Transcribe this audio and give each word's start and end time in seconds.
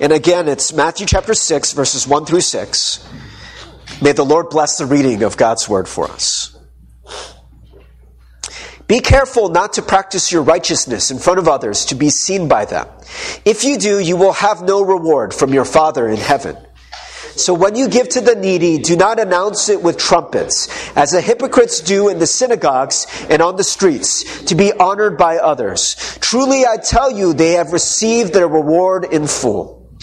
And 0.00 0.12
again, 0.12 0.46
it's 0.48 0.72
Matthew 0.72 1.06
chapter 1.06 1.32
6, 1.32 1.72
verses 1.72 2.06
1 2.06 2.26
through 2.26 2.42
6. 2.42 3.08
May 4.02 4.12
the 4.12 4.24
Lord 4.24 4.50
bless 4.50 4.76
the 4.76 4.84
reading 4.84 5.22
of 5.22 5.36
God's 5.38 5.68
word 5.68 5.88
for 5.88 6.10
us. 6.10 6.54
Be 8.86 9.00
careful 9.00 9.48
not 9.48 9.72
to 9.74 9.82
practice 9.82 10.30
your 10.30 10.42
righteousness 10.42 11.10
in 11.10 11.18
front 11.18 11.38
of 11.38 11.48
others 11.48 11.86
to 11.86 11.94
be 11.94 12.10
seen 12.10 12.46
by 12.46 12.66
them. 12.66 12.86
If 13.44 13.64
you 13.64 13.78
do, 13.78 13.98
you 13.98 14.16
will 14.16 14.34
have 14.34 14.62
no 14.62 14.84
reward 14.84 15.34
from 15.34 15.52
your 15.52 15.64
Father 15.64 16.06
in 16.06 16.18
heaven. 16.18 16.56
So 17.36 17.52
when 17.52 17.74
you 17.74 17.88
give 17.88 18.08
to 18.10 18.20
the 18.20 18.34
needy, 18.34 18.78
do 18.78 18.96
not 18.96 19.18
announce 19.18 19.68
it 19.68 19.82
with 19.82 19.98
trumpets, 19.98 20.68
as 20.96 21.10
the 21.10 21.20
hypocrites 21.20 21.80
do 21.80 22.08
in 22.08 22.18
the 22.18 22.26
synagogues 22.26 23.06
and 23.28 23.42
on 23.42 23.56
the 23.56 23.64
streets, 23.64 24.44
to 24.44 24.54
be 24.54 24.72
honored 24.72 25.18
by 25.18 25.38
others. 25.38 25.96
Truly 26.20 26.64
I 26.64 26.76
tell 26.76 27.10
you, 27.10 27.34
they 27.34 27.52
have 27.52 27.72
received 27.72 28.32
their 28.32 28.48
reward 28.48 29.04
in 29.04 29.26
full. 29.26 29.85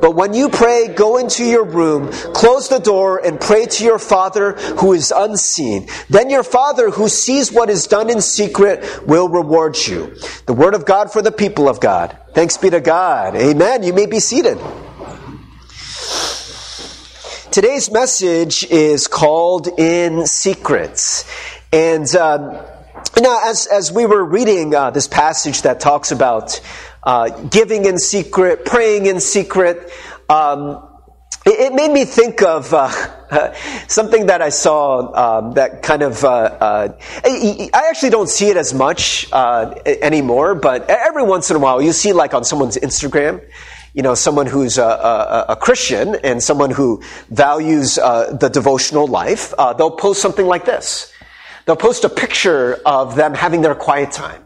But 0.00 0.14
when 0.14 0.34
you 0.34 0.48
pray, 0.48 0.88
go 0.88 1.18
into 1.18 1.44
your 1.44 1.64
room, 1.64 2.10
close 2.32 2.68
the 2.68 2.78
door, 2.78 3.24
and 3.24 3.40
pray 3.40 3.66
to 3.66 3.84
your 3.84 3.98
Father 3.98 4.52
who 4.52 4.92
is 4.92 5.12
unseen. 5.14 5.88
Then 6.08 6.30
your 6.30 6.42
Father 6.42 6.90
who 6.90 7.08
sees 7.08 7.52
what 7.52 7.70
is 7.70 7.86
done 7.86 8.10
in 8.10 8.20
secret 8.20 9.06
will 9.06 9.28
reward 9.28 9.76
you. 9.76 10.14
The 10.46 10.54
word 10.54 10.74
of 10.74 10.86
God 10.86 11.12
for 11.12 11.22
the 11.22 11.32
people 11.32 11.68
of 11.68 11.80
God. 11.80 12.16
Thanks 12.34 12.56
be 12.56 12.70
to 12.70 12.80
God. 12.80 13.34
Amen. 13.34 13.82
You 13.82 13.92
may 13.92 14.06
be 14.06 14.20
seated. 14.20 14.58
Today's 17.50 17.90
message 17.90 18.62
is 18.70 19.08
called 19.08 19.68
In 19.78 20.26
Secrets. 20.26 21.24
And, 21.72 22.14
um, 22.14 22.64
know, 23.20 23.40
as, 23.44 23.66
as 23.66 23.90
we 23.90 24.06
were 24.06 24.24
reading 24.24 24.74
uh, 24.74 24.90
this 24.90 25.08
passage 25.08 25.62
that 25.62 25.80
talks 25.80 26.12
about 26.12 26.60
uh, 27.02 27.28
giving 27.48 27.84
in 27.84 27.98
secret, 27.98 28.64
praying 28.64 29.06
in 29.06 29.20
secret, 29.20 29.90
um, 30.28 30.88
it, 31.46 31.60
it, 31.60 31.74
made 31.74 31.90
me 31.90 32.04
think 32.04 32.42
of 32.42 32.74
uh, 32.74 32.88
something 33.88 34.26
that 34.26 34.42
I 34.42 34.50
saw 34.50 35.38
um, 35.38 35.54
that 35.54 35.82
kind 35.82 36.02
of. 36.02 36.22
Uh, 36.24 36.28
uh, 36.28 36.98
I 37.24 37.70
actually 37.88 38.10
don't 38.10 38.28
see 38.28 38.48
it 38.48 38.56
as 38.56 38.74
much 38.74 39.26
uh, 39.32 39.74
anymore, 39.86 40.54
but 40.54 40.88
every 40.90 41.22
once 41.22 41.50
in 41.50 41.56
a 41.56 41.58
while 41.58 41.80
you 41.80 41.92
see, 41.92 42.12
like 42.12 42.34
on 42.34 42.44
someone's 42.44 42.76
Instagram, 42.76 43.42
you 43.94 44.02
know, 44.02 44.14
someone 44.14 44.46
who's 44.46 44.78
a, 44.78 44.84
a, 44.84 45.46
a 45.50 45.56
Christian 45.56 46.16
and 46.22 46.42
someone 46.42 46.70
who 46.70 47.02
values 47.30 47.98
uh, 47.98 48.36
the 48.38 48.48
devotional 48.48 49.06
life, 49.06 49.54
uh, 49.58 49.72
they'll 49.72 49.90
post 49.90 50.20
something 50.20 50.46
like 50.46 50.64
this. 50.64 51.12
They'll 51.64 51.76
post 51.76 52.04
a 52.04 52.08
picture 52.08 52.80
of 52.86 53.16
them 53.16 53.34
having 53.34 53.62
their 53.62 53.74
quiet 53.74 54.12
time. 54.12 54.42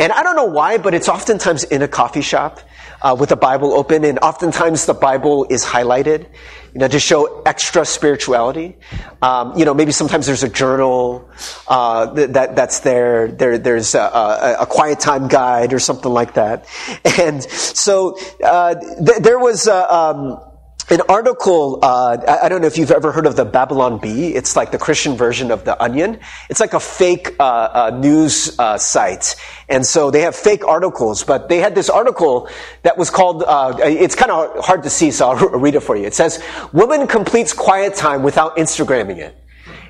And 0.00 0.12
I 0.12 0.22
don't 0.22 0.34
know 0.34 0.46
why, 0.46 0.78
but 0.78 0.94
it's 0.94 1.10
oftentimes 1.10 1.62
in 1.64 1.82
a 1.82 1.88
coffee 1.88 2.22
shop 2.22 2.60
uh, 3.02 3.14
with 3.20 3.32
a 3.32 3.36
Bible 3.36 3.74
open, 3.74 4.02
and 4.06 4.18
oftentimes 4.20 4.86
the 4.86 4.94
Bible 4.94 5.46
is 5.50 5.62
highlighted, 5.62 6.26
you 6.72 6.80
know, 6.80 6.88
to 6.88 6.98
show 6.98 7.42
extra 7.42 7.84
spirituality. 7.84 8.78
Um, 9.20 9.58
you 9.58 9.66
know, 9.66 9.74
maybe 9.74 9.92
sometimes 9.92 10.24
there's 10.24 10.42
a 10.42 10.48
journal 10.48 11.28
uh, 11.68 12.06
that 12.14 12.56
that's 12.56 12.80
there. 12.80 13.28
There, 13.28 13.58
there's 13.58 13.94
a, 13.94 14.00
a, 14.00 14.56
a, 14.60 14.66
quiet 14.66 15.00
time 15.00 15.28
guide 15.28 15.74
or 15.74 15.78
something 15.78 16.10
like 16.10 16.32
that. 16.34 16.66
And 17.20 17.42
so 17.42 18.16
uh, 18.42 18.76
th- 18.76 19.18
there 19.20 19.38
was. 19.38 19.68
Um, 19.68 20.40
an 20.88 21.00
article, 21.08 21.80
uh, 21.82 22.38
I 22.42 22.48
don't 22.48 22.60
know 22.60 22.66
if 22.66 22.78
you've 22.78 22.90
ever 22.90 23.12
heard 23.12 23.26
of 23.26 23.34
the 23.36 23.44
Babylon 23.44 23.98
Bee. 23.98 24.34
It's 24.34 24.54
like 24.54 24.70
the 24.70 24.78
Christian 24.78 25.16
version 25.16 25.50
of 25.50 25.64
the 25.64 25.80
Onion. 25.82 26.20
It's 26.48 26.60
like 26.60 26.74
a 26.74 26.80
fake 26.80 27.34
uh, 27.40 27.42
uh, 27.42 27.98
news 27.98 28.58
uh, 28.58 28.78
site. 28.78 29.36
And 29.68 29.84
so 29.84 30.10
they 30.10 30.20
have 30.22 30.36
fake 30.36 30.64
articles, 30.64 31.24
but 31.24 31.48
they 31.48 31.58
had 31.58 31.74
this 31.74 31.90
article 31.90 32.48
that 32.82 32.96
was 32.96 33.10
called, 33.10 33.42
uh, 33.46 33.76
it's 33.82 34.14
kind 34.14 34.30
of 34.30 34.64
hard 34.64 34.82
to 34.84 34.90
see, 34.90 35.10
so 35.10 35.30
I'll 35.30 35.48
read 35.58 35.74
it 35.74 35.80
for 35.80 35.96
you. 35.96 36.04
It 36.04 36.14
says, 36.14 36.42
Woman 36.72 37.06
completes 37.06 37.52
quiet 37.52 37.94
time 37.94 38.22
without 38.22 38.56
Instagramming 38.56 39.18
it. 39.18 39.36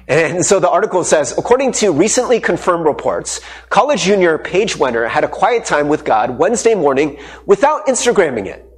And 0.09 0.45
so 0.45 0.59
the 0.59 0.71
article 0.71 1.05
says, 1.05 1.37
according 1.39 1.73
to 1.73 1.93
recently 1.93 2.41
confirmed 2.41 2.85
reports, 2.85 3.41
college 3.69 4.03
junior 4.03 4.39
Paige 4.39 4.75
Wenner 4.75 5.09
had 5.09 5.25
a 5.25 5.29
quiet 5.29 5.65
time 5.65 5.89
with 5.89 6.05
God 6.05 6.39
Wednesday 6.39 6.75
morning 6.75 7.21
without 7.47 7.87
Instagramming 7.87 8.47
it. 8.47 8.70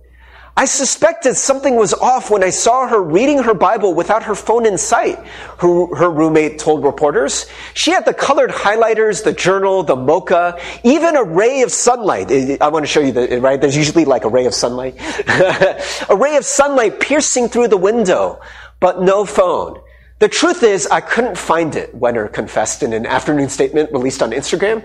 I 0.55 0.67
suspected 0.67 1.35
something 1.37 1.77
was 1.77 1.95
off 1.95 2.31
when 2.31 2.43
I 2.43 2.51
saw 2.51 2.87
her 2.87 3.03
reading 3.03 3.43
her 3.43 3.55
Bible 3.55 3.95
without 3.95 4.25
her 4.25 4.35
phone 4.35 4.67
in 4.67 4.77
sight, 4.77 5.19
her, 5.59 5.97
her, 5.97 6.11
roommate 6.11 6.59
told 6.59 6.85
reporters. 6.85 7.47
She 7.73 7.91
had 7.91 8.05
the 8.05 8.13
colored 8.13 8.51
highlighters, 8.51 9.25
the 9.25 9.33
journal, 9.33 9.83
the 9.83 9.97
mocha, 9.97 10.61
even 10.85 11.17
a 11.17 11.25
ray 11.25 11.63
of 11.63 11.73
sunlight. 11.73 12.31
I 12.61 12.69
want 12.69 12.83
to 12.83 12.87
show 12.87 13.01
you 13.01 13.13
the, 13.13 13.41
right? 13.41 13.59
There's 13.59 13.77
usually 13.77 14.05
like 14.05 14.25
a 14.25 14.29
ray 14.29 14.45
of 14.45 14.53
sunlight. 14.53 14.97
a 16.09 16.17
ray 16.17 16.37
of 16.37 16.45
sunlight 16.45 17.01
piercing 17.01 17.49
through 17.49 17.69
the 17.69 17.79
window, 17.79 18.39
but 18.79 19.01
no 19.01 19.25
phone. 19.25 19.81
The 20.23 20.29
truth 20.29 20.63
is, 20.63 20.87
I 20.87 21.01
couldn't 21.01 21.37
find 21.37 21.75
it, 21.75 21.99
Wenner 21.99 22.33
confessed 22.33 22.85
in 22.85 22.93
an 22.93 23.07
afternoon 23.07 23.49
statement 23.49 23.91
released 23.91 24.23
on 24.23 24.31
Instagram. 24.31 24.79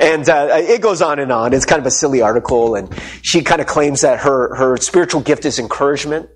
and 0.00 0.26
uh, 0.26 0.48
it 0.50 0.80
goes 0.80 1.02
on 1.02 1.18
and 1.18 1.30
on. 1.30 1.52
It's 1.52 1.66
kind 1.66 1.78
of 1.78 1.84
a 1.84 1.90
silly 1.90 2.22
article, 2.22 2.74
and 2.74 2.88
she 3.20 3.42
kind 3.42 3.60
of 3.60 3.66
claims 3.66 4.00
that 4.00 4.20
her, 4.20 4.54
her 4.54 4.78
spiritual 4.78 5.20
gift 5.20 5.44
is 5.44 5.58
encouragement, 5.58 6.30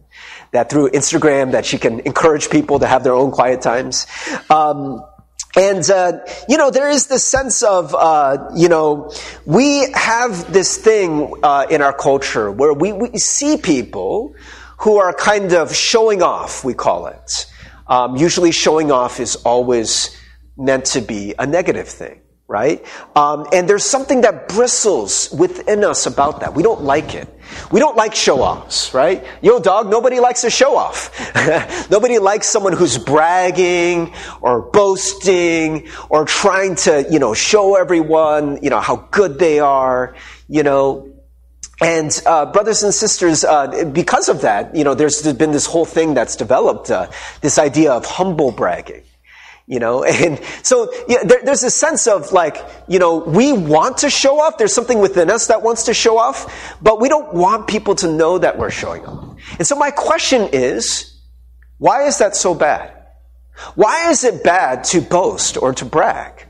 that 0.50 0.68
through 0.68 0.90
Instagram 0.90 1.52
that 1.52 1.64
she 1.64 1.78
can 1.78 2.00
encourage 2.00 2.50
people 2.50 2.78
to 2.78 2.86
have 2.86 3.04
their 3.04 3.14
own 3.14 3.30
quiet 3.30 3.62
times. 3.62 4.06
Um, 4.50 5.02
and, 5.56 5.88
uh, 5.88 6.18
you 6.50 6.58
know, 6.58 6.70
there 6.70 6.90
is 6.90 7.06
this 7.06 7.26
sense 7.26 7.62
of, 7.62 7.94
uh, 7.94 8.50
you 8.54 8.68
know, 8.68 9.10
we 9.46 9.90
have 9.92 10.52
this 10.52 10.76
thing 10.76 11.32
uh, 11.42 11.64
in 11.70 11.80
our 11.80 11.94
culture 11.94 12.52
where 12.52 12.74
we, 12.74 12.92
we 12.92 13.16
see 13.16 13.56
people 13.56 14.34
who 14.80 14.98
are 14.98 15.14
kind 15.14 15.54
of 15.54 15.74
showing 15.74 16.22
off, 16.22 16.64
we 16.64 16.74
call 16.74 17.06
it. 17.06 17.46
Um, 17.92 18.16
usually, 18.16 18.52
showing 18.52 18.90
off 18.90 19.20
is 19.20 19.36
always 19.36 20.16
meant 20.56 20.86
to 20.96 21.02
be 21.02 21.34
a 21.38 21.46
negative 21.46 21.86
thing, 21.86 22.22
right? 22.48 22.82
Um, 23.14 23.46
and 23.52 23.68
there's 23.68 23.84
something 23.84 24.22
that 24.22 24.48
bristles 24.48 25.30
within 25.30 25.84
us 25.84 26.06
about 26.06 26.40
that. 26.40 26.54
We 26.54 26.62
don't 26.62 26.80
like 26.84 27.14
it. 27.14 27.28
We 27.70 27.80
don't 27.80 27.94
like 27.94 28.14
show 28.14 28.40
offs, 28.40 28.94
right? 28.94 29.22
Yo, 29.42 29.60
dog, 29.60 29.90
nobody 29.90 30.20
likes 30.20 30.42
a 30.44 30.48
show 30.48 30.74
off. 30.74 31.10
nobody 31.90 32.18
likes 32.18 32.48
someone 32.48 32.72
who's 32.72 32.96
bragging 32.96 34.14
or 34.40 34.62
boasting 34.62 35.86
or 36.08 36.24
trying 36.24 36.76
to, 36.76 37.06
you 37.10 37.18
know, 37.18 37.34
show 37.34 37.76
everyone, 37.76 38.58
you 38.62 38.70
know, 38.70 38.80
how 38.80 39.06
good 39.10 39.38
they 39.38 39.60
are, 39.60 40.16
you 40.48 40.62
know. 40.62 41.11
And 41.82 42.22
uh, 42.26 42.46
brothers 42.46 42.82
and 42.82 42.94
sisters, 42.94 43.44
uh, 43.44 43.84
because 43.92 44.28
of 44.28 44.42
that, 44.42 44.74
you 44.74 44.84
know, 44.84 44.94
there's 44.94 45.22
been 45.34 45.52
this 45.52 45.66
whole 45.66 45.84
thing 45.84 46.14
that's 46.14 46.36
developed, 46.36 46.90
uh, 46.90 47.10
this 47.40 47.58
idea 47.58 47.92
of 47.92 48.04
humble 48.06 48.52
bragging. 48.52 49.02
You 49.66 49.78
know, 49.78 50.02
and 50.04 50.40
so 50.62 50.92
yeah, 51.08 51.22
there, 51.24 51.40
there's 51.44 51.62
a 51.62 51.70
sense 51.70 52.06
of 52.06 52.32
like, 52.32 52.58
you 52.88 52.98
know, 52.98 53.18
we 53.18 53.52
want 53.52 53.98
to 53.98 54.10
show 54.10 54.40
off. 54.40 54.58
There's 54.58 54.74
something 54.74 54.98
within 54.98 55.30
us 55.30 55.46
that 55.46 55.62
wants 55.62 55.84
to 55.84 55.94
show 55.94 56.18
off, 56.18 56.76
but 56.82 57.00
we 57.00 57.08
don't 57.08 57.32
want 57.32 57.68
people 57.68 57.94
to 57.96 58.12
know 58.12 58.38
that 58.38 58.58
we're 58.58 58.70
showing 58.70 59.04
off. 59.06 59.36
And 59.58 59.66
so 59.66 59.76
my 59.76 59.90
question 59.90 60.48
is, 60.52 61.20
why 61.78 62.06
is 62.06 62.18
that 62.18 62.36
so 62.36 62.54
bad? 62.54 62.92
Why 63.74 64.10
is 64.10 64.24
it 64.24 64.42
bad 64.44 64.84
to 64.84 65.00
boast 65.00 65.56
or 65.56 65.72
to 65.74 65.84
brag? 65.84 66.46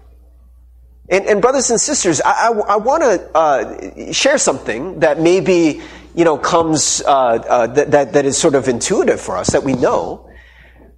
And, 1.08 1.26
and 1.26 1.42
brothers 1.42 1.70
and 1.70 1.80
sisters, 1.80 2.20
I, 2.24 2.48
I, 2.48 2.74
I 2.74 2.76
want 2.76 3.02
to 3.02 3.36
uh, 3.36 4.12
share 4.12 4.38
something 4.38 5.00
that 5.00 5.20
maybe 5.20 5.82
you 6.14 6.24
know 6.24 6.38
comes 6.38 7.02
uh, 7.04 7.10
uh, 7.10 7.66
that, 7.68 7.90
that 7.90 8.12
that 8.12 8.24
is 8.24 8.38
sort 8.38 8.54
of 8.54 8.68
intuitive 8.68 9.20
for 9.20 9.36
us 9.36 9.50
that 9.50 9.64
we 9.64 9.74
know, 9.74 10.30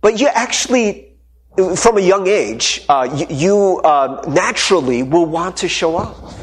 but 0.03 0.21
you 0.21 0.29
actually, 0.29 1.17
from 1.77 1.97
a 1.97 2.03
young 2.03 2.27
age, 2.27 2.85
uh, 2.89 3.09
you, 3.15 3.27
you 3.31 3.81
uh, 3.83 4.23
naturally 4.29 5.03
will 5.03 5.25
want 5.25 5.56
to 5.59 5.69
show 5.69 5.97
off, 5.97 6.35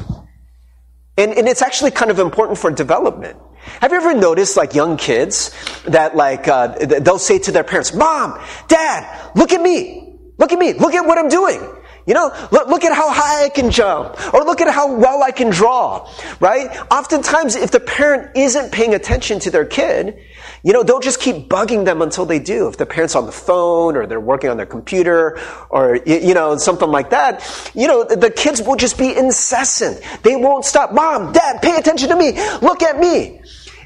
and 1.18 1.32
and 1.32 1.48
it's 1.48 1.62
actually 1.62 1.92
kind 1.92 2.10
of 2.10 2.18
important 2.18 2.58
for 2.58 2.72
development. 2.72 3.38
Have 3.80 3.92
you 3.92 3.98
ever 3.98 4.16
noticed, 4.16 4.58
like 4.58 4.74
young 4.74 4.98
kids, 4.98 5.52
that 5.86 6.16
like 6.16 6.48
uh, 6.48 6.70
they'll 6.80 7.20
say 7.20 7.38
to 7.38 7.52
their 7.52 7.64
parents, 7.64 7.94
"Mom, 7.94 8.42
Dad, 8.68 9.32
look 9.36 9.52
at 9.52 9.62
me, 9.62 10.18
look 10.40 10.52
at 10.52 10.58
me, 10.58 10.74
look 10.74 10.96
at 10.96 11.06
what 11.06 11.20
I'm 11.20 11.30
doing." 11.30 11.62
You 12.06 12.14
know, 12.16 12.32
look, 12.52 12.68
look 12.68 12.84
at 12.84 12.94
how 12.94 13.12
high 13.12 13.46
I 13.46 13.50
can 13.50 13.70
jump, 13.70 14.34
or 14.34 14.44
look 14.44 14.60
at 14.60 14.74
how 14.74 14.96
well 14.96 15.22
I 15.22 15.32
can 15.32 15.50
draw, 15.50 16.10
right? 16.40 16.76
Oftentimes, 16.92 17.56
if 17.56 17.72
the 17.72 17.80
parent 17.80 18.36
isn't 18.36 18.72
paying 18.72 18.94
attention 18.94 19.40
to 19.40 19.52
their 19.52 19.66
kid, 19.66 20.18
you 20.64 20.74
know, 20.74 20.84
don't 20.84 21.04
just 21.04 21.20
keep 21.20 21.48
bugging 21.48 21.86
them 21.86 22.02
until 22.02 22.26
they 22.26 22.40
do. 22.40 22.68
If 22.68 22.78
the 22.78 22.86
parent's 22.86 23.16
on 23.16 23.26
the 23.26 23.32
phone, 23.32 23.96
or 23.96 24.08
they're 24.08 24.20
working 24.20 24.50
on 24.50 24.58
their 24.58 24.66
computer, 24.66 25.40
or, 25.70 26.00
you 26.06 26.34
know, 26.34 26.58
something 26.58 26.90
like 26.90 27.12
that, 27.12 27.72
you 27.76 27.88
know, 27.88 28.04
the 28.04 28.30
kids 28.30 28.62
will 28.62 28.76
just 28.76 28.98
be 28.98 29.16
incessant. 29.16 30.02
They 30.24 30.36
won't 30.36 30.66
stop. 30.66 30.94
Mom, 30.94 31.32
dad, 31.34 31.62
pay 31.62 31.76
attention 31.76 32.10
to 32.10 32.16
me. 32.16 32.32
Look 32.62 32.82
at 32.82 33.00
me. 33.00 33.42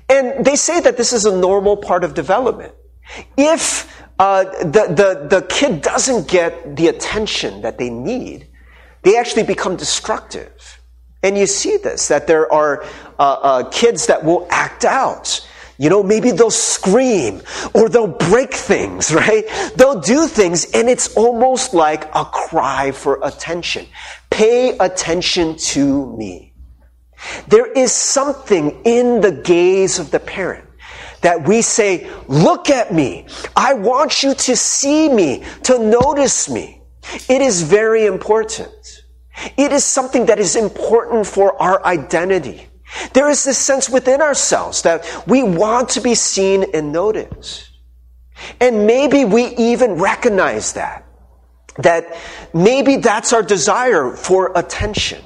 And 0.08 0.46
they 0.46 0.56
say 0.56 0.80
that 0.82 0.98
this 0.98 1.14
is 1.14 1.26
a 1.26 1.36
normal 1.36 1.78
part 1.78 2.04
of 2.04 2.14
development. 2.14 2.74
If 3.38 3.92
uh, 4.18 4.44
the, 4.64 5.28
the, 5.30 5.40
the 5.40 5.46
kid 5.48 5.82
doesn't 5.82 6.28
get 6.28 6.76
the 6.76 6.88
attention 6.88 7.62
that 7.62 7.78
they 7.78 7.90
need, 7.90 8.48
they 9.04 9.18
actually 9.18 9.44
become 9.44 9.76
destructive. 9.76 10.80
And 11.22 11.38
you 11.38 11.48
see 11.48 11.78
this, 11.78 12.08
that 12.08 12.28
there 12.28 12.52
are 12.52 12.84
uh, 13.18 13.34
uh, 13.34 13.70
kids 13.72 14.08
that 14.08 14.24
will 14.24 14.48
act 14.50 14.86
out. 14.86 15.46
You 15.78 15.90
know, 15.90 16.04
maybe 16.04 16.32
they'll 16.32 16.52
scream 16.52 17.42
or 17.74 17.90
they'll 17.90 18.08
break 18.08 18.54
things, 18.54 19.14
right? 19.14 19.44
They'll 19.76 20.00
do 20.00 20.28
things 20.28 20.72
and 20.74 20.88
it's 20.88 21.16
almost 21.16 21.74
like 21.74 22.06
a 22.16 22.26
cry 22.26 22.92
for 22.92 23.20
attention. 23.24 23.86
Pay 24.30 24.78
attention 24.78 25.58
to 25.58 26.16
me. 26.16 26.54
There 27.48 27.72
is 27.72 27.92
something 27.92 28.82
in 28.86 29.22
the 29.22 29.32
gaze 29.32 30.00
of 30.00 30.12
the 30.12 30.20
parent 30.20 30.65
that 31.26 31.48
we 31.48 31.64
say, 31.64 32.08
look 32.28 32.70
at 32.70 32.94
me. 32.94 33.26
I 33.56 33.74
want 33.74 34.22
you 34.22 34.36
to 34.36 34.56
see 34.56 35.10
me, 35.10 35.44
to 35.64 35.80
notice 35.80 36.48
me. 36.48 36.84
It 37.28 37.42
is 37.42 37.64
very 37.64 38.06
important. 38.06 38.70
It 39.58 39.72
is 39.72 39.84
something 39.84 40.28
that 40.28 40.38
is 40.38 40.56
important 40.56 41.26
for 41.26 41.60
our 41.60 41.84
identity. 41.84 42.68
There 43.14 43.28
is 43.28 43.44
this 43.44 43.58
sense 43.58 43.90
within 43.90 44.22
ourselves 44.22 44.84
that 44.84 45.04
we 45.26 45.42
want 45.42 45.90
to 45.90 46.02
be 46.02 46.14
seen 46.14 46.64
and 46.76 46.92
noticed. 46.92 47.72
And 48.62 48.86
maybe 48.86 49.26
we 49.26 49.48
even 49.56 49.94
recognize 49.96 50.74
that. 50.74 51.08
That 51.78 52.16
maybe 52.54 52.98
that's 52.98 53.34
our 53.34 53.42
desire 53.42 54.12
for 54.12 54.52
attention. 54.56 55.24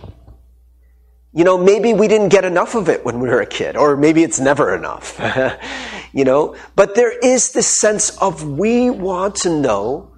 You 1.31 1.43
know, 1.43 1.57
maybe 1.57 1.93
we 1.93 2.07
didn't 2.07 2.29
get 2.29 2.43
enough 2.43 2.73
of 2.73 2.89
it 2.89 3.05
when 3.05 3.19
we 3.19 3.29
were 3.29 3.41
a 3.41 3.45
kid, 3.45 3.77
or 3.77 3.95
maybe 3.95 4.23
it's 4.23 4.39
never 4.39 4.73
enough. 4.73 5.19
you 6.13 6.23
know, 6.23 6.55
but 6.75 6.95
there 6.95 7.15
is 7.17 7.51
this 7.51 7.67
sense 7.67 8.17
of 8.17 8.43
we 8.43 8.89
want 8.89 9.35
to 9.35 9.49
know 9.49 10.15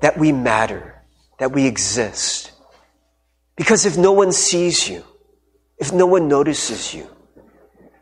that 0.00 0.16
we 0.16 0.30
matter, 0.30 1.02
that 1.38 1.52
we 1.52 1.66
exist. 1.66 2.52
Because 3.56 3.84
if 3.84 3.98
no 3.98 4.12
one 4.12 4.30
sees 4.30 4.88
you, 4.88 5.02
if 5.78 5.92
no 5.92 6.06
one 6.06 6.28
notices 6.28 6.94
you, 6.94 7.08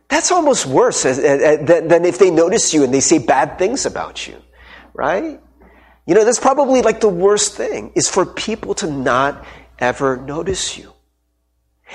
that's 0.09 0.31
almost 0.31 0.67
worse 0.67 1.03
than 1.05 2.05
if 2.05 2.19
they 2.19 2.31
notice 2.31 2.73
you 2.75 2.85
and 2.85 2.93
they 2.93 3.01
say 3.01 3.19
bad 3.19 3.59
things 3.59 3.87
about 3.87 4.29
you, 4.29 4.37
right? 4.93 5.41
You 6.07 6.15
know, 6.15 6.25
that's 6.25 6.39
probably 6.39 6.83
like 6.83 7.01
the 7.01 7.09
worst 7.09 7.57
thing 7.57 7.93
is 7.97 8.09
for 8.09 8.25
people 8.25 8.75
to 8.77 8.91
not 8.91 9.45
ever 9.79 10.19
notice 10.19 10.79
you. 10.79 10.93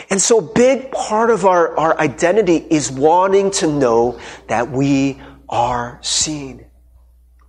And 0.10 0.22
so 0.22 0.42
big 0.42 0.92
part 0.92 1.30
of 1.30 1.46
our, 1.46 1.78
our 1.78 2.00
identity 2.00 2.56
is 2.58 2.92
wanting 2.92 3.52
to 3.52 3.68
know 3.68 4.20
that 4.48 4.72
we 4.72 5.22
are 5.50 6.00
seen. 6.02 6.66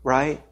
Right? 0.03 0.43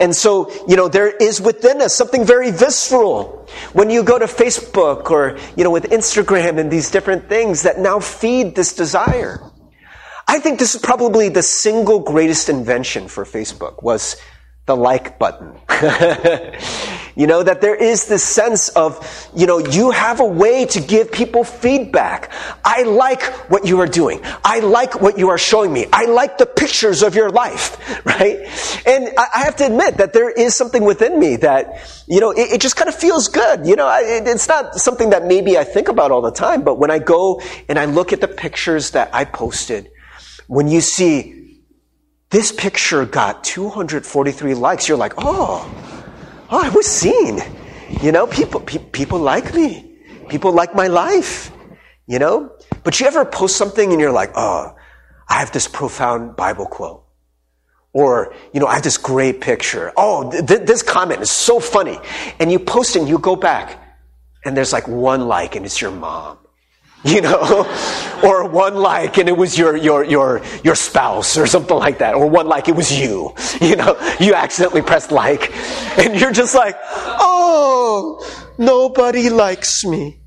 And 0.00 0.16
so, 0.16 0.50
you 0.66 0.76
know, 0.76 0.88
there 0.88 1.14
is 1.14 1.40
within 1.40 1.82
us 1.82 1.94
something 1.94 2.24
very 2.24 2.50
visceral. 2.50 3.46
When 3.72 3.90
you 3.90 4.02
go 4.02 4.18
to 4.18 4.24
Facebook 4.24 5.10
or, 5.10 5.38
you 5.54 5.64
know, 5.64 5.70
with 5.70 5.90
Instagram 5.90 6.58
and 6.58 6.70
these 6.70 6.90
different 6.90 7.28
things 7.28 7.62
that 7.62 7.78
now 7.78 8.00
feed 8.00 8.54
this 8.54 8.74
desire. 8.74 9.40
I 10.26 10.40
think 10.40 10.58
this 10.58 10.74
is 10.74 10.80
probably 10.80 11.28
the 11.28 11.42
single 11.42 12.00
greatest 12.00 12.48
invention 12.48 13.06
for 13.06 13.24
Facebook 13.24 13.82
was 13.82 14.16
the 14.66 14.76
like 14.76 15.18
button. 15.18 15.52
you 17.16 17.26
know, 17.26 17.42
that 17.42 17.60
there 17.60 17.74
is 17.74 18.06
this 18.06 18.24
sense 18.24 18.68
of, 18.70 19.30
you 19.34 19.46
know, 19.46 19.58
you 19.58 19.92
have 19.92 20.18
a 20.18 20.24
way 20.24 20.66
to 20.66 20.80
give 20.80 21.12
people 21.12 21.44
feedback. 21.44 22.32
I 22.64 22.82
like 22.82 23.22
what 23.48 23.64
you 23.64 23.80
are 23.80 23.86
doing. 23.86 24.20
I 24.44 24.58
like 24.58 25.00
what 25.00 25.18
you 25.18 25.28
are 25.30 25.38
showing 25.38 25.72
me. 25.72 25.86
I 25.92 26.06
like 26.06 26.38
the 26.38 26.46
pictures 26.46 27.04
of 27.04 27.14
your 27.14 27.30
life, 27.30 27.78
right? 28.04 28.40
And 28.86 29.10
I 29.16 29.44
have 29.44 29.54
to 29.56 29.66
admit 29.66 29.98
that 29.98 30.12
there 30.12 30.30
is 30.30 30.56
something 30.56 30.82
within 30.82 31.18
me 31.18 31.36
that, 31.36 32.02
you 32.08 32.20
know, 32.20 32.32
it, 32.32 32.54
it 32.54 32.60
just 32.60 32.74
kind 32.74 32.88
of 32.88 32.94
feels 32.96 33.28
good. 33.28 33.66
You 33.66 33.76
know, 33.76 33.88
it, 34.00 34.26
it's 34.26 34.48
not 34.48 34.74
something 34.74 35.10
that 35.10 35.24
maybe 35.24 35.56
I 35.56 35.62
think 35.62 35.86
about 35.86 36.10
all 36.10 36.22
the 36.22 36.32
time, 36.32 36.62
but 36.62 36.78
when 36.78 36.90
I 36.90 36.98
go 36.98 37.40
and 37.68 37.78
I 37.78 37.84
look 37.84 38.12
at 38.12 38.20
the 38.20 38.28
pictures 38.28 38.90
that 38.90 39.10
I 39.14 39.24
posted, 39.26 39.92
when 40.48 40.66
you 40.68 40.80
see 40.80 41.35
this 42.30 42.52
picture 42.52 43.04
got 43.04 43.44
243 43.44 44.54
likes. 44.54 44.88
You're 44.88 44.98
like, 44.98 45.14
oh, 45.18 45.70
oh, 46.50 46.64
I 46.64 46.68
was 46.70 46.86
seen. 46.86 47.40
You 48.02 48.12
know, 48.12 48.26
people, 48.26 48.60
pe- 48.60 48.78
people 48.78 49.18
like 49.18 49.54
me. 49.54 49.98
People 50.28 50.52
like 50.52 50.74
my 50.74 50.88
life. 50.88 51.52
You 52.06 52.18
know? 52.18 52.52
But 52.82 52.98
you 53.00 53.06
ever 53.06 53.24
post 53.24 53.56
something 53.56 53.92
and 53.92 54.00
you're 54.00 54.12
like, 54.12 54.32
oh, 54.34 54.74
I 55.28 55.40
have 55.40 55.52
this 55.52 55.68
profound 55.68 56.36
Bible 56.36 56.66
quote. 56.66 57.04
Or, 57.92 58.34
you 58.52 58.60
know, 58.60 58.66
I 58.66 58.74
have 58.74 58.82
this 58.82 58.98
great 58.98 59.40
picture. 59.40 59.92
Oh, 59.96 60.30
th- 60.30 60.66
this 60.66 60.82
comment 60.82 61.22
is 61.22 61.30
so 61.30 61.60
funny. 61.60 61.98
And 62.38 62.52
you 62.52 62.58
post 62.58 62.94
it 62.94 63.00
and 63.00 63.08
you 63.08 63.18
go 63.18 63.36
back 63.36 63.82
and 64.44 64.56
there's 64.56 64.72
like 64.72 64.86
one 64.86 65.28
like 65.28 65.56
and 65.56 65.64
it's 65.64 65.80
your 65.80 65.90
mom 65.90 66.38
you 67.04 67.20
know, 67.20 67.64
or 68.24 68.48
one 68.48 68.74
like 68.74 69.18
and 69.18 69.28
it 69.28 69.36
was 69.36 69.56
your, 69.56 69.76
your, 69.76 70.04
your, 70.04 70.42
your 70.64 70.74
spouse 70.74 71.36
or 71.36 71.46
something 71.46 71.76
like 71.76 71.98
that, 71.98 72.14
or 72.14 72.26
one 72.26 72.46
like 72.46 72.68
it 72.68 72.74
was 72.74 72.92
you, 72.92 73.32
you 73.60 73.76
know, 73.76 73.96
you 74.20 74.34
accidentally 74.34 74.82
pressed 74.82 75.12
like 75.12 75.54
and 75.98 76.20
you're 76.20 76.32
just 76.32 76.54
like, 76.54 76.76
oh, 76.82 78.52
nobody 78.58 79.30
likes 79.30 79.84
me. 79.84 80.20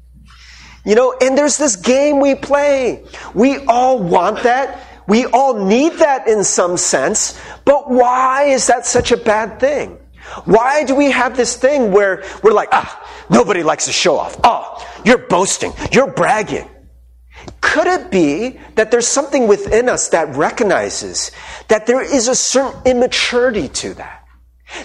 You 0.85 0.95
know, 0.95 1.13
and 1.21 1.37
there's 1.37 1.57
this 1.57 1.75
game 1.75 2.19
we 2.19 2.35
play. 2.35 3.05
We 3.35 3.57
all 3.65 4.01
want 4.01 4.43
that. 4.43 4.85
We 5.07 5.25
all 5.25 5.65
need 5.65 5.93
that 5.93 6.27
in 6.27 6.43
some 6.43 6.77
sense, 6.77 7.39
but 7.65 7.89
why 7.89 8.45
is 8.45 8.67
that 8.67 8.85
such 8.85 9.11
a 9.11 9.17
bad 9.17 9.59
thing? 9.59 9.98
Why 10.45 10.83
do 10.83 10.95
we 10.95 11.11
have 11.11 11.35
this 11.35 11.55
thing 11.55 11.91
where 11.91 12.23
we're 12.43 12.53
like, 12.53 12.69
ah, 12.71 13.25
nobody 13.29 13.63
likes 13.63 13.85
to 13.85 13.91
show 13.91 14.17
off. 14.17 14.39
Oh, 14.43 14.85
you're 15.05 15.17
boasting. 15.17 15.73
You're 15.91 16.11
bragging. 16.11 16.67
Could 17.61 17.87
it 17.87 18.11
be 18.11 18.59
that 18.75 18.91
there's 18.91 19.07
something 19.07 19.47
within 19.47 19.89
us 19.89 20.09
that 20.09 20.35
recognizes 20.35 21.31
that 21.67 21.87
there 21.87 22.01
is 22.01 22.27
a 22.27 22.35
certain 22.35 22.81
immaturity 22.85 23.69
to 23.69 23.93
that? 23.95 24.25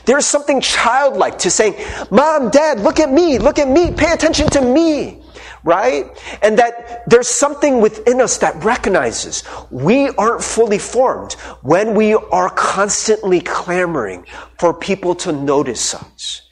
There's 0.06 0.26
something 0.26 0.60
childlike 0.60 1.38
to 1.40 1.50
saying, 1.50 1.74
Mom, 2.10 2.50
Dad, 2.50 2.80
look 2.80 3.00
at 3.00 3.12
me, 3.12 3.38
look 3.38 3.58
at 3.58 3.68
me, 3.68 3.92
pay 3.92 4.12
attention 4.12 4.48
to 4.50 4.60
me, 4.60 5.23
right? 5.64 6.06
And 6.42 6.58
that 6.58 7.08
there's 7.08 7.28
something 7.28 7.80
within 7.80 8.20
us 8.20 8.38
that 8.38 8.62
recognizes 8.62 9.42
we 9.70 10.10
aren't 10.10 10.44
fully 10.44 10.78
formed 10.78 11.32
when 11.62 11.94
we 11.94 12.14
are 12.14 12.50
constantly 12.50 13.40
clamoring 13.40 14.26
for 14.58 14.74
people 14.74 15.14
to 15.16 15.32
notice 15.32 15.94
us. 15.94 16.42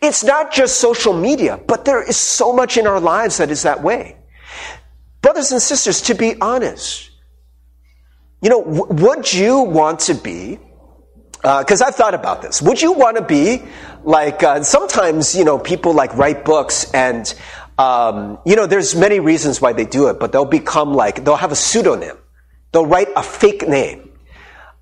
It's 0.00 0.24
not 0.24 0.52
just 0.52 0.80
social 0.80 1.12
media, 1.12 1.60
but 1.66 1.84
there 1.84 2.02
is 2.02 2.16
so 2.16 2.52
much 2.52 2.76
in 2.76 2.86
our 2.86 3.00
lives 3.00 3.36
that 3.36 3.50
is 3.50 3.62
that 3.62 3.82
way. 3.82 4.16
Brothers 5.20 5.52
and 5.52 5.60
sisters, 5.60 6.00
to 6.02 6.14
be 6.14 6.40
honest, 6.40 7.10
you 8.40 8.48
know, 8.48 8.64
w- 8.64 9.06
would 9.06 9.32
you 9.32 9.60
want 9.60 10.00
to 10.00 10.14
be, 10.14 10.58
because 11.42 11.82
uh, 11.82 11.86
I've 11.86 11.94
thought 11.94 12.14
about 12.14 12.42
this, 12.42 12.62
would 12.62 12.80
you 12.80 12.92
want 12.92 13.16
to 13.16 13.22
be 13.22 13.62
like, 14.04 14.42
uh, 14.42 14.62
sometimes, 14.62 15.34
you 15.34 15.44
know, 15.44 15.58
people 15.58 15.92
like 15.92 16.16
write 16.16 16.44
books 16.44 16.92
and, 16.92 17.32
um, 17.78 18.38
you 18.44 18.56
know, 18.56 18.66
there's 18.66 18.94
many 18.94 19.20
reasons 19.20 19.60
why 19.60 19.72
they 19.72 19.84
do 19.84 20.08
it, 20.08 20.20
but 20.20 20.32
they'll 20.32 20.44
become 20.44 20.94
like, 20.94 21.24
they'll 21.24 21.36
have 21.36 21.52
a 21.52 21.56
pseudonym. 21.56 22.16
They'll 22.72 22.86
write 22.86 23.08
a 23.16 23.22
fake 23.22 23.66
name. 23.66 24.10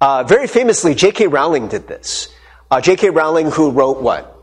Uh, 0.00 0.24
very 0.24 0.46
famously, 0.46 0.94
J.K. 0.94 1.26
Rowling 1.26 1.68
did 1.68 1.86
this. 1.86 2.28
Uh, 2.70 2.80
J.K. 2.80 3.10
Rowling, 3.10 3.50
who 3.50 3.70
wrote 3.70 4.00
what? 4.00 4.39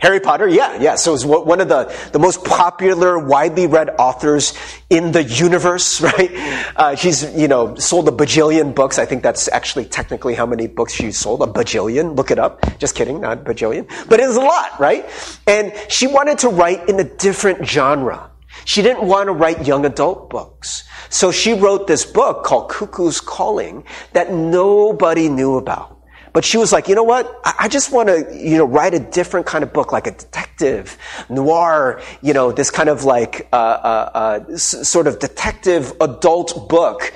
Harry 0.00 0.20
Potter, 0.20 0.48
yeah, 0.48 0.80
yeah. 0.80 0.94
So 0.94 1.14
it's 1.14 1.24
one 1.24 1.60
of 1.60 1.68
the, 1.68 1.92
the 2.12 2.18
most 2.18 2.44
popular, 2.44 3.18
widely 3.18 3.66
read 3.66 3.90
authors 3.98 4.54
in 4.90 5.12
the 5.12 5.24
universe, 5.24 6.00
right? 6.08 6.30
Uh, 6.76 6.94
she's, 6.94 7.24
you 7.34 7.48
know, 7.48 7.74
sold 7.74 8.08
a 8.08 8.12
bajillion 8.12 8.74
books. 8.74 8.98
I 8.98 9.06
think 9.06 9.22
that's 9.22 9.48
actually 9.48 9.86
technically 9.86 10.34
how 10.34 10.46
many 10.46 10.66
books 10.66 10.92
she 10.92 11.10
sold. 11.12 11.42
A 11.42 11.46
bajillion. 11.46 12.16
Look 12.16 12.30
it 12.30 12.38
up. 12.38 12.64
Just 12.78 12.94
kidding, 12.94 13.20
not 13.20 13.44
bajillion. 13.44 13.88
But 14.08 14.20
it 14.20 14.28
is 14.28 14.36
a 14.36 14.40
lot, 14.40 14.78
right? 14.78 15.04
And 15.46 15.72
she 15.88 16.06
wanted 16.06 16.38
to 16.38 16.48
write 16.48 16.88
in 16.88 17.00
a 17.00 17.04
different 17.04 17.66
genre. 17.66 18.30
She 18.64 18.82
didn't 18.82 19.06
want 19.06 19.28
to 19.28 19.32
write 19.32 19.66
young 19.66 19.84
adult 19.84 20.30
books. 20.30 20.84
So 21.10 21.32
she 21.32 21.54
wrote 21.54 21.86
this 21.86 22.04
book 22.04 22.44
called 22.44 22.70
Cuckoo's 22.70 23.20
Calling 23.20 23.84
that 24.12 24.32
nobody 24.32 25.28
knew 25.28 25.56
about. 25.56 25.97
But 26.38 26.44
she 26.44 26.56
was 26.56 26.72
like, 26.72 26.86
you 26.86 26.94
know 26.94 27.02
what? 27.02 27.40
I, 27.44 27.54
I 27.62 27.68
just 27.68 27.90
want 27.90 28.08
to, 28.08 28.30
you 28.32 28.58
know, 28.58 28.64
write 28.64 28.94
a 28.94 29.00
different 29.00 29.44
kind 29.44 29.64
of 29.64 29.72
book, 29.72 29.90
like 29.90 30.06
a 30.06 30.12
detective, 30.12 30.96
noir, 31.28 32.00
you 32.22 32.32
know, 32.32 32.52
this 32.52 32.70
kind 32.70 32.88
of 32.88 33.02
like, 33.02 33.48
uh, 33.52 33.56
uh, 33.56 34.10
uh, 34.14 34.52
s- 34.52 34.88
sort 34.88 35.08
of 35.08 35.18
detective 35.18 35.92
adult 36.00 36.68
book. 36.68 37.12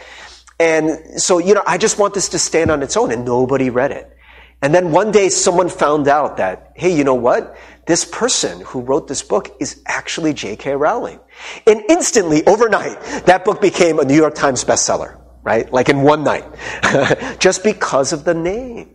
And 0.58 1.22
so, 1.22 1.38
you 1.38 1.54
know, 1.54 1.62
I 1.68 1.78
just 1.78 2.00
want 2.00 2.14
this 2.14 2.30
to 2.30 2.38
stand 2.40 2.72
on 2.72 2.82
its 2.82 2.96
own 2.96 3.12
and 3.12 3.24
nobody 3.24 3.70
read 3.70 3.92
it. 3.92 4.12
And 4.60 4.74
then 4.74 4.90
one 4.90 5.12
day 5.12 5.28
someone 5.28 5.68
found 5.68 6.08
out 6.08 6.38
that, 6.38 6.72
hey, 6.74 6.92
you 6.92 7.04
know 7.04 7.14
what? 7.14 7.56
This 7.86 8.04
person 8.04 8.62
who 8.62 8.80
wrote 8.80 9.06
this 9.06 9.22
book 9.22 9.54
is 9.60 9.84
actually 9.86 10.34
J.K. 10.34 10.74
Rowling. 10.74 11.20
And 11.64 11.84
instantly, 11.88 12.44
overnight, 12.48 13.00
that 13.26 13.44
book 13.44 13.60
became 13.60 14.00
a 14.00 14.04
New 14.04 14.16
York 14.16 14.34
Times 14.34 14.64
bestseller, 14.64 15.20
right? 15.44 15.72
Like 15.72 15.88
in 15.88 16.02
one 16.02 16.24
night. 16.24 16.44
Just 17.38 17.62
because 17.62 18.12
of 18.12 18.24
the 18.24 18.34
name. 18.34 18.91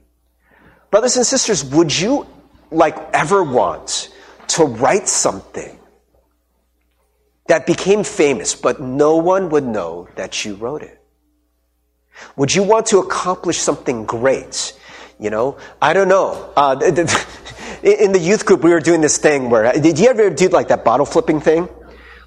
Brothers 0.89 1.17
and 1.17 1.25
sisters, 1.25 1.63
would 1.65 1.98
you 1.98 2.25
like 2.72 2.98
ever 3.13 3.44
want 3.44 4.10
to 4.48 4.63
write 4.63 5.08
something 5.08 5.77
that 7.48 7.65
became 7.65 8.03
famous, 8.03 8.56
but 8.56 8.82
no 8.82 9.17
one 9.17 9.50
would 9.50 9.65
know 9.65 10.08
that 10.15 10.46
you 10.46 10.56
wrote 10.56 10.84
it? 10.84 11.01
Would 12.36 12.53
you 12.56 12.63
want 12.63 12.88
to 12.88 13.00
accomplish 13.00 13.58
something 13.58 14.06
great? 14.06 14.74
You 15.20 15.29
know, 15.29 15.58
I 15.82 15.94
don't 15.94 16.08
know. 16.08 16.53
Uh, 16.56 16.79
in 17.84 18.12
the 18.12 18.20
youth 18.20 18.46
group, 18.46 18.63
we 18.63 18.72
were 18.72 18.79
doing 18.79 19.01
this 19.01 19.17
thing 19.17 19.50
where, 19.50 19.72
did 19.74 20.00
you 20.00 20.10
ever 20.10 20.29
do 20.29 20.48
like 20.50 20.67
that 20.70 20.84
bottle 20.86 21.06
flipping 21.06 21.41
thing? 21.41 21.70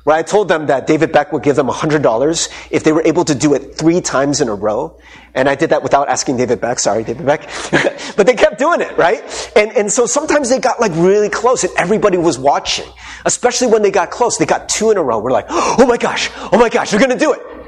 Where 0.04 0.16
I 0.16 0.22
told 0.22 0.48
them 0.48 0.66
that 0.66 0.86
David 0.86 1.12
Beck 1.12 1.32
would 1.32 1.42
give 1.42 1.56
them 1.56 1.68
$100 1.68 2.48
if 2.70 2.84
they 2.84 2.92
were 2.92 3.02
able 3.02 3.24
to 3.26 3.34
do 3.34 3.52
it 3.54 3.74
three 3.76 4.00
times 4.00 4.40
in 4.40 4.48
a 4.48 4.54
row. 4.54 4.98
And 5.34 5.48
I 5.48 5.54
did 5.54 5.70
that 5.70 5.82
without 5.82 6.08
asking 6.08 6.38
David 6.38 6.60
Beck. 6.60 6.78
Sorry, 6.78 7.04
David 7.04 7.26
Beck. 7.26 7.42
but 8.16 8.26
they 8.26 8.34
kept 8.34 8.58
doing 8.58 8.80
it, 8.80 8.96
right? 8.96 9.52
And, 9.54 9.72
and 9.72 9.92
so 9.92 10.06
sometimes 10.06 10.48
they 10.48 10.58
got 10.58 10.80
like 10.80 10.92
really 10.94 11.28
close 11.28 11.64
and 11.64 11.72
everybody 11.76 12.16
was 12.16 12.38
watching. 12.38 12.88
Especially 13.26 13.66
when 13.66 13.82
they 13.82 13.90
got 13.90 14.10
close. 14.10 14.38
They 14.38 14.46
got 14.46 14.68
two 14.68 14.90
in 14.90 14.96
a 14.96 15.02
row. 15.02 15.18
We're 15.18 15.32
like, 15.32 15.46
oh 15.50 15.86
my 15.86 15.98
gosh, 15.98 16.30
oh 16.50 16.58
my 16.58 16.70
gosh, 16.70 16.90
they're 16.90 17.00
gonna 17.00 17.18
do 17.18 17.32
it 17.32 17.59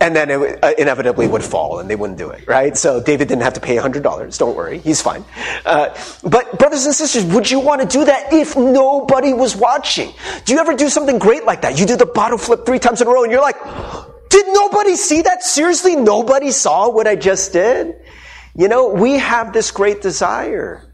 and 0.00 0.14
then 0.14 0.30
it 0.30 0.64
uh, 0.64 0.72
inevitably 0.78 1.26
would 1.26 1.42
fall 1.42 1.80
and 1.80 1.90
they 1.90 1.96
wouldn't 1.96 2.18
do 2.18 2.30
it, 2.30 2.46
right? 2.46 2.76
So 2.76 3.02
David 3.02 3.28
didn't 3.28 3.42
have 3.42 3.54
to 3.54 3.60
pay 3.60 3.76
$100. 3.76 4.38
Don't 4.38 4.56
worry. 4.56 4.78
He's 4.78 5.02
fine. 5.02 5.24
Uh, 5.66 5.94
but 6.22 6.58
brothers 6.58 6.86
and 6.86 6.94
sisters, 6.94 7.24
would 7.24 7.50
you 7.50 7.58
want 7.58 7.80
to 7.82 7.86
do 7.86 8.04
that 8.04 8.32
if 8.32 8.56
nobody 8.56 9.32
was 9.32 9.56
watching? 9.56 10.12
Do 10.44 10.52
you 10.52 10.60
ever 10.60 10.74
do 10.74 10.88
something 10.88 11.18
great 11.18 11.44
like 11.44 11.62
that? 11.62 11.80
You 11.80 11.86
do 11.86 11.96
the 11.96 12.06
bottle 12.06 12.38
flip 12.38 12.64
three 12.64 12.78
times 12.78 13.00
in 13.00 13.08
a 13.08 13.10
row 13.10 13.24
and 13.24 13.32
you're 13.32 13.40
like, 13.40 13.58
did 14.30 14.46
nobody 14.48 14.94
see 14.94 15.22
that? 15.22 15.42
Seriously? 15.42 15.96
Nobody 15.96 16.52
saw 16.52 16.90
what 16.90 17.08
I 17.08 17.16
just 17.16 17.52
did? 17.52 17.96
You 18.54 18.68
know, 18.68 18.90
we 18.90 19.14
have 19.14 19.52
this 19.52 19.72
great 19.72 20.00
desire, 20.00 20.92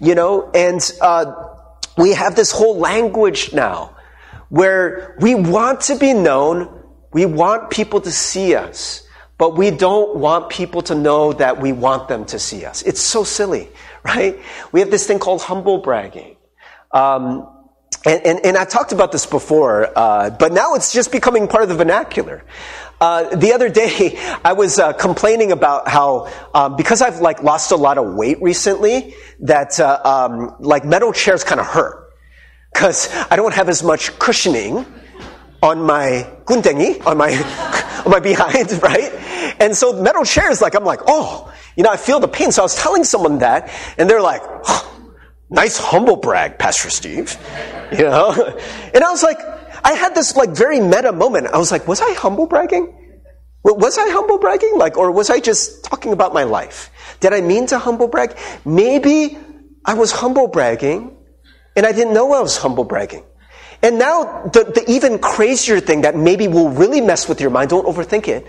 you 0.00 0.14
know, 0.14 0.50
and, 0.54 0.80
uh, 1.00 1.34
we 1.98 2.12
have 2.12 2.36
this 2.36 2.52
whole 2.52 2.78
language 2.78 3.52
now 3.52 3.96
where 4.48 5.16
we 5.20 5.34
want 5.34 5.82
to 5.82 5.96
be 5.96 6.14
known 6.14 6.77
we 7.12 7.26
want 7.26 7.70
people 7.70 8.00
to 8.00 8.10
see 8.10 8.54
us, 8.54 9.06
but 9.38 9.56
we 9.56 9.70
don't 9.70 10.16
want 10.16 10.50
people 10.50 10.82
to 10.82 10.94
know 10.94 11.32
that 11.32 11.60
we 11.60 11.72
want 11.72 12.08
them 12.08 12.24
to 12.26 12.38
see 12.38 12.64
us. 12.64 12.82
It's 12.82 13.00
so 13.00 13.24
silly, 13.24 13.68
right? 14.04 14.38
We 14.72 14.80
have 14.80 14.90
this 14.90 15.06
thing 15.06 15.18
called 15.18 15.42
humble 15.42 15.78
bragging. 15.78 16.36
Um, 16.92 17.48
and, 18.04 18.24
and, 18.24 18.46
and, 18.46 18.56
I 18.56 18.64
talked 18.64 18.92
about 18.92 19.12
this 19.12 19.26
before, 19.26 19.90
uh, 19.96 20.30
but 20.30 20.52
now 20.52 20.74
it's 20.74 20.92
just 20.92 21.10
becoming 21.10 21.48
part 21.48 21.64
of 21.64 21.68
the 21.68 21.74
vernacular. 21.74 22.44
Uh, 23.00 23.34
the 23.36 23.52
other 23.52 23.68
day, 23.68 24.18
I 24.44 24.52
was 24.52 24.78
uh, 24.78 24.92
complaining 24.92 25.52
about 25.52 25.88
how 25.88 26.30
um, 26.54 26.76
because 26.76 27.02
I've 27.02 27.20
like 27.20 27.42
lost 27.42 27.72
a 27.72 27.76
lot 27.76 27.98
of 27.98 28.14
weight 28.14 28.40
recently, 28.40 29.14
that 29.40 29.78
uh, 29.80 30.00
um, 30.04 30.56
like 30.60 30.84
metal 30.84 31.12
chairs 31.12 31.44
kind 31.44 31.60
of 31.60 31.66
hurt 31.66 32.10
because 32.72 33.12
I 33.30 33.36
don't 33.36 33.54
have 33.54 33.68
as 33.68 33.82
much 33.82 34.18
cushioning 34.18 34.86
on 35.62 35.82
my 35.82 36.30
guntengi, 36.44 37.04
on 37.06 37.16
my, 37.16 37.32
on 38.04 38.10
my 38.10 38.20
behind, 38.20 38.70
right? 38.82 39.12
And 39.60 39.76
so 39.76 39.92
metal 40.00 40.24
chairs, 40.24 40.60
like, 40.60 40.74
I'm 40.74 40.84
like, 40.84 41.00
oh, 41.06 41.52
you 41.76 41.82
know, 41.82 41.90
I 41.90 41.96
feel 41.96 42.20
the 42.20 42.28
pain. 42.28 42.52
So 42.52 42.62
I 42.62 42.64
was 42.64 42.76
telling 42.76 43.04
someone 43.04 43.38
that, 43.38 43.70
and 43.98 44.08
they're 44.08 44.22
like, 44.22 44.42
oh, 44.44 44.98
nice 45.50 45.78
humble 45.78 46.16
brag, 46.16 46.58
Pastor 46.58 46.90
Steve. 46.90 47.36
You 47.90 48.04
know? 48.04 48.32
And 48.92 49.02
I 49.02 49.10
was 49.10 49.22
like, 49.22 49.38
I 49.82 49.94
had 49.94 50.14
this 50.14 50.36
like 50.36 50.50
very 50.50 50.78
meta 50.78 51.10
moment. 51.10 51.46
I 51.46 51.56
was 51.56 51.72
like, 51.72 51.88
was 51.88 52.02
I 52.02 52.12
humble 52.12 52.46
bragging? 52.46 52.94
Was 53.64 53.96
I 53.96 54.10
humble 54.10 54.38
bragging? 54.38 54.76
Like, 54.76 54.98
or 54.98 55.10
was 55.10 55.30
I 55.30 55.40
just 55.40 55.84
talking 55.84 56.12
about 56.12 56.34
my 56.34 56.42
life? 56.42 56.90
Did 57.20 57.32
I 57.32 57.40
mean 57.40 57.66
to 57.68 57.78
humble 57.78 58.08
brag? 58.08 58.36
Maybe 58.66 59.38
I 59.86 59.94
was 59.94 60.12
humble 60.12 60.48
bragging 60.48 61.16
and 61.76 61.86
I 61.86 61.92
didn't 61.92 62.12
know 62.12 62.30
I 62.34 62.42
was 62.42 62.58
humble 62.58 62.84
bragging. 62.84 63.24
And 63.82 63.98
now, 63.98 64.42
the, 64.52 64.64
the 64.64 64.84
even 64.90 65.18
crazier 65.18 65.80
thing 65.80 66.02
that 66.02 66.16
maybe 66.16 66.48
will 66.48 66.70
really 66.70 67.00
mess 67.00 67.28
with 67.28 67.40
your 67.40 67.50
mind, 67.50 67.70
don't 67.70 67.86
overthink 67.86 68.26
it. 68.26 68.46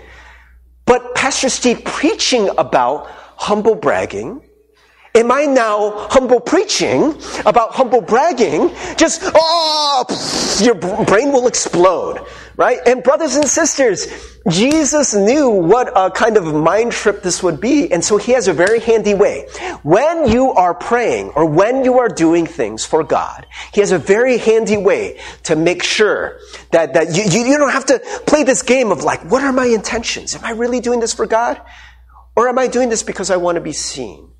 But 0.86 1.14
Pastor 1.14 1.48
Steve 1.48 1.84
preaching 1.84 2.50
about 2.58 3.08
humble 3.36 3.76
bragging, 3.76 4.42
am 5.14 5.32
I 5.32 5.44
now 5.44 6.08
humble 6.08 6.40
preaching 6.40 7.14
about 7.46 7.72
humble 7.72 8.00
bragging? 8.00 8.70
Just, 8.96 9.22
oh, 9.24 10.04
your 10.62 10.74
brain 10.74 11.32
will 11.32 11.46
explode, 11.46 12.24
right? 12.56 12.78
And 12.86 13.02
brothers 13.02 13.36
and 13.36 13.46
sisters, 13.46 14.06
Jesus 14.48 15.14
knew 15.14 15.50
what 15.50 15.92
a 15.94 16.10
kind 16.10 16.36
of 16.36 16.54
mind 16.54 16.92
trip 16.92 17.22
this 17.22 17.42
would 17.42 17.60
be, 17.60 17.92
and 17.92 18.04
so 18.04 18.16
he 18.16 18.32
has 18.32 18.48
a 18.48 18.52
very 18.52 18.80
handy 18.80 19.14
way. 19.14 19.46
When 19.82 20.28
you 20.28 20.52
are 20.52 20.74
praying 20.74 21.30
or 21.30 21.44
when 21.46 21.84
you 21.84 21.98
are 21.98 22.08
doing 22.08 22.46
things 22.46 22.84
for 22.84 23.04
God, 23.04 23.46
he 23.72 23.80
has 23.80 23.92
a 23.92 23.98
very 23.98 24.38
handy 24.38 24.76
way 24.76 25.20
to 25.44 25.56
make 25.56 25.82
sure 25.82 26.38
that, 26.72 26.94
that 26.94 27.14
you, 27.14 27.24
you, 27.24 27.46
you 27.50 27.58
don't 27.58 27.72
have 27.72 27.86
to 27.86 27.98
play 28.26 28.44
this 28.44 28.62
game 28.62 28.92
of 28.92 29.02
like, 29.02 29.30
what 29.30 29.42
are 29.42 29.52
my 29.52 29.66
intentions? 29.66 30.34
Am 30.34 30.44
I 30.44 30.52
really 30.52 30.80
doing 30.80 31.00
this 31.00 31.12
for 31.12 31.26
God? 31.26 31.60
Or 32.36 32.48
am 32.48 32.58
I 32.58 32.68
doing 32.68 32.88
this 32.88 33.02
because 33.02 33.30
I 33.30 33.36
want 33.36 33.56
to 33.56 33.60
be 33.60 33.72
seen? 33.72 34.30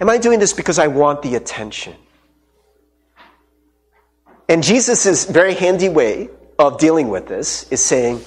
Am 0.00 0.08
I 0.08 0.18
doing 0.18 0.38
this 0.38 0.52
because 0.52 0.78
I 0.78 0.86
want 0.86 1.22
the 1.22 1.34
attention? 1.34 1.94
And 4.48 4.62
Jesus' 4.62 5.24
very 5.26 5.54
handy 5.54 5.88
way 5.88 6.30
of 6.58 6.78
dealing 6.78 7.08
with 7.08 7.26
this 7.26 7.70
is 7.70 7.84
saying, 7.84 8.24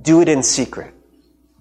do 0.00 0.20
it 0.20 0.28
in 0.28 0.42
secret. 0.42 0.94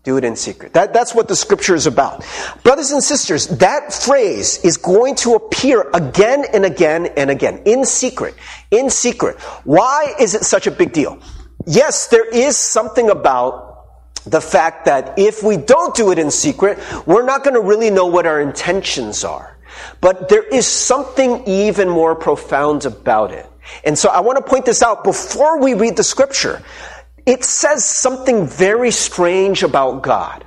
Do 0.04 0.18
it 0.18 0.24
in 0.24 0.36
secret. 0.36 0.74
That, 0.74 0.94
that's 0.94 1.16
what 1.16 1.28
the 1.28 1.36
scripture 1.36 1.74
is 1.74 1.88
about. 1.88 2.24
Brothers 2.64 2.92
and 2.92 3.04
sisters, 3.04 3.48
that 3.48 3.92
phrase 3.92 4.64
is 4.64 4.78
going 4.78 5.16
to 5.16 5.34
appear 5.34 5.90
again 5.96 6.46
and 6.54 6.64
again 6.64 7.08
and 7.18 7.32
again. 7.32 7.64
In 7.66 7.86
secret. 7.86 8.36
In 8.70 8.92
secret. 8.92 9.40
Why 9.64 10.14
is 10.20 10.36
it 10.36 10.44
such 10.44 10.68
a 10.68 10.72
big 10.72 10.94
deal? 10.94 11.20
Yes, 11.66 12.08
there 12.08 12.26
is 12.26 12.56
something 12.56 13.10
about 13.10 13.65
the 14.26 14.42
fact 14.42 14.86
that 14.86 15.18
if 15.18 15.44
we 15.44 15.58
don't 15.58 15.96
do 15.96 16.12
it 16.12 16.20
in 16.20 16.32
secret, 16.32 16.80
we're 17.06 17.26
not 17.26 17.44
going 17.44 17.54
to 17.54 17.62
really 17.62 17.90
know 17.90 18.08
what 18.08 18.26
our 18.26 18.42
intentions 18.42 19.24
are. 19.24 19.58
But 20.02 20.30
there 20.30 20.44
is 20.44 20.68
something 20.68 21.44
even 21.46 21.90
more 21.90 22.16
profound 22.16 22.86
about 22.86 23.32
it. 23.32 23.50
And 23.84 23.98
so 23.98 24.10
I 24.10 24.20
want 24.22 24.38
to 24.38 24.44
point 24.44 24.66
this 24.66 24.82
out 24.84 25.04
before 25.04 25.60
we 25.60 25.74
read 25.74 25.98
the 25.98 26.04
scripture 26.04 26.62
it 27.26 27.44
says 27.44 27.84
something 27.84 28.46
very 28.46 28.92
strange 28.92 29.64
about 29.64 30.04
God 30.04 30.46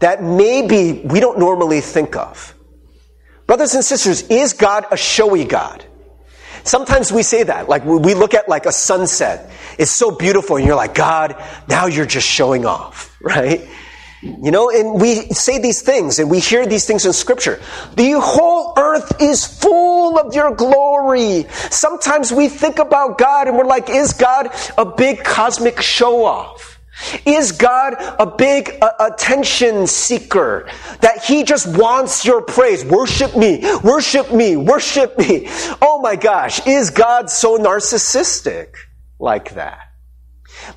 that 0.00 0.22
maybe 0.22 1.02
we 1.04 1.20
don't 1.20 1.38
normally 1.38 1.80
think 1.80 2.16
of. 2.16 2.54
Brothers 3.46 3.74
and 3.74 3.84
sisters, 3.84 4.22
is 4.28 4.54
God 4.54 4.86
a 4.90 4.96
showy 4.96 5.44
God? 5.44 5.84
Sometimes 6.64 7.12
we 7.12 7.22
say 7.22 7.42
that, 7.42 7.68
like 7.68 7.84
we 7.84 8.14
look 8.14 8.34
at 8.34 8.48
like 8.48 8.66
a 8.66 8.72
sunset. 8.72 9.50
It's 9.78 9.90
so 9.90 10.10
beautiful 10.10 10.56
and 10.56 10.66
you're 10.66 10.76
like, 10.76 10.94
God, 10.94 11.36
now 11.68 11.86
you're 11.86 12.06
just 12.06 12.26
showing 12.26 12.64
off, 12.64 13.16
right? 13.22 13.68
You 14.22 14.50
know, 14.50 14.70
and 14.70 14.98
we 14.98 15.28
say 15.28 15.58
these 15.58 15.82
things 15.82 16.18
and 16.18 16.30
we 16.30 16.40
hear 16.40 16.64
these 16.64 16.86
things 16.86 17.04
in 17.04 17.12
scripture. 17.12 17.60
The 17.94 18.12
whole 18.18 18.72
earth 18.78 19.20
is 19.20 19.46
full 19.46 20.18
of 20.18 20.34
your 20.34 20.54
glory. 20.54 21.44
Sometimes 21.70 22.32
we 22.32 22.48
think 22.48 22.78
about 22.78 23.18
God 23.18 23.48
and 23.48 23.58
we're 23.58 23.66
like, 23.66 23.90
is 23.90 24.14
God 24.14 24.48
a 24.78 24.86
big 24.86 25.22
cosmic 25.24 25.82
show 25.82 26.24
off? 26.24 26.73
Is 27.26 27.52
God 27.52 27.94
a 27.98 28.26
big 28.26 28.78
uh, 28.80 28.90
attention 29.00 29.86
seeker 29.86 30.68
that 31.00 31.24
he 31.24 31.42
just 31.42 31.66
wants 31.76 32.24
your 32.24 32.42
praise? 32.42 32.84
Worship 32.84 33.36
me, 33.36 33.64
worship 33.82 34.32
me, 34.32 34.56
worship 34.56 35.18
me. 35.18 35.48
Oh 35.82 36.00
my 36.02 36.16
gosh, 36.16 36.66
is 36.66 36.90
God 36.90 37.30
so 37.30 37.58
narcissistic 37.58 38.74
like 39.18 39.54
that? 39.54 39.78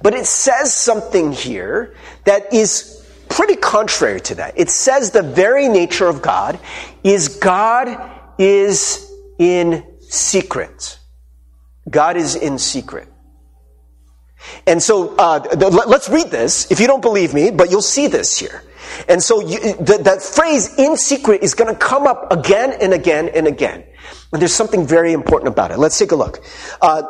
But 0.01 0.13
it 0.13 0.25
says 0.25 0.75
something 0.75 1.31
here 1.31 1.95
that 2.25 2.53
is 2.53 3.05
pretty 3.29 3.55
contrary 3.55 4.21
to 4.21 4.36
that. 4.36 4.57
It 4.57 4.69
says 4.69 5.12
the 5.12 5.24
very 5.24 5.67
nature 5.67 6.07
of 6.07 6.21
God 6.21 6.59
is 7.03 7.27
God 7.38 8.12
is 8.39 9.12
in 9.38 9.86
secret. 10.01 11.00
God 11.89 12.17
is 12.17 12.36
in 12.36 12.57
secret. 12.57 13.07
And 14.65 14.81
so, 14.81 15.15
uh, 15.15 15.39
let's 15.87 16.09
read 16.09 16.27
this 16.27 16.69
if 16.71 16.79
you 16.79 16.87
don't 16.87 17.01
believe 17.01 17.33
me, 17.33 17.51
but 17.51 17.71
you'll 17.71 17.81
see 17.81 18.07
this 18.07 18.37
here. 18.37 18.63
And 19.07 19.21
so 19.21 19.41
you, 19.41 19.75
the, 19.75 19.99
that 20.03 20.21
phrase 20.21 20.77
in 20.77 20.97
secret 20.97 21.43
is 21.43 21.53
going 21.53 21.73
to 21.73 21.79
come 21.79 22.07
up 22.07 22.31
again 22.31 22.73
and 22.81 22.93
again 22.93 23.29
and 23.29 23.47
again. 23.47 23.83
And 24.31 24.41
there's 24.41 24.53
something 24.53 24.85
very 24.85 25.13
important 25.13 25.51
about 25.51 25.71
it. 25.71 25.79
Let's 25.79 25.97
take 25.97 26.11
a 26.11 26.15
look. 26.15 26.43
Uh, 26.81 27.03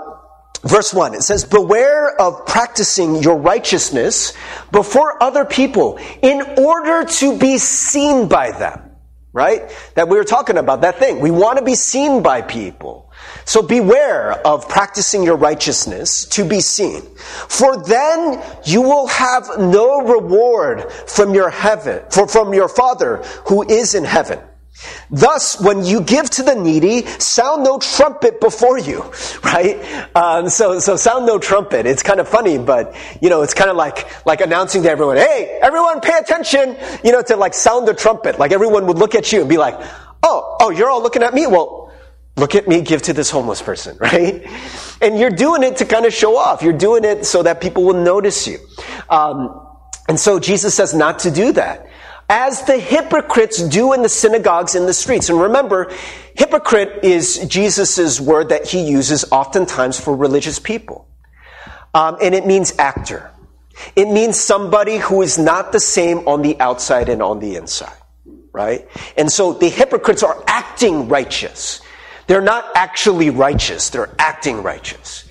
verse 0.63 0.93
1, 0.93 1.15
it 1.15 1.23
says, 1.23 1.45
Beware 1.45 2.19
of 2.19 2.45
practicing 2.45 3.21
your 3.21 3.37
righteousness 3.37 4.33
before 4.71 5.21
other 5.21 5.45
people 5.45 5.99
in 6.21 6.41
order 6.57 7.05
to 7.05 7.37
be 7.37 7.57
seen 7.57 8.27
by 8.27 8.51
them. 8.51 8.83
Right? 9.33 9.71
That 9.93 10.09
we 10.09 10.17
were 10.17 10.23
talking 10.23 10.57
about, 10.57 10.81
that 10.81 10.97
thing. 10.97 11.19
We 11.19 11.29
want 11.29 11.59
to 11.59 11.63
be 11.63 11.75
seen 11.75 12.23
by 12.23 12.41
people. 12.41 13.06
So 13.47 13.61
beware 13.61 14.33
of 14.45 14.67
practicing 14.67 15.23
your 15.23 15.37
righteousness 15.37 16.25
to 16.25 16.43
be 16.43 16.59
seen. 16.59 17.01
For 17.47 17.81
then 17.81 18.43
you 18.65 18.81
will 18.81 19.07
have 19.07 19.47
no 19.57 20.01
reward 20.01 20.91
from 20.91 21.33
your 21.33 21.49
heaven, 21.49 22.03
for, 22.11 22.27
from 22.27 22.53
your 22.53 22.67
Father 22.67 23.23
who 23.45 23.63
is 23.63 23.95
in 23.95 24.03
heaven. 24.03 24.39
Thus, 25.09 25.61
when 25.61 25.85
you 25.85 26.01
give 26.01 26.29
to 26.31 26.43
the 26.43 26.55
needy, 26.55 27.05
sound 27.19 27.63
no 27.63 27.79
trumpet 27.79 28.41
before 28.41 28.77
you, 28.77 29.01
right? 29.45 29.79
Um, 30.13 30.49
so, 30.49 30.79
so 30.79 30.97
sound 30.97 31.25
no 31.25 31.39
trumpet. 31.39 31.85
It's 31.85 32.03
kind 32.03 32.19
of 32.19 32.27
funny, 32.27 32.57
but 32.57 32.95
you 33.21 33.29
know, 33.29 33.43
it's 33.43 33.53
kind 33.53 33.69
of 33.69 33.77
like 33.77 34.25
like 34.25 34.41
announcing 34.41 34.83
to 34.83 34.91
everyone, 34.91 35.15
"Hey, 35.15 35.57
everyone, 35.63 36.01
pay 36.01 36.17
attention!" 36.17 36.75
You 37.01 37.13
know, 37.13 37.21
to 37.23 37.37
like 37.37 37.53
sound 37.53 37.87
the 37.87 37.93
trumpet. 37.93 38.37
Like 38.37 38.51
everyone 38.51 38.85
would 38.87 38.99
look 38.99 39.15
at 39.15 39.31
you 39.31 39.39
and 39.39 39.49
be 39.49 39.57
like, 39.57 39.79
"Oh, 40.21 40.57
oh, 40.59 40.69
you're 40.69 40.91
all 40.91 41.01
looking 41.01 41.23
at 41.23 41.33
me. 41.33 41.47
Well, 41.47 41.86
Look 42.37 42.53
at 42.53 42.67
me 42.67 42.81
give 42.81 43.01
to 43.03 43.13
this 43.13 43.31
homeless 43.31 43.61
person, 43.61 43.97
right? 44.01 44.47
And 45.01 45.19
you're 45.19 45.31
doing 45.31 45.63
it 45.63 45.77
to 45.77 45.85
kind 45.85 46.05
of 46.05 46.13
show 46.13 46.37
off. 46.37 46.61
You're 46.61 46.73
doing 46.73 47.03
it 47.03 47.25
so 47.25 47.43
that 47.43 47.59
people 47.59 47.83
will 47.83 48.01
notice 48.01 48.47
you. 48.47 48.59
Um, 49.09 49.67
and 50.07 50.19
so 50.19 50.39
Jesus 50.39 50.73
says 50.73 50.93
not 50.93 51.19
to 51.19 51.31
do 51.31 51.51
that. 51.53 51.87
As 52.29 52.63
the 52.63 52.77
hypocrites 52.77 53.61
do 53.61 53.93
in 53.93 54.01
the 54.01 54.09
synagogues 54.09 54.75
in 54.75 54.85
the 54.85 54.93
streets. 54.93 55.29
And 55.29 55.41
remember, 55.41 55.91
hypocrite 56.35 57.03
is 57.03 57.45
Jesus' 57.47 58.19
word 58.19 58.49
that 58.49 58.67
he 58.67 58.83
uses 58.83 59.25
oftentimes 59.31 59.99
for 59.99 60.15
religious 60.15 60.59
people. 60.59 61.07
Um, 61.93 62.17
and 62.21 62.35
it 62.35 62.45
means 62.45 62.73
actor. 62.77 63.31
It 63.95 64.09
means 64.09 64.39
somebody 64.39 64.97
who 64.97 65.21
is 65.21 65.37
not 65.37 65.71
the 65.71 65.79
same 65.79 66.27
on 66.27 66.41
the 66.41 66.59
outside 66.59 67.09
and 67.09 67.21
on 67.21 67.39
the 67.39 67.55
inside, 67.55 67.95
right? 68.51 68.87
And 69.17 69.31
so 69.31 69.53
the 69.53 69.69
hypocrites 69.69 70.21
are 70.23 70.43
acting 70.47 71.07
righteous. 71.07 71.81
They're 72.27 72.41
not 72.41 72.65
actually 72.75 73.29
righteous, 73.29 73.89
they're 73.89 74.13
acting 74.19 74.61
righteous. 74.61 75.23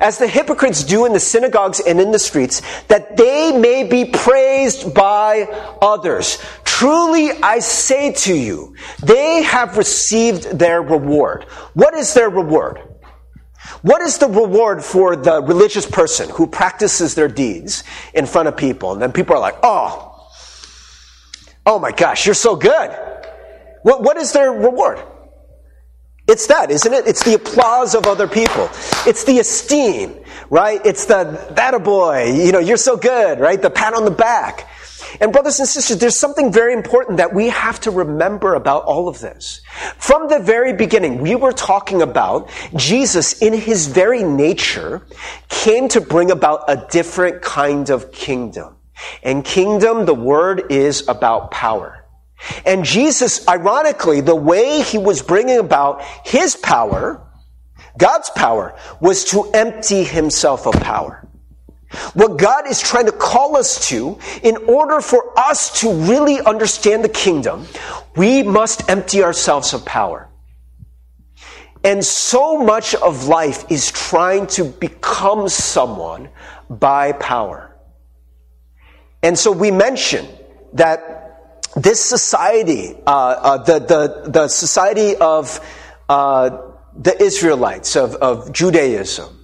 As 0.00 0.18
the 0.18 0.26
hypocrites 0.26 0.82
do 0.82 1.06
in 1.06 1.12
the 1.12 1.20
synagogues 1.20 1.80
and 1.80 2.00
in 2.00 2.10
the 2.10 2.18
streets, 2.18 2.60
that 2.88 3.16
they 3.16 3.56
may 3.56 3.84
be 3.84 4.04
praised 4.04 4.94
by 4.94 5.42
others. 5.80 6.38
Truly 6.64 7.30
I 7.30 7.60
say 7.60 8.12
to 8.12 8.34
you, 8.34 8.74
they 9.00 9.42
have 9.42 9.78
received 9.78 10.58
their 10.58 10.82
reward. 10.82 11.44
What 11.74 11.94
is 11.94 12.14
their 12.14 12.28
reward? 12.28 12.80
What 13.82 14.02
is 14.02 14.18
the 14.18 14.26
reward 14.26 14.82
for 14.82 15.14
the 15.14 15.40
religious 15.40 15.86
person 15.86 16.28
who 16.30 16.48
practices 16.48 17.14
their 17.14 17.28
deeds 17.28 17.84
in 18.12 18.26
front 18.26 18.48
of 18.48 18.56
people? 18.56 18.92
And 18.92 19.00
then 19.00 19.12
people 19.12 19.36
are 19.36 19.40
like, 19.40 19.58
oh, 19.62 20.28
oh 21.64 21.78
my 21.78 21.92
gosh, 21.92 22.26
you're 22.26 22.34
so 22.34 22.56
good. 22.56 22.90
What, 23.82 24.02
what 24.02 24.16
is 24.16 24.32
their 24.32 24.50
reward? 24.50 25.00
It's 26.28 26.46
that, 26.46 26.70
isn't 26.70 26.92
it? 26.92 27.06
It's 27.06 27.24
the 27.24 27.34
applause 27.34 27.94
of 27.94 28.06
other 28.06 28.28
people. 28.28 28.70
It's 29.06 29.24
the 29.24 29.40
esteem, 29.40 30.16
right? 30.50 30.80
It's 30.84 31.06
the, 31.06 31.24
that 31.56 31.74
a 31.74 31.80
boy, 31.80 32.32
you 32.32 32.52
know, 32.52 32.60
you're 32.60 32.76
so 32.76 32.96
good, 32.96 33.40
right? 33.40 33.60
The 33.60 33.70
pat 33.70 33.94
on 33.94 34.04
the 34.04 34.12
back. 34.12 34.68
And 35.20 35.32
brothers 35.32 35.58
and 35.58 35.68
sisters, 35.68 35.98
there's 35.98 36.18
something 36.18 36.52
very 36.52 36.72
important 36.72 37.18
that 37.18 37.34
we 37.34 37.48
have 37.48 37.80
to 37.80 37.90
remember 37.90 38.54
about 38.54 38.84
all 38.84 39.08
of 39.08 39.20
this. 39.20 39.60
From 39.98 40.28
the 40.28 40.38
very 40.38 40.72
beginning, 40.72 41.20
we 41.20 41.34
were 41.34 41.52
talking 41.52 42.02
about 42.02 42.50
Jesus 42.74 43.42
in 43.42 43.52
his 43.52 43.88
very 43.88 44.22
nature 44.22 45.02
came 45.48 45.88
to 45.88 46.00
bring 46.00 46.30
about 46.30 46.64
a 46.68 46.86
different 46.90 47.42
kind 47.42 47.90
of 47.90 48.10
kingdom. 48.12 48.76
And 49.22 49.44
kingdom, 49.44 50.06
the 50.06 50.14
word 50.14 50.70
is 50.70 51.06
about 51.08 51.50
power. 51.50 52.01
And 52.66 52.84
Jesus, 52.84 53.46
ironically, 53.48 54.20
the 54.20 54.34
way 54.34 54.82
he 54.82 54.98
was 54.98 55.22
bringing 55.22 55.58
about 55.58 56.02
his 56.24 56.56
power, 56.56 57.26
God's 57.98 58.30
power, 58.30 58.76
was 59.00 59.24
to 59.26 59.50
empty 59.52 60.04
himself 60.04 60.66
of 60.66 60.74
power. 60.74 61.26
What 62.14 62.38
God 62.38 62.66
is 62.66 62.80
trying 62.80 63.06
to 63.06 63.12
call 63.12 63.56
us 63.56 63.88
to, 63.88 64.18
in 64.42 64.56
order 64.68 65.00
for 65.00 65.38
us 65.38 65.80
to 65.80 65.92
really 65.92 66.40
understand 66.40 67.04
the 67.04 67.08
kingdom, 67.08 67.66
we 68.16 68.42
must 68.42 68.88
empty 68.88 69.22
ourselves 69.22 69.74
of 69.74 69.84
power. 69.84 70.28
And 71.84 72.04
so 72.04 72.58
much 72.58 72.94
of 72.94 73.26
life 73.26 73.70
is 73.70 73.90
trying 73.90 74.46
to 74.48 74.64
become 74.64 75.48
someone 75.48 76.28
by 76.70 77.12
power. 77.12 77.76
And 79.22 79.38
so 79.38 79.52
we 79.52 79.70
mentioned 79.70 80.28
that 80.74 81.21
this 81.76 82.04
society, 82.04 82.94
uh, 83.06 83.10
uh, 83.10 83.58
the, 83.58 83.78
the, 83.78 84.30
the 84.30 84.48
society 84.48 85.16
of 85.16 85.60
uh, 86.08 86.50
the 86.94 87.20
Israelites, 87.22 87.96
of, 87.96 88.14
of 88.16 88.52
Judaism, 88.52 89.38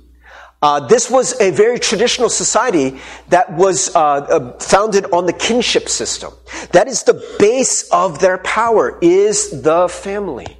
uh, 0.60 0.80
this 0.80 1.08
was 1.08 1.40
a 1.40 1.52
very 1.52 1.78
traditional 1.78 2.28
society 2.28 2.98
that 3.28 3.52
was 3.52 3.94
uh, 3.94 4.00
uh, 4.00 4.58
founded 4.58 5.06
on 5.12 5.26
the 5.26 5.32
kinship 5.32 5.88
system. 5.88 6.32
That 6.72 6.88
is 6.88 7.04
the 7.04 7.14
base 7.38 7.88
of 7.90 8.18
their 8.18 8.38
power, 8.38 8.98
is 9.00 9.62
the 9.62 9.88
family. 9.88 10.58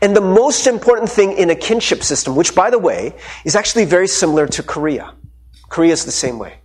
And 0.00 0.16
the 0.16 0.20
most 0.20 0.66
important 0.66 1.08
thing 1.08 1.32
in 1.32 1.50
a 1.50 1.54
kinship 1.54 2.02
system, 2.02 2.34
which 2.34 2.54
by 2.54 2.70
the 2.70 2.78
way, 2.78 3.14
is 3.44 3.54
actually 3.54 3.84
very 3.84 4.08
similar 4.08 4.46
to 4.48 4.62
Korea. 4.62 5.14
Korea 5.68 5.92
is 5.92 6.04
the 6.04 6.12
same 6.12 6.38
way. 6.38 6.58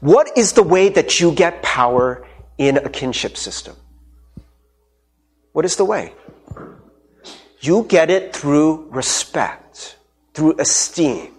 What 0.00 0.38
is 0.38 0.52
the 0.54 0.62
way 0.62 0.88
that 0.88 1.20
you 1.20 1.32
get 1.32 1.62
power 1.62 2.26
in 2.58 2.76
a 2.76 2.88
kinship 2.88 3.36
system. 3.36 3.76
What 5.52 5.64
is 5.64 5.76
the 5.76 5.84
way? 5.84 6.12
You 7.60 7.84
get 7.88 8.10
it 8.10 8.34
through 8.34 8.88
respect, 8.90 9.96
through 10.34 10.56
esteem, 10.58 11.32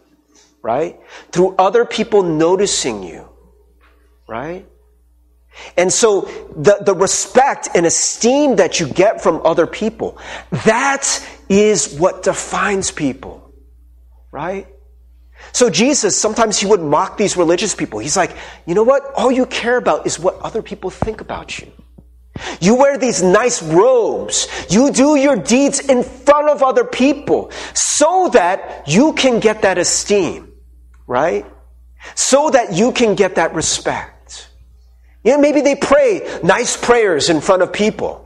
right? 0.61 0.99
Through 1.31 1.55
other 1.57 1.85
people 1.85 2.23
noticing 2.23 3.03
you, 3.03 3.29
right? 4.27 4.65
And 5.75 5.91
so 5.91 6.21
the, 6.55 6.77
the 6.81 6.93
respect 6.93 7.69
and 7.73 7.85
esteem 7.85 8.57
that 8.57 8.79
you 8.79 8.87
get 8.87 9.21
from 9.21 9.41
other 9.45 9.67
people, 9.67 10.17
that 10.65 11.25
is 11.49 11.97
what 11.97 12.23
defines 12.23 12.91
people, 12.91 13.53
right? 14.31 14.67
So 15.53 15.69
Jesus, 15.69 16.19
sometimes 16.19 16.59
he 16.59 16.65
would 16.65 16.81
mock 16.81 17.17
these 17.17 17.37
religious 17.37 17.73
people. 17.73 17.99
He's 17.99 18.17
like, 18.17 18.35
you 18.65 18.75
know 18.75 18.83
what? 18.83 19.03
All 19.15 19.31
you 19.31 19.45
care 19.45 19.77
about 19.77 20.05
is 20.05 20.19
what 20.19 20.39
other 20.41 20.61
people 20.61 20.89
think 20.89 21.21
about 21.21 21.59
you. 21.59 21.71
You 22.59 22.75
wear 22.75 22.97
these 22.97 23.23
nice 23.23 23.63
robes. 23.63 24.47
You 24.69 24.91
do 24.91 25.15
your 25.15 25.35
deeds 25.35 25.79
in 25.79 26.03
front 26.03 26.49
of 26.49 26.61
other 26.61 26.83
people 26.83 27.51
so 27.73 28.29
that 28.33 28.87
you 28.87 29.13
can 29.13 29.39
get 29.39 29.63
that 29.63 29.77
esteem, 29.77 30.51
right? 31.07 31.45
So 32.15 32.49
that 32.51 32.73
you 32.73 32.91
can 32.91 33.15
get 33.15 33.35
that 33.35 33.55
respect. 33.55 34.49
You 35.23 35.33
know, 35.33 35.39
maybe 35.39 35.61
they 35.61 35.75
pray 35.75 36.39
nice 36.43 36.77
prayers 36.77 37.29
in 37.29 37.41
front 37.41 37.63
of 37.63 37.73
people. 37.73 38.23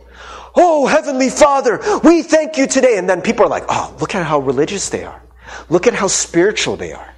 Oh, 0.56 0.86
Heavenly 0.86 1.30
Father, 1.30 1.80
we 2.04 2.22
thank 2.22 2.58
you 2.58 2.68
today. 2.68 2.98
And 2.98 3.10
then 3.10 3.22
people 3.22 3.46
are 3.46 3.50
like, 3.50 3.66
oh, 3.70 3.96
look 4.00 4.14
at 4.14 4.26
how 4.26 4.40
religious 4.40 4.90
they 4.90 5.04
are. 5.04 5.22
Look 5.70 5.88
at 5.88 5.94
how 5.94 6.08
spiritual 6.08 6.76
they 6.78 6.94
are. 6.94 7.14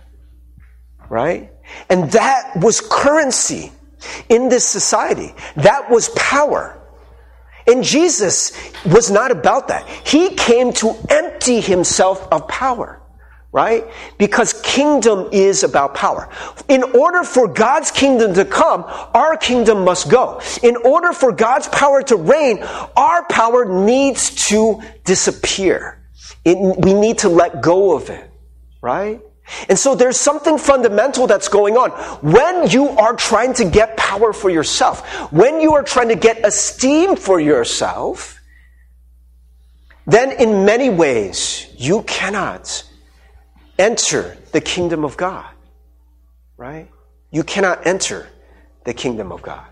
Right? 1.09 1.51
And 1.89 2.11
that 2.11 2.53
was 2.55 2.81
currency 2.81 3.71
in 4.29 4.49
this 4.49 4.67
society. 4.67 5.33
That 5.55 5.89
was 5.89 6.09
power. 6.09 6.79
And 7.67 7.83
Jesus 7.83 8.51
was 8.85 9.09
not 9.09 9.31
about 9.31 9.69
that. 9.69 9.87
He 9.87 10.35
came 10.35 10.73
to 10.73 10.95
empty 11.09 11.61
himself 11.61 12.27
of 12.31 12.47
power. 12.47 12.99
Right? 13.51 13.85
Because 14.17 14.59
kingdom 14.63 15.29
is 15.31 15.63
about 15.63 15.93
power. 15.93 16.27
In 16.67 16.81
order 16.81 17.23
for 17.23 17.47
God's 17.47 17.91
kingdom 17.91 18.33
to 18.33 18.45
come, 18.45 18.83
our 19.13 19.37
kingdom 19.37 19.85
must 19.85 20.09
go. 20.09 20.41
In 20.63 20.75
order 20.77 21.13
for 21.13 21.31
God's 21.31 21.67
power 21.67 22.01
to 22.01 22.15
reign, 22.15 22.63
our 22.97 23.23
power 23.27 23.65
needs 23.65 24.47
to 24.47 24.81
disappear. 25.05 26.02
It, 26.45 26.57
we 26.57 26.93
need 26.93 27.19
to 27.19 27.29
let 27.29 27.61
go 27.61 27.95
of 27.95 28.09
it, 28.09 28.29
right? 28.81 29.21
And 29.67 29.77
so 29.77 29.95
there's 29.95 30.19
something 30.19 30.57
fundamental 30.57 31.27
that's 31.27 31.47
going 31.49 31.75
on. 31.75 31.91
When 32.21 32.69
you 32.69 32.89
are 32.89 33.15
trying 33.15 33.53
to 33.55 33.65
get 33.65 33.97
power 33.97 34.33
for 34.33 34.49
yourself, 34.49 35.31
when 35.31 35.59
you 35.59 35.73
are 35.73 35.83
trying 35.83 36.09
to 36.09 36.15
get 36.15 36.45
esteem 36.45 37.15
for 37.15 37.39
yourself, 37.39 38.39
then 40.05 40.31
in 40.31 40.65
many 40.65 40.89
ways 40.89 41.67
you 41.77 42.03
cannot 42.03 42.83
enter 43.77 44.37
the 44.51 44.61
kingdom 44.61 45.03
of 45.03 45.17
God. 45.17 45.49
Right? 46.57 46.89
You 47.31 47.43
cannot 47.43 47.85
enter 47.85 48.27
the 48.85 48.93
kingdom 48.93 49.31
of 49.31 49.41
God. 49.41 49.65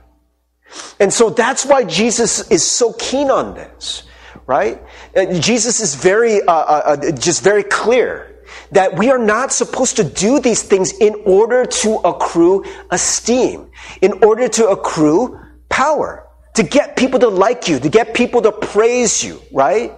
And 1.00 1.14
so 1.14 1.30
that's 1.30 1.66
why 1.66 1.84
Jesus 1.84 2.50
is 2.50 2.66
so 2.66 2.94
keen 2.94 3.30
on 3.30 3.54
this, 3.54 4.04
right? 4.48 4.82
Uh, 5.16 5.40
Jesus 5.40 5.80
is 5.80 5.96
very, 5.96 6.42
uh, 6.42 6.52
uh, 6.52 6.82
uh, 6.86 7.12
just 7.12 7.44
very 7.44 7.64
clear 7.64 8.44
that 8.72 8.98
we 8.98 9.10
are 9.10 9.18
not 9.18 9.52
supposed 9.52 9.98
to 9.98 10.04
do 10.04 10.40
these 10.40 10.64
things 10.64 10.94
in 11.00 11.16
order 11.26 11.66
to 11.66 11.96
accrue 12.04 12.66
esteem, 12.90 13.70
in 14.02 14.24
order 14.24 14.48
to 14.48 14.68
accrue 14.68 15.40
power, 15.70 16.28
to 16.56 16.64
get 16.64 16.96
people 16.98 17.20
to 17.20 17.30
like 17.30 17.68
you, 17.68 17.80
to 17.80 17.90
get 17.90 18.14
people 18.14 18.42
to 18.42 18.52
praise 18.52 19.24
you, 19.24 19.42
right? 19.54 19.94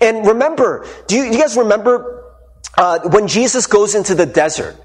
And 0.00 0.26
remember, 0.26 0.86
do 1.06 1.16
you, 1.16 1.24
you 1.24 1.38
guys 1.38 1.56
remember 1.56 2.24
uh, 2.76 3.00
when 3.10 3.28
Jesus 3.28 3.66
goes 3.66 3.94
into 3.94 4.14
the 4.14 4.26
desert 4.26 4.76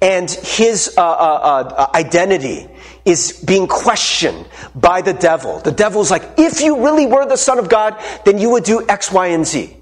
and 0.00 0.30
his 0.30 0.94
uh, 0.96 1.90
identity 1.94 2.68
is 3.06 3.32
being 3.44 3.66
questioned 3.66 4.46
by 4.74 5.00
the 5.00 5.14
devil? 5.14 5.60
The 5.60 5.72
devil's 5.72 6.10
like, 6.10 6.24
if 6.36 6.60
you 6.60 6.84
really 6.84 7.06
were 7.06 7.26
the 7.26 7.36
Son 7.36 7.58
of 7.58 7.68
God, 7.68 8.02
then 8.24 8.38
you 8.38 8.50
would 8.50 8.64
do 8.64 8.84
X, 8.88 9.10
Y, 9.10 9.28
and 9.28 9.46
Z. 9.46 9.76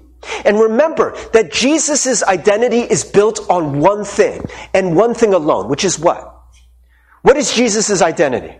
And 0.45 0.59
remember 0.59 1.15
that 1.33 1.51
Jesus' 1.51 2.23
identity 2.23 2.79
is 2.79 3.03
built 3.03 3.39
on 3.49 3.79
one 3.79 4.03
thing 4.05 4.45
and 4.73 4.95
one 4.95 5.13
thing 5.13 5.33
alone, 5.33 5.67
which 5.67 5.83
is 5.83 5.99
what? 5.99 6.31
What 7.21 7.37
is 7.37 7.53
Jesus' 7.53 8.01
identity? 8.01 8.55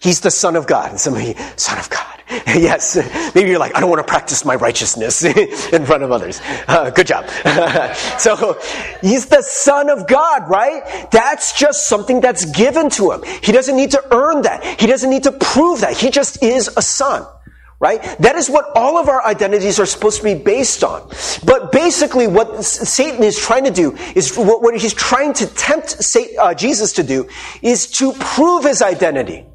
He's 0.00 0.20
the 0.20 0.30
Son 0.30 0.56
of 0.56 0.66
God. 0.66 0.90
And 0.90 1.00
some 1.00 1.14
of 1.14 1.22
you, 1.22 1.34
Son 1.56 1.78
of 1.78 1.90
God. 1.90 2.09
yes. 2.46 2.96
Maybe 3.34 3.50
you're 3.50 3.58
like, 3.58 3.76
I 3.76 3.80
don't 3.80 3.90
want 3.90 4.06
to 4.06 4.10
practice 4.10 4.44
my 4.44 4.54
righteousness 4.54 5.24
in 5.72 5.84
front 5.84 6.02
of 6.02 6.12
others. 6.12 6.40
Uh, 6.68 6.90
good 6.90 7.06
job. 7.06 7.28
so, 8.18 8.58
he's 9.00 9.26
the 9.26 9.42
Son 9.42 9.90
of 9.90 10.06
God, 10.06 10.48
right? 10.48 11.08
That's 11.10 11.58
just 11.58 11.88
something 11.88 12.20
that's 12.20 12.44
given 12.52 12.88
to 12.90 13.12
him. 13.12 13.22
He 13.42 13.52
doesn't 13.52 13.76
need 13.76 13.90
to 13.92 14.04
earn 14.12 14.42
that. 14.42 14.80
He 14.80 14.86
doesn't 14.86 15.10
need 15.10 15.24
to 15.24 15.32
prove 15.32 15.80
that. 15.80 15.96
He 15.96 16.10
just 16.10 16.42
is 16.42 16.68
a 16.76 16.82
son 16.82 17.26
right? 17.80 18.02
That 18.18 18.36
is 18.36 18.50
what 18.50 18.66
all 18.76 18.98
of 18.98 19.08
our 19.08 19.24
identities 19.26 19.80
are 19.80 19.86
supposed 19.86 20.18
to 20.18 20.24
be 20.24 20.34
based 20.34 20.84
on. 20.84 21.08
But 21.44 21.72
basically, 21.72 22.26
what 22.26 22.62
Satan 22.62 23.24
is 23.24 23.38
trying 23.38 23.64
to 23.64 23.70
do 23.70 23.96
is 24.14 24.36
what, 24.36 24.78
he's 24.78 24.92
trying 24.92 25.32
to 25.32 25.46
tempt 25.46 25.96
uh, 26.38 26.54
Jesus 26.54 26.92
to 26.92 27.02
do 27.02 27.26
is 27.62 27.86
to 27.92 28.12
prove 28.12 28.64
his 28.64 28.82
identity. 28.82 29.46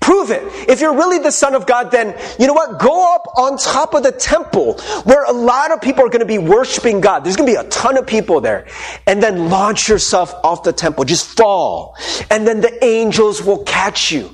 Prove 0.00 0.30
it. 0.30 0.42
If 0.68 0.80
you're 0.80 0.94
really 0.94 1.18
the 1.18 1.30
son 1.30 1.54
of 1.54 1.66
God, 1.66 1.90
then 1.90 2.18
you 2.38 2.46
know 2.46 2.52
what? 2.52 2.78
Go 2.78 3.14
up 3.14 3.26
on 3.36 3.56
top 3.56 3.94
of 3.94 4.02
the 4.02 4.12
temple 4.12 4.78
where 5.04 5.24
a 5.24 5.32
lot 5.32 5.70
of 5.70 5.80
people 5.80 6.04
are 6.04 6.08
going 6.08 6.20
to 6.20 6.26
be 6.26 6.38
worshiping 6.38 7.00
God. 7.00 7.24
There's 7.24 7.36
going 7.36 7.48
to 7.48 7.60
be 7.60 7.66
a 7.66 7.70
ton 7.70 7.96
of 7.96 8.06
people 8.06 8.40
there. 8.40 8.66
And 9.06 9.22
then 9.22 9.48
launch 9.48 9.88
yourself 9.88 10.34
off 10.44 10.62
the 10.62 10.72
temple. 10.72 11.04
Just 11.04 11.36
fall. 11.36 11.96
And 12.30 12.46
then 12.46 12.60
the 12.60 12.84
angels 12.84 13.42
will 13.42 13.64
catch 13.64 14.12
you. 14.12 14.30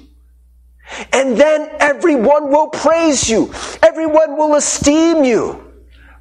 And 1.12 1.36
then 1.36 1.68
everyone 1.80 2.50
will 2.50 2.68
praise 2.68 3.28
you. 3.28 3.52
Everyone 3.82 4.36
will 4.36 4.54
esteem 4.54 5.22
you. 5.22 5.64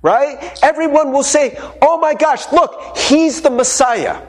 Right? 0.02 0.60
Everyone 0.62 1.12
will 1.12 1.24
say, 1.24 1.58
oh 1.82 1.98
my 2.00 2.14
gosh, 2.14 2.52
look, 2.52 2.98
he's 2.98 3.42
the 3.42 3.50
Messiah. 3.50 4.22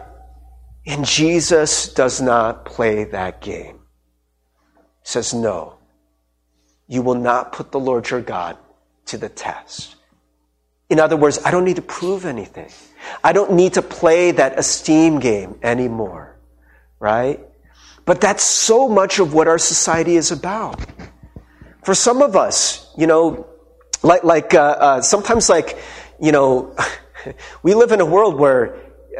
And 0.86 1.04
Jesus 1.04 1.92
does 1.92 2.22
not 2.22 2.64
play 2.64 3.04
that 3.04 3.42
game. 3.42 3.77
Says, 5.08 5.32
no, 5.32 5.78
you 6.86 7.00
will 7.00 7.14
not 7.14 7.52
put 7.52 7.72
the 7.72 7.80
Lord 7.80 8.10
your 8.10 8.20
God 8.20 8.58
to 9.06 9.16
the 9.16 9.30
test. 9.30 9.96
In 10.90 11.00
other 11.00 11.16
words, 11.16 11.38
I 11.46 11.50
don't 11.50 11.64
need 11.64 11.76
to 11.76 11.82
prove 11.82 12.26
anything. 12.26 12.68
I 13.24 13.32
don't 13.32 13.52
need 13.52 13.72
to 13.72 13.80
play 13.80 14.32
that 14.32 14.58
esteem 14.58 15.18
game 15.18 15.58
anymore. 15.62 16.36
Right? 17.00 17.40
But 18.04 18.20
that's 18.20 18.44
so 18.44 18.86
much 18.86 19.18
of 19.18 19.32
what 19.32 19.48
our 19.48 19.56
society 19.56 20.16
is 20.16 20.30
about. 20.30 20.78
For 21.84 21.94
some 21.94 22.20
of 22.20 22.36
us, 22.36 22.92
you 22.98 23.06
know, 23.06 23.46
like, 24.02 24.24
like 24.24 24.52
uh, 24.52 24.60
uh, 24.60 25.00
sometimes, 25.00 25.48
like, 25.48 25.78
you 26.20 26.32
know, 26.32 26.76
we 27.62 27.72
live 27.72 27.92
in 27.92 28.02
a 28.02 28.06
world 28.06 28.38
where, 28.38 28.76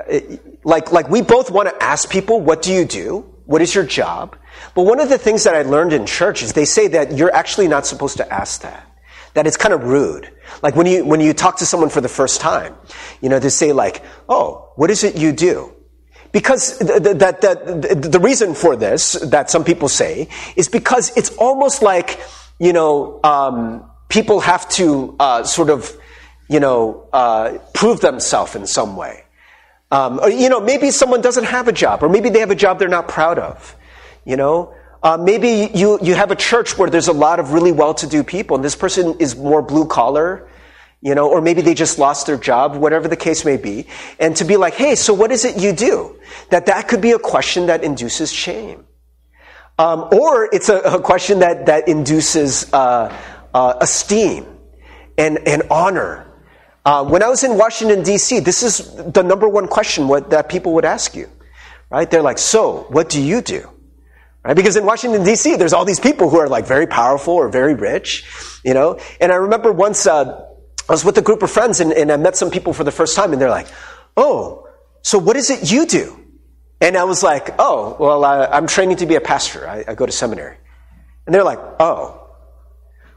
uh, 0.06 0.20
like, 0.64 0.92
like 0.92 1.08
we 1.08 1.22
both 1.22 1.50
want 1.50 1.70
to 1.70 1.82
ask 1.82 2.10
people, 2.10 2.42
what 2.42 2.60
do 2.60 2.74
you 2.74 2.84
do? 2.84 3.24
What 3.48 3.62
is 3.62 3.74
your 3.74 3.84
job? 3.84 4.36
But 4.74 4.82
one 4.82 5.00
of 5.00 5.08
the 5.08 5.16
things 5.16 5.44
that 5.44 5.54
I 5.54 5.62
learned 5.62 5.94
in 5.94 6.04
church 6.04 6.42
is 6.42 6.52
they 6.52 6.66
say 6.66 6.86
that 6.88 7.16
you're 7.16 7.34
actually 7.34 7.66
not 7.66 7.86
supposed 7.86 8.18
to 8.18 8.30
ask 8.30 8.60
that. 8.60 8.86
That 9.32 9.46
it's 9.46 9.56
kind 9.56 9.72
of 9.72 9.84
rude. 9.84 10.30
Like 10.62 10.76
when 10.76 10.86
you, 10.86 11.02
when 11.02 11.22
you 11.22 11.32
talk 11.32 11.56
to 11.58 11.64
someone 11.64 11.88
for 11.88 12.02
the 12.02 12.10
first 12.10 12.42
time, 12.42 12.74
you 13.22 13.30
know, 13.30 13.40
to 13.40 13.48
say 13.48 13.72
like, 13.72 14.04
oh, 14.28 14.70
what 14.76 14.90
is 14.90 15.02
it 15.02 15.16
you 15.16 15.32
do? 15.32 15.72
Because 16.30 16.78
that, 16.80 17.40
that, 17.40 18.12
the 18.12 18.20
reason 18.20 18.52
for 18.52 18.76
this, 18.76 19.12
that 19.12 19.48
some 19.48 19.64
people 19.64 19.88
say, 19.88 20.28
is 20.54 20.68
because 20.68 21.16
it's 21.16 21.34
almost 21.36 21.80
like, 21.80 22.20
you 22.58 22.74
know, 22.74 23.18
um, 23.24 23.90
people 24.10 24.40
have 24.40 24.68
to 24.72 25.16
uh, 25.18 25.42
sort 25.44 25.70
of, 25.70 25.90
you 26.50 26.60
know, 26.60 27.08
uh, 27.14 27.56
prove 27.72 28.02
themselves 28.02 28.56
in 28.56 28.66
some 28.66 28.94
way. 28.94 29.24
Um, 29.90 30.20
or, 30.20 30.28
you 30.28 30.48
know, 30.48 30.60
maybe 30.60 30.90
someone 30.90 31.20
doesn't 31.20 31.44
have 31.44 31.68
a 31.68 31.72
job, 31.72 32.02
or 32.02 32.08
maybe 32.08 32.28
they 32.28 32.40
have 32.40 32.50
a 32.50 32.56
job 32.56 32.78
they're 32.78 32.88
not 32.88 33.08
proud 33.08 33.38
of. 33.38 33.74
You 34.24 34.36
know, 34.36 34.74
uh, 35.02 35.16
maybe 35.16 35.70
you, 35.74 35.98
you 36.02 36.14
have 36.14 36.30
a 36.30 36.36
church 36.36 36.76
where 36.76 36.90
there's 36.90 37.08
a 37.08 37.12
lot 37.12 37.40
of 37.40 37.52
really 37.52 37.72
well-to-do 37.72 38.24
people, 38.24 38.56
and 38.56 38.64
this 38.64 38.76
person 38.76 39.16
is 39.18 39.36
more 39.36 39.62
blue 39.62 39.86
collar, 39.86 40.48
you 41.00 41.14
know, 41.14 41.30
or 41.30 41.40
maybe 41.40 41.62
they 41.62 41.74
just 41.74 41.98
lost 41.98 42.26
their 42.26 42.36
job, 42.36 42.76
whatever 42.76 43.08
the 43.08 43.16
case 43.16 43.44
may 43.44 43.56
be, 43.56 43.86
and 44.18 44.36
to 44.36 44.44
be 44.44 44.56
like, 44.56 44.74
hey, 44.74 44.94
so 44.94 45.14
what 45.14 45.30
is 45.30 45.44
it 45.44 45.56
you 45.56 45.72
do? 45.72 46.18
That 46.50 46.66
that 46.66 46.88
could 46.88 47.00
be 47.00 47.12
a 47.12 47.18
question 47.18 47.66
that 47.66 47.84
induces 47.84 48.32
shame. 48.32 48.84
Um, 49.78 50.08
or 50.10 50.48
it's 50.52 50.68
a, 50.68 50.78
a, 50.78 51.00
question 51.00 51.38
that, 51.38 51.66
that 51.66 51.86
induces 51.86 52.72
uh, 52.72 53.16
uh, 53.54 53.74
esteem 53.80 54.44
and, 55.16 55.38
and 55.46 55.62
honor. 55.70 56.26
Uh, 56.88 57.04
when 57.04 57.22
I 57.22 57.28
was 57.28 57.44
in 57.44 57.58
Washington, 57.58 58.02
D.C., 58.02 58.40
this 58.40 58.62
is 58.62 58.94
the 59.12 59.22
number 59.22 59.46
one 59.46 59.68
question 59.68 60.08
what, 60.08 60.30
that 60.30 60.48
people 60.48 60.72
would 60.72 60.86
ask 60.86 61.14
you. 61.14 61.28
Right? 61.90 62.10
They're 62.10 62.22
like, 62.22 62.38
so, 62.38 62.86
what 62.88 63.10
do 63.10 63.20
you 63.20 63.42
do? 63.42 63.68
Right? 64.42 64.56
Because 64.56 64.74
in 64.74 64.86
Washington, 64.86 65.22
D.C., 65.22 65.56
there's 65.56 65.74
all 65.74 65.84
these 65.84 66.00
people 66.00 66.30
who 66.30 66.38
are 66.38 66.48
like 66.48 66.66
very 66.66 66.86
powerful 66.86 67.34
or 67.34 67.50
very 67.50 67.74
rich, 67.74 68.24
you 68.64 68.72
know? 68.72 68.98
And 69.20 69.30
I 69.30 69.34
remember 69.34 69.70
once, 69.70 70.06
uh, 70.06 70.46
I 70.88 70.92
was 70.92 71.04
with 71.04 71.18
a 71.18 71.20
group 71.20 71.42
of 71.42 71.50
friends 71.50 71.80
and, 71.80 71.92
and 71.92 72.10
I 72.10 72.16
met 72.16 72.36
some 72.36 72.50
people 72.50 72.72
for 72.72 72.84
the 72.84 72.90
first 72.90 73.14
time 73.14 73.34
and 73.34 73.42
they're 73.42 73.50
like, 73.50 73.68
oh, 74.16 74.66
so 75.02 75.18
what 75.18 75.36
is 75.36 75.50
it 75.50 75.70
you 75.70 75.84
do? 75.84 76.18
And 76.80 76.96
I 76.96 77.04
was 77.04 77.22
like, 77.22 77.50
oh, 77.58 77.98
well, 78.00 78.24
I, 78.24 78.56
am 78.56 78.66
training 78.66 78.96
to 78.96 79.06
be 79.06 79.16
a 79.16 79.20
pastor. 79.20 79.68
I, 79.68 79.84
I, 79.88 79.94
go 79.94 80.06
to 80.06 80.12
seminary. 80.12 80.56
And 81.26 81.34
they're 81.34 81.44
like, 81.44 81.60
oh, 81.80 82.30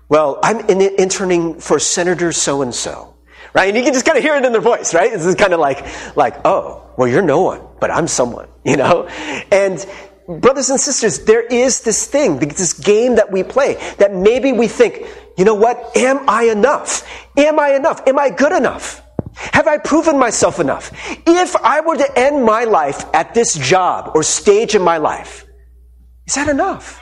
well, 0.09 0.39
I'm 0.43 0.59
in, 0.67 0.81
interning 0.81 1.61
for 1.61 1.79
Senator 1.79 2.33
so 2.33 2.63
and 2.63 2.75
so. 2.75 3.10
Right? 3.53 3.67
And 3.67 3.77
you 3.77 3.83
can 3.83 3.93
just 3.93 4.05
kind 4.05 4.17
of 4.17 4.23
hear 4.23 4.35
it 4.35 4.45
in 4.45 4.51
their 4.51 4.61
voice, 4.61 4.93
right? 4.93 5.11
This 5.11 5.25
is 5.25 5.35
kind 5.35 5.53
of 5.53 5.59
like, 5.59 5.85
like, 6.15 6.45
oh, 6.45 6.89
well, 6.97 7.07
you're 7.07 7.21
no 7.21 7.41
one, 7.41 7.61
but 7.79 7.91
I'm 7.91 8.07
someone, 8.07 8.47
you 8.63 8.77
know? 8.77 9.07
And 9.51 9.85
brothers 10.27 10.69
and 10.69 10.79
sisters, 10.79 11.25
there 11.25 11.41
is 11.41 11.81
this 11.81 12.05
thing, 12.05 12.39
this 12.39 12.73
game 12.73 13.15
that 13.15 13.31
we 13.31 13.43
play 13.43 13.75
that 13.97 14.13
maybe 14.13 14.51
we 14.51 14.67
think, 14.67 15.05
you 15.37 15.45
know 15.45 15.55
what? 15.55 15.97
Am 15.97 16.29
I 16.29 16.43
enough? 16.43 17.07
Am 17.37 17.59
I 17.59 17.73
enough? 17.75 18.07
Am 18.07 18.19
I 18.19 18.29
good 18.29 18.51
enough? 18.51 19.01
Have 19.35 19.67
I 19.67 19.77
proven 19.77 20.19
myself 20.19 20.59
enough? 20.59 20.91
If 21.25 21.55
I 21.55 21.81
were 21.81 21.95
to 21.95 22.19
end 22.19 22.43
my 22.45 22.65
life 22.65 23.05
at 23.13 23.33
this 23.33 23.55
job 23.55 24.11
or 24.13 24.23
stage 24.23 24.75
in 24.75 24.81
my 24.81 24.97
life, 24.97 25.45
is 26.27 26.35
that 26.35 26.47
enough? 26.49 27.01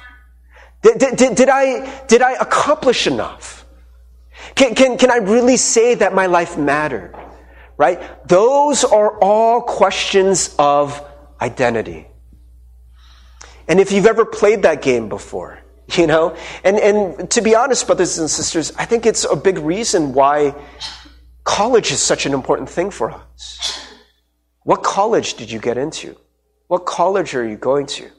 Did, 0.82 1.18
did, 1.18 1.36
did 1.36 1.50
I, 1.50 2.06
did 2.06 2.22
I 2.22 2.34
accomplish 2.34 3.08
enough? 3.08 3.59
Can, 4.60 4.76
can, 4.76 4.98
can 4.98 5.10
I 5.10 5.20
really 5.20 5.56
say 5.56 5.96
that 5.96 6.14
my 6.14 6.26
life 6.26 6.58
mattered? 6.58 7.16
Right? 7.78 8.28
Those 8.28 8.84
are 8.84 9.18
all 9.20 9.62
questions 9.62 10.54
of 10.60 11.02
identity. 11.40 12.08
And 13.70 13.80
if 13.80 13.94
you've 13.94 14.06
ever 14.06 14.26
played 14.26 14.64
that 14.64 14.82
game 14.82 15.08
before, 15.08 15.60
you 15.94 16.08
know, 16.08 16.36
and, 16.66 16.78
and 16.78 17.32
to 17.32 17.42
be 17.42 17.56
honest, 17.56 17.88
brothers 17.88 18.20
and 18.20 18.30
sisters, 18.30 18.74
I 18.78 18.84
think 18.84 19.06
it's 19.06 19.24
a 19.24 19.38
big 19.38 19.60
reason 19.60 20.12
why 20.12 20.54
college 21.46 21.94
is 21.94 22.02
such 22.02 22.26
an 22.26 22.34
important 22.34 22.70
thing 22.70 22.92
for 22.92 23.12
us. 23.12 23.88
What 24.64 24.84
college 24.84 25.36
did 25.36 25.50
you 25.50 25.60
get 25.60 25.78
into? 25.78 26.18
What 26.68 26.86
college 26.86 27.34
are 27.34 27.48
you 27.48 27.56
going 27.56 27.86
to? 27.86 28.10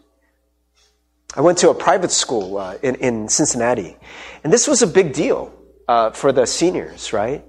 I 1.37 1.43
went 1.43 1.59
to 1.59 1.69
a 1.69 1.75
private 1.75 2.11
school 2.11 2.57
uh, 2.57 2.79
in, 2.83 2.95
in 2.95 3.29
Cincinnati, 3.29 3.99
and 4.43 4.51
this 4.51 4.67
was 4.67 4.81
a 4.81 4.87
big 4.87 5.13
deal 5.13 5.55
uh, 5.91 6.11
for 6.13 6.31
the 6.31 6.47
seniors, 6.47 7.13
right? 7.13 7.45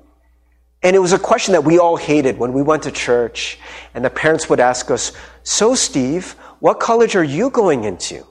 And 0.81 0.95
it 0.95 0.99
was 0.99 1.13
a 1.13 1.19
question 1.19 1.51
that 1.51 1.63
we 1.63 1.77
all 1.77 1.95
hated 1.95 2.39
when 2.39 2.53
we 2.53 2.63
went 2.63 2.83
to 2.83 2.91
church, 2.91 3.59
and 3.93 4.03
the 4.03 4.09
parents 4.09 4.49
would 4.49 4.59
ask 4.59 4.89
us, 4.89 5.11
So, 5.43 5.75
Steve, 5.75 6.31
what 6.59 6.79
college 6.79 7.15
are 7.15 7.23
you 7.23 7.51
going 7.51 7.83
into? 7.83 8.25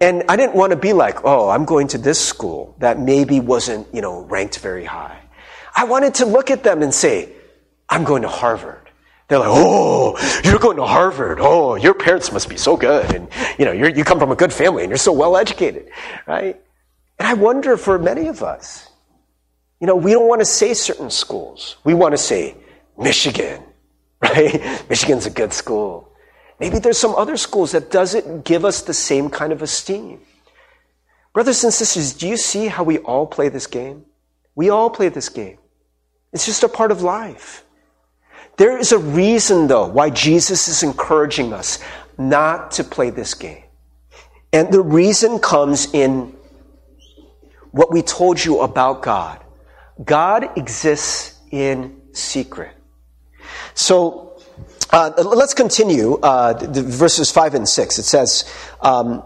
And 0.00 0.22
I 0.28 0.36
didn't 0.36 0.54
want 0.54 0.70
to 0.70 0.76
be 0.76 0.92
like, 0.92 1.24
oh, 1.24 1.48
I'm 1.48 1.64
going 1.64 1.88
to 1.88 1.98
this 1.98 2.20
school 2.20 2.76
that 2.78 3.00
maybe 3.00 3.40
wasn't, 3.40 3.92
you 3.92 4.00
know, 4.00 4.22
ranked 4.22 4.58
very 4.60 4.84
high. 4.84 5.18
I 5.74 5.84
wanted 5.84 6.14
to 6.16 6.26
look 6.26 6.50
at 6.52 6.62
them 6.62 6.82
and 6.82 6.94
say, 6.94 7.32
I'm 7.88 8.04
going 8.04 8.22
to 8.22 8.28
Harvard. 8.28 8.90
They're 9.26 9.40
like, 9.40 9.48
oh, 9.50 10.40
you're 10.44 10.60
going 10.60 10.76
to 10.76 10.86
Harvard. 10.86 11.38
Oh, 11.40 11.74
your 11.74 11.94
parents 11.94 12.30
must 12.30 12.48
be 12.48 12.56
so 12.56 12.76
good. 12.76 13.12
And, 13.12 13.28
you 13.58 13.64
know, 13.64 13.72
you 13.72 14.04
come 14.04 14.20
from 14.20 14.30
a 14.30 14.36
good 14.36 14.52
family 14.52 14.84
and 14.84 14.90
you're 14.90 14.98
so 14.98 15.12
well 15.12 15.36
educated, 15.36 15.90
right? 16.28 16.60
And 17.22 17.28
I 17.28 17.34
wonder 17.34 17.76
for 17.76 18.00
many 18.00 18.26
of 18.26 18.42
us, 18.42 18.88
you 19.80 19.86
know, 19.86 19.94
we 19.94 20.10
don't 20.10 20.26
want 20.26 20.40
to 20.40 20.44
say 20.44 20.74
certain 20.74 21.08
schools. 21.08 21.76
We 21.84 21.94
want 21.94 22.14
to 22.14 22.18
say 22.18 22.56
Michigan, 22.98 23.62
right? 24.20 24.84
Michigan's 24.90 25.26
a 25.26 25.30
good 25.30 25.52
school. 25.52 26.12
Maybe 26.58 26.80
there's 26.80 26.98
some 26.98 27.14
other 27.14 27.36
schools 27.36 27.70
that 27.72 27.92
doesn't 27.92 28.44
give 28.44 28.64
us 28.64 28.82
the 28.82 28.92
same 28.92 29.30
kind 29.30 29.52
of 29.52 29.62
esteem. 29.62 30.18
Brothers 31.32 31.62
and 31.62 31.72
sisters, 31.72 32.12
do 32.12 32.26
you 32.26 32.36
see 32.36 32.66
how 32.66 32.82
we 32.82 32.98
all 32.98 33.28
play 33.28 33.48
this 33.48 33.68
game? 33.68 34.04
We 34.56 34.70
all 34.70 34.90
play 34.90 35.08
this 35.08 35.28
game. 35.28 35.58
It's 36.32 36.44
just 36.44 36.64
a 36.64 36.68
part 36.68 36.90
of 36.90 37.02
life. 37.02 37.62
There 38.56 38.76
is 38.76 38.90
a 38.90 38.98
reason, 38.98 39.68
though, 39.68 39.86
why 39.86 40.10
Jesus 40.10 40.66
is 40.66 40.82
encouraging 40.82 41.52
us 41.52 41.78
not 42.18 42.72
to 42.72 42.82
play 42.82 43.10
this 43.10 43.34
game. 43.34 43.62
And 44.52 44.72
the 44.72 44.82
reason 44.82 45.38
comes 45.38 45.86
in 45.94 46.34
what 47.72 47.92
we 47.92 48.02
told 48.02 48.42
you 48.42 48.60
about 48.60 49.02
God. 49.02 49.42
God 50.02 50.56
exists 50.56 51.38
in 51.50 52.00
secret. 52.12 52.72
So 53.74 54.40
uh, 54.90 55.10
let's 55.24 55.54
continue 55.54 56.18
uh, 56.18 56.52
the, 56.52 56.82
verses 56.82 57.30
5 57.30 57.54
and 57.54 57.68
6. 57.68 57.98
It 57.98 58.02
says, 58.02 58.44
um, 58.80 59.22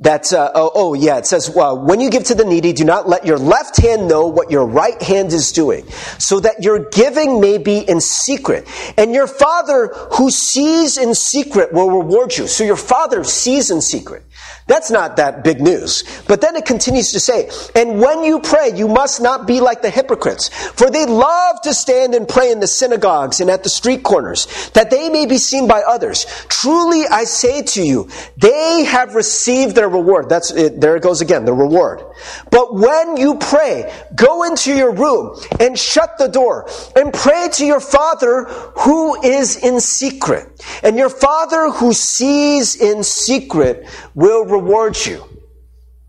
that, 0.00 0.32
uh, 0.32 0.52
oh, 0.54 0.70
oh, 0.74 0.94
yeah, 0.94 1.18
it 1.18 1.26
says, 1.26 1.50
well, 1.50 1.76
when 1.76 2.00
you 2.00 2.08
give 2.08 2.22
to 2.24 2.34
the 2.34 2.44
needy, 2.44 2.72
do 2.72 2.84
not 2.84 3.08
let 3.08 3.26
your 3.26 3.36
left 3.36 3.76
hand 3.78 4.06
know 4.06 4.28
what 4.28 4.48
your 4.50 4.64
right 4.64 5.00
hand 5.02 5.32
is 5.32 5.50
doing, 5.50 5.90
so 6.18 6.38
that 6.38 6.62
your 6.62 6.88
giving 6.90 7.40
may 7.40 7.58
be 7.58 7.78
in 7.78 8.00
secret. 8.00 8.68
And 8.96 9.12
your 9.12 9.26
father 9.26 9.88
who 10.12 10.30
sees 10.30 10.98
in 10.98 11.14
secret 11.14 11.72
will 11.72 11.90
reward 11.90 12.36
you. 12.36 12.46
So 12.46 12.62
your 12.62 12.76
father 12.76 13.24
sees 13.24 13.72
in 13.72 13.80
secret. 13.80 14.22
That's 14.66 14.90
not 14.90 15.16
that 15.16 15.42
big 15.42 15.60
news. 15.62 16.04
But 16.28 16.42
then 16.42 16.54
it 16.54 16.66
continues 16.66 17.12
to 17.12 17.20
say, 17.20 17.50
and 17.74 18.00
when 18.00 18.22
you 18.22 18.40
pray, 18.40 18.72
you 18.74 18.86
must 18.86 19.20
not 19.22 19.46
be 19.46 19.60
like 19.60 19.80
the 19.80 19.88
hypocrites, 19.88 20.48
for 20.72 20.90
they 20.90 21.06
love 21.06 21.62
to 21.62 21.72
stand 21.72 22.14
and 22.14 22.28
pray 22.28 22.52
in 22.52 22.60
the 22.60 22.66
synagogues 22.66 23.40
and 23.40 23.48
at 23.48 23.62
the 23.62 23.70
street 23.70 24.02
corners, 24.02 24.70
that 24.74 24.90
they 24.90 25.08
may 25.08 25.24
be 25.24 25.38
seen 25.38 25.66
by 25.66 25.80
others. 25.80 26.26
Truly 26.48 27.04
I 27.10 27.24
say 27.24 27.62
to 27.62 27.82
you, 27.82 28.10
they 28.36 28.84
have 28.84 29.14
received 29.14 29.74
their 29.74 29.88
reward. 29.88 30.28
That's 30.28 30.50
it. 30.50 30.80
There 30.80 30.96
it 30.96 31.02
goes 31.02 31.22
again, 31.22 31.46
the 31.46 31.54
reward. 31.54 32.02
But 32.50 32.74
when 32.74 33.16
you 33.16 33.36
pray, 33.36 33.90
go 34.14 34.42
into 34.42 34.74
your 34.74 34.92
room 34.92 35.40
and 35.58 35.78
shut 35.78 36.18
the 36.18 36.28
door 36.28 36.68
and 36.94 37.12
pray 37.14 37.48
to 37.52 37.64
your 37.64 37.80
Father 37.80 38.44
who 38.44 39.20
is 39.22 39.56
in 39.56 39.80
secret. 39.80 40.62
And 40.82 40.98
your 40.98 41.08
Father 41.08 41.70
who 41.70 41.94
sees 41.94 42.76
in 42.76 43.02
secret 43.02 43.88
will 44.14 44.27
reward 44.36 44.96
you. 45.06 45.24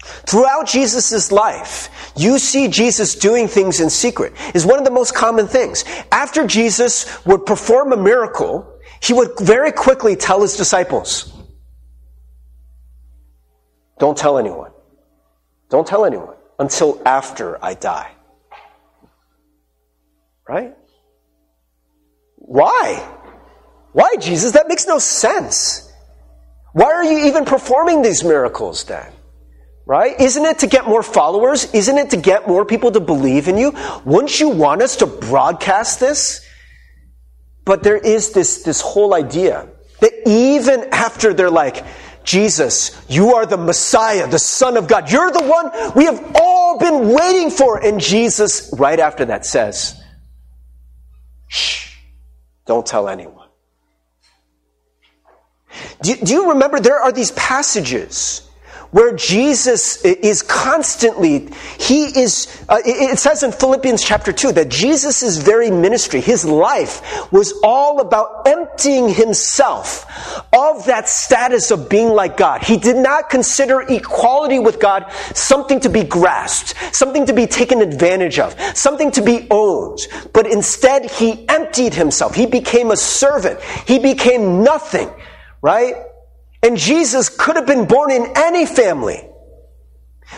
Throughout 0.01 0.67
Jesus' 0.67 1.31
life, 1.31 1.89
you 2.15 2.39
see 2.39 2.67
Jesus 2.67 3.15
doing 3.15 3.47
things 3.47 3.79
in 3.79 3.89
secret 3.89 4.33
is 4.53 4.65
one 4.65 4.79
of 4.79 4.85
the 4.85 4.91
most 4.91 5.13
common 5.13 5.47
things. 5.47 5.83
After 6.11 6.47
Jesus 6.47 7.25
would 7.25 7.45
perform 7.45 7.91
a 7.91 7.97
miracle, 7.97 8.79
he 9.01 9.13
would 9.13 9.31
very 9.39 9.71
quickly 9.71 10.15
tell 10.15 10.41
his 10.41 10.55
disciples, 10.55 11.33
don't 13.99 14.17
tell 14.17 14.37
anyone. 14.37 14.71
Don't 15.69 15.85
tell 15.85 16.05
anyone 16.05 16.35
until 16.57 17.01
after 17.05 17.63
I 17.63 17.73
die. 17.73 18.11
Right? 20.47 20.73
Why? 22.37 23.07
Why, 23.91 24.15
Jesus? 24.19 24.53
That 24.53 24.67
makes 24.67 24.87
no 24.87 24.97
sense. 24.97 25.88
Why 26.73 26.85
are 26.85 27.03
you 27.03 27.27
even 27.27 27.45
performing 27.45 28.01
these 28.01 28.23
miracles 28.23 28.83
then? 28.83 29.11
Right? 29.85 30.19
Isn't 30.19 30.45
it 30.45 30.59
to 30.59 30.67
get 30.67 30.87
more 30.87 31.01
followers? 31.01 31.73
Isn't 31.73 31.97
it 31.97 32.11
to 32.11 32.17
get 32.17 32.47
more 32.47 32.63
people 32.63 32.91
to 32.91 32.99
believe 32.99 33.47
in 33.47 33.57
you? 33.57 33.73
Wouldn't 34.05 34.39
you 34.39 34.49
want 34.49 34.83
us 34.83 34.97
to 34.97 35.07
broadcast 35.07 35.99
this? 35.99 36.45
But 37.65 37.81
there 37.83 37.97
is 37.97 38.31
this, 38.31 38.63
this 38.63 38.81
whole 38.81 39.15
idea 39.15 39.67
that 39.99 40.13
even 40.27 40.89
after 40.91 41.33
they're 41.33 41.49
like, 41.49 41.83
Jesus, 42.23 42.95
you 43.09 43.33
are 43.35 43.45
the 43.45 43.57
Messiah, 43.57 44.27
the 44.27 44.37
Son 44.39 44.77
of 44.77 44.87
God. 44.87 45.11
You're 45.11 45.31
the 45.31 45.43
one 45.43 45.93
we 45.95 46.05
have 46.05 46.35
all 46.35 46.77
been 46.77 47.09
waiting 47.09 47.49
for. 47.49 47.83
And 47.83 47.99
Jesus, 47.99 48.71
right 48.77 48.99
after 48.99 49.25
that, 49.25 49.45
says, 49.45 49.99
Shh, 51.47 51.97
don't 52.67 52.85
tell 52.85 53.09
anyone. 53.09 53.38
Do, 56.01 56.15
do 56.15 56.33
you 56.33 56.49
remember 56.49 56.79
there 56.79 56.99
are 56.99 57.11
these 57.11 57.31
passages 57.31 58.49
where 58.91 59.15
Jesus 59.15 60.03
is 60.03 60.41
constantly, 60.41 61.49
he 61.79 62.05
is, 62.05 62.47
uh, 62.67 62.79
it 62.83 63.19
says 63.19 63.43
in 63.43 63.51
Philippians 63.51 64.03
chapter 64.03 64.33
2 64.33 64.53
that 64.53 64.69
Jesus' 64.69 65.37
very 65.37 65.69
ministry, 65.69 66.21
his 66.21 66.43
life, 66.43 67.31
was 67.31 67.53
all 67.63 67.99
about 67.99 68.47
emptying 68.47 69.09
himself 69.09 70.07
of 70.51 70.85
that 70.87 71.07
status 71.07 71.69
of 71.69 71.87
being 71.87 72.09
like 72.09 72.35
God. 72.35 72.63
He 72.63 72.77
did 72.77 72.97
not 72.97 73.29
consider 73.29 73.81
equality 73.81 74.57
with 74.57 74.79
God 74.79 75.05
something 75.35 75.79
to 75.81 75.89
be 75.89 76.03
grasped, 76.03 76.73
something 76.95 77.27
to 77.27 77.33
be 77.33 77.45
taken 77.45 77.81
advantage 77.81 78.39
of, 78.39 78.59
something 78.75 79.11
to 79.11 79.21
be 79.21 79.45
owned, 79.51 79.99
but 80.33 80.47
instead 80.47 81.11
he 81.11 81.47
emptied 81.47 81.93
himself. 81.93 82.33
He 82.33 82.47
became 82.47 82.89
a 82.89 82.97
servant. 82.97 83.61
He 83.85 83.99
became 83.99 84.63
nothing, 84.63 85.11
right? 85.61 85.95
And 86.61 86.77
Jesus 86.77 87.29
could 87.29 87.55
have 87.55 87.65
been 87.65 87.85
born 87.85 88.11
in 88.11 88.33
any 88.35 88.65
family. 88.65 89.25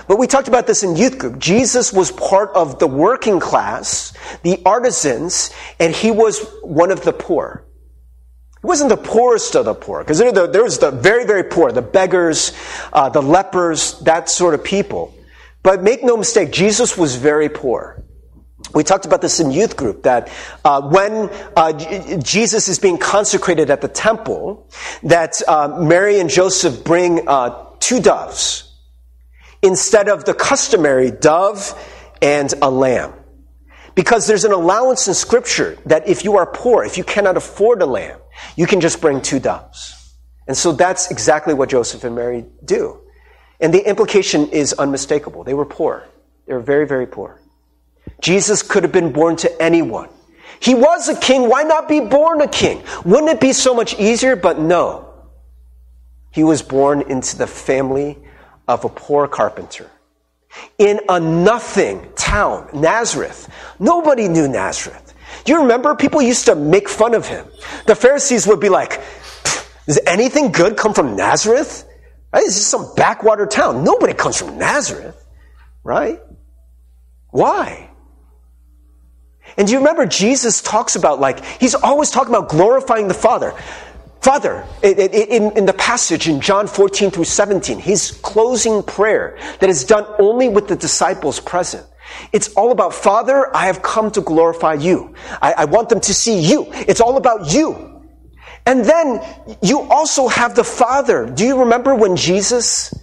But 0.07 0.17
we 0.17 0.27
talked 0.27 0.47
about 0.47 0.67
this 0.67 0.83
in 0.83 0.95
youth 0.95 1.17
group. 1.17 1.37
Jesus 1.39 1.91
was 1.91 2.11
part 2.11 2.51
of 2.55 2.79
the 2.79 2.87
working 2.87 3.39
class, 3.39 4.13
the 4.43 4.61
artisans, 4.65 5.51
and 5.79 5.93
he 5.93 6.11
was 6.11 6.45
one 6.61 6.91
of 6.91 7.03
the 7.03 7.11
poor. 7.11 7.65
He 8.61 8.67
wasn't 8.67 8.89
the 8.89 8.97
poorest 8.97 9.55
of 9.55 9.65
the 9.65 9.73
poor, 9.73 10.03
because 10.03 10.19
there, 10.19 10.31
there, 10.47 10.63
was 10.63 10.77
the 10.77 10.91
very, 10.91 11.25
very 11.25 11.43
poor, 11.43 11.71
the 11.71 11.81
beggars, 11.81 12.53
uh, 12.93 13.09
the 13.09 13.21
lepers, 13.21 13.99
that 14.01 14.29
sort 14.29 14.53
of 14.53 14.63
people. 14.63 15.13
But 15.63 15.83
make 15.83 16.03
no 16.03 16.15
mistake, 16.15 16.51
Jesus 16.51 16.97
was 16.97 17.15
very 17.15 17.49
poor. 17.49 18.03
We 18.73 18.83
talked 18.83 19.05
about 19.05 19.21
this 19.21 19.39
in 19.39 19.51
youth 19.51 19.75
group 19.75 20.03
that 20.03 20.31
uh, 20.63 20.81
when 20.81 21.29
uh, 21.55 21.73
Jesus 22.19 22.67
is 22.67 22.79
being 22.79 22.97
consecrated 22.97 23.69
at 23.69 23.81
the 23.81 23.87
temple, 23.87 24.69
that 25.03 25.41
uh, 25.47 25.79
Mary 25.79 26.19
and 26.19 26.29
Joseph 26.29 26.83
bring 26.83 27.27
uh, 27.27 27.65
two 27.79 27.99
doves 27.99 28.71
instead 29.61 30.07
of 30.07 30.25
the 30.25 30.33
customary 30.33 31.11
dove 31.11 31.77
and 32.21 32.53
a 32.61 32.69
lamb. 32.69 33.13
Because 33.93 34.25
there's 34.25 34.45
an 34.45 34.53
allowance 34.53 35.07
in 35.07 35.13
Scripture 35.13 35.77
that 35.85 36.07
if 36.07 36.23
you 36.23 36.37
are 36.37 36.45
poor, 36.45 36.83
if 36.85 36.97
you 36.97 37.03
cannot 37.03 37.35
afford 37.35 37.81
a 37.81 37.85
lamb, 37.85 38.19
you 38.55 38.65
can 38.65 38.79
just 38.79 39.01
bring 39.01 39.21
two 39.21 39.39
doves. 39.39 40.15
And 40.47 40.55
so 40.55 40.71
that's 40.71 41.11
exactly 41.11 41.53
what 41.53 41.69
Joseph 41.69 42.03
and 42.03 42.15
Mary 42.15 42.45
do. 42.63 43.01
And 43.59 43.73
the 43.73 43.87
implication 43.87 44.49
is 44.49 44.73
unmistakable. 44.73 45.43
They 45.43 45.53
were 45.53 45.65
poor. 45.65 46.07
They 46.47 46.53
were 46.53 46.61
very, 46.61 46.87
very 46.87 47.05
poor. 47.05 47.40
Jesus 48.21 48.63
could 48.63 48.83
have 48.83 48.91
been 48.91 49.11
born 49.11 49.35
to 49.37 49.61
anyone. 49.61 50.09
He 50.59 50.75
was 50.75 51.09
a 51.09 51.19
king. 51.19 51.49
Why 51.49 51.63
not 51.63 51.89
be 51.89 51.99
born 51.99 52.41
a 52.41 52.47
king? 52.47 52.83
Wouldn't 53.03 53.29
it 53.29 53.41
be 53.41 53.51
so 53.51 53.73
much 53.73 53.99
easier? 53.99 54.35
But 54.35 54.59
no. 54.59 55.09
He 56.31 56.43
was 56.43 56.61
born 56.61 57.01
into 57.01 57.37
the 57.37 57.47
family 57.47 58.17
of 58.67 58.85
a 58.85 58.89
poor 58.89 59.27
carpenter 59.27 59.89
in 60.77 60.99
a 61.09 61.19
nothing 61.19 62.11
town, 62.15 62.69
Nazareth. 62.73 63.49
Nobody 63.79 64.27
knew 64.27 64.47
Nazareth. 64.47 65.13
Do 65.43 65.53
you 65.53 65.61
remember? 65.61 65.95
People 65.95 66.21
used 66.21 66.45
to 66.45 66.55
make 66.55 66.89
fun 66.89 67.13
of 67.13 67.27
him. 67.27 67.47
The 67.87 67.95
Pharisees 67.95 68.47
would 68.47 68.59
be 68.59 68.69
like, 68.69 69.01
does 69.87 69.99
anything 70.05 70.51
good 70.51 70.77
come 70.77 70.93
from 70.93 71.15
Nazareth? 71.15 71.85
Right? 72.33 72.45
This 72.45 72.57
is 72.57 72.65
some 72.65 72.93
backwater 72.95 73.45
town. 73.45 73.83
Nobody 73.83 74.13
comes 74.13 74.37
from 74.37 74.57
Nazareth, 74.57 75.25
right? 75.83 76.19
Why? 77.29 77.90
And 79.57 79.67
do 79.67 79.73
you 79.73 79.79
remember 79.79 80.05
Jesus 80.05 80.61
talks 80.61 80.95
about 80.95 81.19
like, 81.19 81.43
he's 81.59 81.75
always 81.75 82.09
talking 82.09 82.33
about 82.33 82.49
glorifying 82.49 83.07
the 83.07 83.13
Father. 83.13 83.53
Father, 84.21 84.63
in, 84.83 85.51
in, 85.57 85.65
the 85.65 85.73
passage 85.73 86.27
in 86.27 86.41
John 86.41 86.67
14 86.67 87.09
through 87.09 87.23
17, 87.23 87.79
his 87.79 88.11
closing 88.21 88.83
prayer 88.83 89.39
that 89.59 89.69
is 89.69 89.83
done 89.83 90.05
only 90.19 90.47
with 90.47 90.67
the 90.67 90.75
disciples 90.75 91.39
present. 91.39 91.85
It's 92.31 92.53
all 92.53 92.71
about, 92.71 92.93
Father, 92.93 93.55
I 93.55 93.65
have 93.65 93.81
come 93.81 94.11
to 94.11 94.21
glorify 94.21 94.75
you. 94.75 95.15
I, 95.41 95.53
I 95.59 95.65
want 95.65 95.89
them 95.89 96.01
to 96.01 96.13
see 96.13 96.39
you. 96.39 96.67
It's 96.71 97.01
all 97.01 97.17
about 97.17 97.51
you. 97.51 98.03
And 98.65 98.85
then 98.85 99.21
you 99.63 99.81
also 99.81 100.27
have 100.27 100.55
the 100.55 100.63
Father. 100.63 101.25
Do 101.25 101.43
you 101.43 101.61
remember 101.61 101.95
when 101.95 102.15
Jesus 102.15 102.93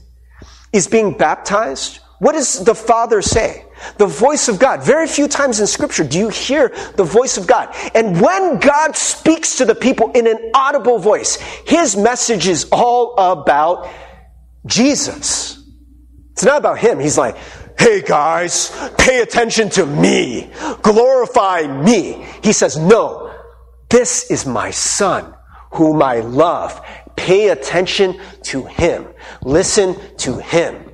is 0.72 0.86
being 0.86 1.16
baptized? 1.16 1.98
What 2.20 2.32
does 2.32 2.64
the 2.64 2.74
Father 2.74 3.22
say? 3.22 3.64
The 3.96 4.06
voice 4.06 4.48
of 4.48 4.58
God. 4.58 4.82
Very 4.82 5.06
few 5.06 5.28
times 5.28 5.60
in 5.60 5.66
Scripture 5.66 6.04
do 6.04 6.18
you 6.18 6.28
hear 6.28 6.68
the 6.96 7.04
voice 7.04 7.36
of 7.36 7.46
God. 7.46 7.74
And 7.94 8.20
when 8.20 8.58
God 8.58 8.96
speaks 8.96 9.56
to 9.58 9.64
the 9.64 9.74
people 9.74 10.12
in 10.12 10.26
an 10.26 10.50
audible 10.54 10.98
voice, 10.98 11.36
His 11.66 11.96
message 11.96 12.46
is 12.46 12.68
all 12.70 13.14
about 13.16 13.88
Jesus. 14.66 15.62
It's 16.32 16.44
not 16.44 16.58
about 16.58 16.78
Him. 16.78 16.98
He's 17.00 17.18
like, 17.18 17.36
hey 17.78 18.02
guys, 18.02 18.70
pay 18.98 19.20
attention 19.20 19.70
to 19.70 19.86
me. 19.86 20.50
Glorify 20.82 21.62
me. 21.62 22.26
He 22.42 22.52
says, 22.52 22.76
no, 22.76 23.32
this 23.88 24.30
is 24.30 24.44
my 24.44 24.70
son 24.70 25.34
whom 25.72 26.02
I 26.02 26.20
love. 26.20 26.84
Pay 27.16 27.48
attention 27.48 28.20
to 28.44 28.64
him. 28.64 29.06
Listen 29.42 29.96
to 30.18 30.36
him. 30.38 30.87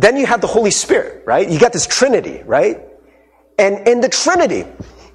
Then 0.00 0.16
you 0.16 0.24
have 0.24 0.40
the 0.40 0.46
Holy 0.46 0.70
Spirit, 0.70 1.24
right? 1.26 1.48
You 1.48 1.58
got 1.58 1.74
this 1.74 1.86
Trinity, 1.86 2.42
right? 2.46 2.80
And 3.58 3.86
in 3.86 4.00
the 4.00 4.08
Trinity, 4.08 4.64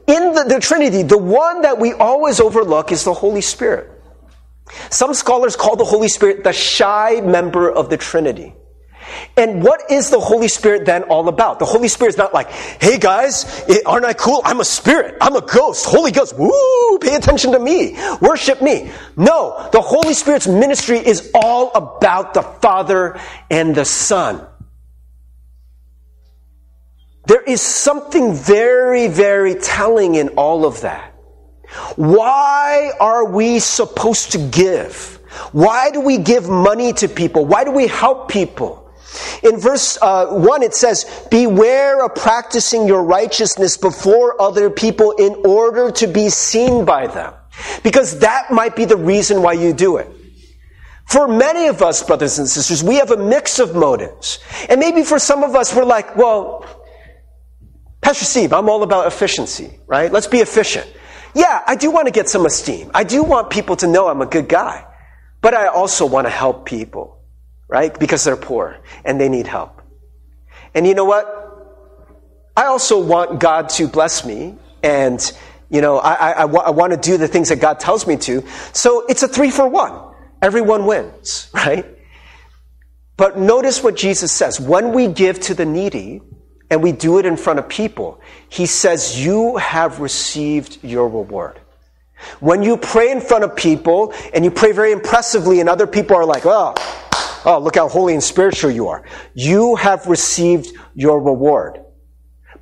in 0.06 0.34
the, 0.34 0.46
the 0.48 0.60
Trinity, 0.60 1.02
the 1.02 1.18
one 1.18 1.64
that 1.64 1.80
we 1.80 1.94
always 1.94 2.40
overlook 2.40 2.92
is 2.92 3.04
the 3.04 3.14
Holy 3.14 3.42
Spirit. 3.42 3.90
Some 4.92 5.16
scholars 5.16 5.56
call 5.56 5.76
the 5.76 5.86
Holy 5.86 6.08
Spirit 6.08 6.44
the 6.44 6.54
shy 6.54 7.20
member 7.22 7.72
of 7.72 7.90
the 7.90 7.98
Trinity. 7.98 8.54
And 9.36 9.64
what 9.64 9.90
is 9.90 10.12
the 10.12 10.20
Holy 10.20 10.48
Spirit 10.48 10.86
then 10.86 11.04
all 11.04 11.30
about? 11.30 11.58
The 11.58 11.66
Holy 11.66 11.88
Spirit 11.88 12.10
is 12.10 12.18
not 12.18 12.34
like, 12.34 12.52
hey 12.52 13.00
guys, 13.00 13.64
aren't 13.88 14.06
I 14.06 14.14
cool? 14.14 14.42
I'm 14.44 14.60
a 14.60 14.66
spirit. 14.66 15.18
I'm 15.20 15.36
a 15.36 15.42
ghost. 15.42 15.86
Holy 15.88 16.12
Ghost. 16.12 16.38
Woo! 16.38 17.00
Pay 17.00 17.16
attention 17.16 17.54
to 17.54 17.60
me. 17.60 17.98
Worship 18.22 18.62
me. 18.62 18.92
No, 19.16 19.68
the 19.72 19.82
Holy 19.82 20.14
Spirit's 20.14 20.48
ministry 20.48 20.98
is 20.98 21.32
all 21.34 21.72
about 21.74 22.36
the 22.36 22.44
Father 22.44 23.20
and 23.50 23.74
the 23.74 23.86
Son. 23.86 24.46
There 27.28 27.42
is 27.42 27.62
something 27.62 28.34
very, 28.34 29.08
very 29.08 29.56
telling 29.56 30.16
in 30.16 30.30
all 30.30 30.66
of 30.66 30.82
that. 30.82 31.14
Why 31.96 32.92
are 33.00 33.26
we 33.26 33.60
supposed 33.60 34.32
to 34.34 34.38
give? 34.38 35.20
Why 35.52 35.92
do 35.92 36.02
we 36.02 36.18
give 36.18 36.48
money 36.48 36.94
to 36.94 37.08
people? 37.08 37.46
Why 37.46 37.64
do 37.64 37.72
we 37.72 37.88
help 37.88 38.30
people? 38.30 38.82
In 39.44 39.60
verse 39.60 39.98
uh, 40.02 40.28
1, 40.28 40.64
it 40.64 40.74
says, 40.74 41.28
Beware 41.32 42.04
of 42.06 42.16
practicing 42.16 42.88
your 42.88 43.04
righteousness 43.04 43.78
before 43.78 44.40
other 44.42 44.70
people 44.70 45.12
in 45.12 45.36
order 45.46 45.92
to 45.92 46.08
be 46.08 46.30
seen 46.30 46.86
by 46.86 47.08
them. 47.08 47.34
Because 47.84 48.20
that 48.20 48.52
might 48.52 48.76
be 48.76 48.86
the 48.86 48.98
reason 48.98 49.42
why 49.42 49.54
you 49.54 49.74
do 49.74 49.98
it. 49.98 50.10
For 51.08 51.28
many 51.28 51.68
of 51.68 51.82
us, 51.82 52.04
brothers 52.04 52.40
and 52.40 52.48
sisters, 52.48 52.84
we 52.84 52.96
have 52.96 53.12
a 53.12 53.18
mix 53.18 53.60
of 53.60 53.76
motives. 53.76 54.40
And 54.70 54.80
maybe 54.80 55.04
for 55.04 55.20
some 55.20 55.44
of 55.44 55.56
us, 55.56 55.74
we're 55.74 55.86
like, 55.86 56.16
well, 56.16 56.66
Pastor 58.06 58.26
Steve, 58.26 58.54
I'm 58.54 58.70
all 58.70 58.84
about 58.84 59.08
efficiency, 59.08 59.80
right? 59.88 60.12
Let's 60.12 60.28
be 60.28 60.38
efficient. 60.38 60.88
Yeah, 61.34 61.64
I 61.66 61.76
do 61.76 61.90
want 61.90 62.06
to 62.06 62.12
get 62.12 62.30
some 62.30 62.46
esteem. 62.46 62.92
I 62.94 63.04
do 63.04 63.24
want 63.24 63.50
people 63.50 63.76
to 63.78 63.88
know 63.88 64.08
I'm 64.08 64.22
a 64.22 64.28
good 64.28 64.48
guy. 64.48 64.86
But 65.42 65.56
I 65.56 65.68
also 65.68 66.06
want 66.06 66.28
to 66.28 66.32
help 66.32 66.66
people 66.66 67.16
right? 67.68 67.98
Because 68.00 68.24
they're 68.24 68.38
poor 68.38 68.80
and 69.04 69.20
they 69.20 69.30
need 69.30 69.48
help. 69.48 69.82
And 70.74 70.86
you 70.86 70.94
know 70.94 71.06
what? 71.06 71.26
I 72.56 72.66
also 72.66 73.04
want 73.04 73.40
God 73.40 73.70
to 73.70 73.88
bless 73.88 74.26
me 74.26 74.56
and, 74.84 75.20
you 75.70 75.82
know, 75.82 75.98
I, 75.98 76.32
I, 76.32 76.46
want 76.46 76.94
to 76.94 76.98
do 76.98 77.18
the 77.18 77.28
things 77.28 77.50
that 77.50 77.60
God 77.60 77.80
tells 77.80 78.06
me 78.06 78.18
to. 78.18 78.44
So 78.72 79.06
it's 79.08 79.24
a 79.24 79.28
three 79.28 79.52
for 79.52 79.68
one. 79.68 80.14
Everyone 80.42 80.86
wins, 80.86 81.50
right? 81.54 81.86
But 83.18 83.38
notice 83.38 83.84
what 83.84 83.96
Jesus 83.96 84.32
says. 84.32 84.60
When 84.60 84.94
we 84.94 85.08
give 85.08 85.40
to 85.42 85.54
the 85.54 85.66
needy 85.66 86.22
and 86.70 86.82
we 86.82 86.92
do 86.92 87.20
it 87.20 87.26
in 87.26 87.38
front 87.38 87.60
of 87.60 87.70
people, 87.70 88.20
he 88.50 88.66
says, 88.66 89.24
you 89.24 89.58
have 89.58 90.00
received 90.00 90.84
your 90.84 91.08
reward. 91.08 91.60
When 92.40 92.64
you 92.64 92.78
pray 92.78 93.12
in 93.12 93.22
front 93.22 93.44
of 93.44 93.56
people 93.56 94.14
and 94.34 94.44
you 94.44 94.52
pray 94.52 94.72
very 94.72 94.92
impressively 94.92 95.60
and 95.60 95.70
other 95.70 95.86
people 95.86 96.16
are 96.16 96.26
like, 96.26 96.46
oh, 96.46 96.74
Oh, 97.46 97.60
look 97.60 97.76
how 97.76 97.88
holy 97.88 98.14
and 98.14 98.24
spiritual 98.24 98.72
you 98.72 98.88
are. 98.88 99.04
You 99.36 99.76
have 99.76 100.08
received 100.08 100.76
your 100.96 101.22
reward. 101.22 101.80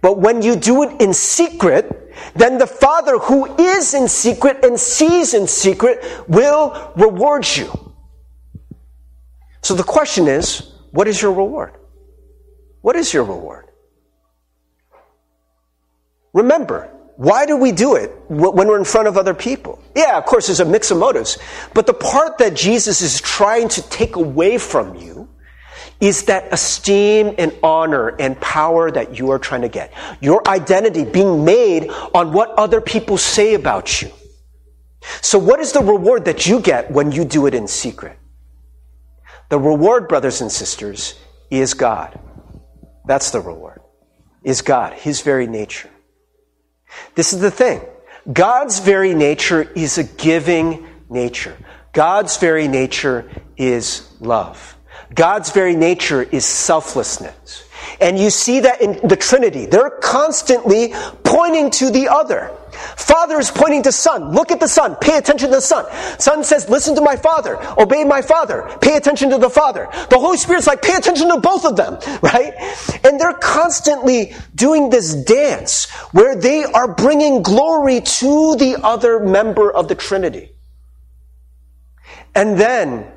But 0.02 0.20
when 0.20 0.42
you 0.42 0.58
do 0.58 0.84
it 0.84 1.02
in 1.02 1.14
secret, 1.14 2.14
then 2.36 2.58
the 2.58 2.68
Father 2.68 3.18
who 3.18 3.46
is 3.58 3.94
in 3.94 4.10
secret 4.10 4.66
and 4.66 4.78
sees 4.78 5.34
in 5.34 5.48
secret 5.48 6.04
will 6.28 6.92
reward 6.98 7.48
you. 7.56 7.72
So 9.62 9.74
the 9.74 9.84
question 9.84 10.28
is, 10.28 10.74
what 10.92 11.08
is 11.08 11.22
your 11.22 11.32
reward? 11.32 11.78
What 12.82 12.98
is 12.98 13.14
your 13.14 13.24
reward? 13.24 13.68
Remember, 16.34 16.90
why 17.16 17.46
do 17.46 17.58
we 17.58 17.72
do 17.72 17.96
it 17.96 18.10
when 18.28 18.68
we're 18.68 18.80
in 18.80 18.86
front 18.86 19.08
of 19.08 19.18
other 19.18 19.36
people? 19.36 19.80
Yeah, 19.96 20.18
of 20.18 20.26
course, 20.26 20.48
there's 20.48 20.60
a 20.60 20.66
mix 20.66 20.90
of 20.90 20.98
motives. 20.98 21.38
But 21.74 21.86
the 21.86 21.94
part 21.94 22.40
that 22.40 22.56
Jesus 22.56 23.02
is 23.02 23.22
trying 23.22 23.70
to 23.70 23.82
take 23.90 24.16
away 24.16 24.58
from 24.58 24.96
you 24.96 25.30
is 26.00 26.24
that 26.24 26.52
esteem 26.52 27.36
and 27.38 27.58
honor 27.62 28.10
and 28.20 28.40
power 28.42 28.90
that 28.92 29.18
you 29.18 29.30
are 29.30 29.40
trying 29.40 29.62
to 29.62 29.70
get. 29.70 29.94
Your 30.22 30.46
identity 30.48 31.06
being 31.06 31.46
made 31.46 31.90
on 32.14 32.34
what 32.34 32.50
other 32.58 32.82
people 32.82 33.18
say 33.18 33.54
about 33.54 34.02
you. 34.02 34.12
So, 35.22 35.38
what 35.38 35.60
is 35.60 35.72
the 35.72 35.82
reward 35.82 36.26
that 36.26 36.48
you 36.48 36.62
get 36.62 36.92
when 36.92 37.12
you 37.12 37.26
do 37.26 37.46
it 37.46 37.54
in 37.54 37.68
secret? 37.68 38.18
The 39.50 39.60
reward, 39.60 40.08
brothers 40.08 40.42
and 40.42 40.52
sisters, 40.52 41.16
is 41.52 41.74
God. 41.74 42.20
That's 43.06 43.32
the 43.32 43.40
reward. 43.40 43.82
Is 44.44 44.62
God, 44.62 44.94
His 44.94 45.22
very 45.22 45.46
nature. 45.46 45.90
This 47.16 47.34
is 47.34 47.40
the 47.40 47.52
thing. 47.52 47.82
God's 48.32 48.80
very 48.80 49.14
nature 49.14 49.62
is 49.62 49.98
a 49.98 50.04
giving 50.04 50.88
nature. 51.10 51.58
God's 51.92 52.38
very 52.38 52.68
nature 52.68 53.30
is 53.58 54.10
love. 54.20 54.78
God's 55.14 55.52
very 55.52 55.76
nature 55.76 56.24
is 56.24 56.46
selflessness. 56.46 57.68
And 58.00 58.18
you 58.18 58.30
see 58.30 58.62
that 58.62 58.82
in 58.82 59.08
the 59.08 59.16
Trinity. 59.16 59.66
They're 59.66 59.90
constantly 59.90 60.94
pointing 61.24 61.70
to 61.72 61.92
the 61.92 62.10
other. 62.10 62.52
Father 62.74 63.40
is 63.40 63.52
pointing 63.52 63.84
to 63.84 63.92
Son. 63.92 64.32
Look 64.32 64.52
at 64.52 64.60
the 64.60 64.68
Son. 64.68 64.96
Pay 64.96 65.18
attention 65.18 65.50
to 65.50 65.56
the 65.56 65.62
Son. 65.62 65.86
Son 66.20 66.44
says, 66.44 66.70
listen 66.70 66.96
to 66.96 67.02
my 67.02 67.16
Father. 67.16 67.58
Obey 67.78 68.04
my 68.04 68.22
Father. 68.22 68.78
Pay 68.82 68.96
attention 68.96 69.30
to 69.30 69.38
the 69.38 69.50
Father. 69.50 69.88
The 70.10 70.20
Holy 70.20 70.38
Spirit's 70.38 70.68
like, 70.68 70.82
pay 70.82 70.96
attention 70.96 71.30
to 71.30 71.40
both 71.40 71.66
of 71.66 71.76
them, 71.76 71.98
right? 72.22 72.54
And 73.04 73.20
they're 73.20 73.34
constantly 73.34 74.34
doing 74.56 74.90
this 74.90 75.14
dance 75.14 75.90
where 76.12 76.36
they 76.36 76.64
are 76.64 76.94
bringing 76.94 77.44
glory 77.44 78.02
to 78.02 78.56
the 78.56 78.78
other 78.84 79.20
member 79.20 79.72
of 79.72 79.88
the 79.88 79.96
Trinity. 79.96 80.52
And 82.36 82.60
then 82.60 83.12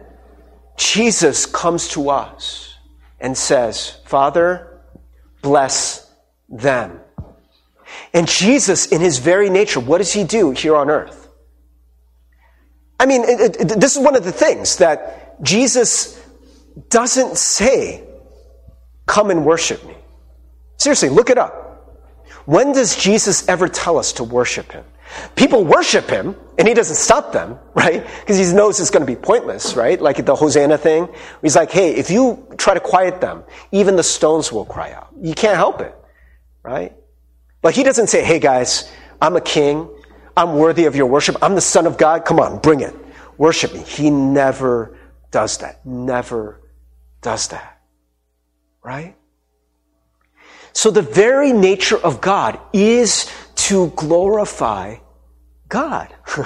Jesus 0.77 1.47
comes 1.47 1.89
to 1.89 2.11
us 2.11 2.75
and 3.19 3.37
says, 3.37 3.99
Father, 4.05 4.81
bless 5.43 6.11
them. 6.49 7.01
And 8.17 8.27
Jesus, 8.27 8.87
in 8.87 9.03
his 9.03 9.19
very 9.19 9.51
nature, 9.51 9.79
what 9.79 9.99
does 9.99 10.11
he 10.11 10.25
do 10.25 10.53
here 10.53 10.75
on 10.75 10.89
earth? 10.89 11.29
I 12.99 13.05
mean, 13.05 13.25
it, 13.25 13.61
it, 13.61 13.69
this 13.79 13.95
is 13.95 14.03
one 14.03 14.17
of 14.17 14.25
the 14.25 14.33
things 14.33 14.77
that 14.77 15.43
Jesus 15.43 16.19
doesn't 16.89 17.37
say, 17.37 18.03
Come 19.05 19.31
and 19.31 19.45
worship 19.45 19.87
me. 19.87 19.95
Seriously, 20.79 21.11
look 21.11 21.29
it 21.29 21.37
up. 21.37 22.25
When 22.47 22.73
does 22.73 22.97
Jesus 22.97 23.47
ever 23.49 23.69
tell 23.69 23.99
us 23.99 24.15
to 24.15 24.25
worship 24.25 24.73
him? 24.73 24.85
People 25.35 25.65
worship 25.65 26.09
him, 26.09 26.37
and 26.59 26.67
he 26.67 26.73
doesn't 26.73 26.97
stop 26.97 27.35
them, 27.35 27.59
right? 27.75 28.05
Because 28.21 28.39
he 28.39 28.57
knows 28.57 28.81
it's 28.81 28.89
going 28.89 29.07
to 29.07 29.07
be 29.07 29.21
pointless, 29.21 29.77
right? 29.77 30.01
Like 30.01 30.25
the 30.25 30.35
Hosanna 30.35 30.79
thing. 30.79 31.07
He's 31.43 31.55
like, 31.55 31.71
hey, 31.71 31.95
if 31.95 32.11
you 32.11 32.49
try 32.57 32.73
to 32.73 32.81
quiet 32.81 33.21
them, 33.21 33.45
even 33.73 33.95
the 33.95 34.03
stones 34.03 34.51
will 34.51 34.65
cry 34.65 34.93
out. 34.93 35.09
You 35.21 35.35
can't 35.35 35.57
help 35.57 35.83
it, 35.83 35.95
right? 36.63 36.95
But 37.67 37.75
he 37.75 37.83
doesn't 37.83 38.07
say, 38.07 38.23
hey 38.23 38.39
guys, 38.39 38.89
I'm 39.21 39.35
a 39.35 39.41
king. 39.41 39.91
I'm 40.37 40.55
worthy 40.55 40.85
of 40.85 40.95
your 40.95 41.07
worship. 41.07 41.35
I'm 41.43 41.57
the 41.57 41.61
son 41.61 41.85
of 41.85 41.99
God. 41.99 42.25
Come 42.25 42.39
on, 42.39 42.61
bring 42.61 42.79
it. 42.79 42.95
Worship 43.39 43.75
me. 43.75 43.81
He 43.81 44.09
never 44.09 44.97
does 45.33 45.59
that. 45.59 45.85
Never 45.85 46.61
does 47.23 47.49
that. 47.49 47.81
Right? 48.85 49.17
So 50.75 50.93
the 50.93 51.03
very 51.03 51.53
nature 51.53 51.99
of 51.99 52.21
God 52.21 52.61
is 52.73 53.29
to 53.57 53.89
glorify 53.97 54.99
God, 55.69 56.15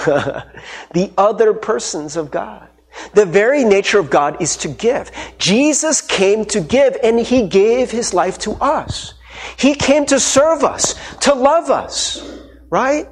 the 0.95 1.13
other 1.19 1.53
persons 1.53 2.17
of 2.17 2.31
God. 2.31 2.67
The 3.13 3.27
very 3.27 3.63
nature 3.63 3.99
of 3.99 4.09
God 4.09 4.41
is 4.41 4.57
to 4.57 4.69
give. 4.69 5.11
Jesus 5.37 6.01
came 6.01 6.47
to 6.47 6.63
give 6.63 6.97
and 7.03 7.21
he 7.21 7.47
gave 7.47 7.91
his 7.91 8.15
life 8.15 8.39
to 8.39 8.53
us. 8.53 9.13
He 9.57 9.75
came 9.75 10.07
to 10.07 10.21
serve 10.21 10.65
us, 10.65 10.95
to 11.21 11.35
love 11.35 11.71
us, 11.71 12.23
right? 12.71 13.09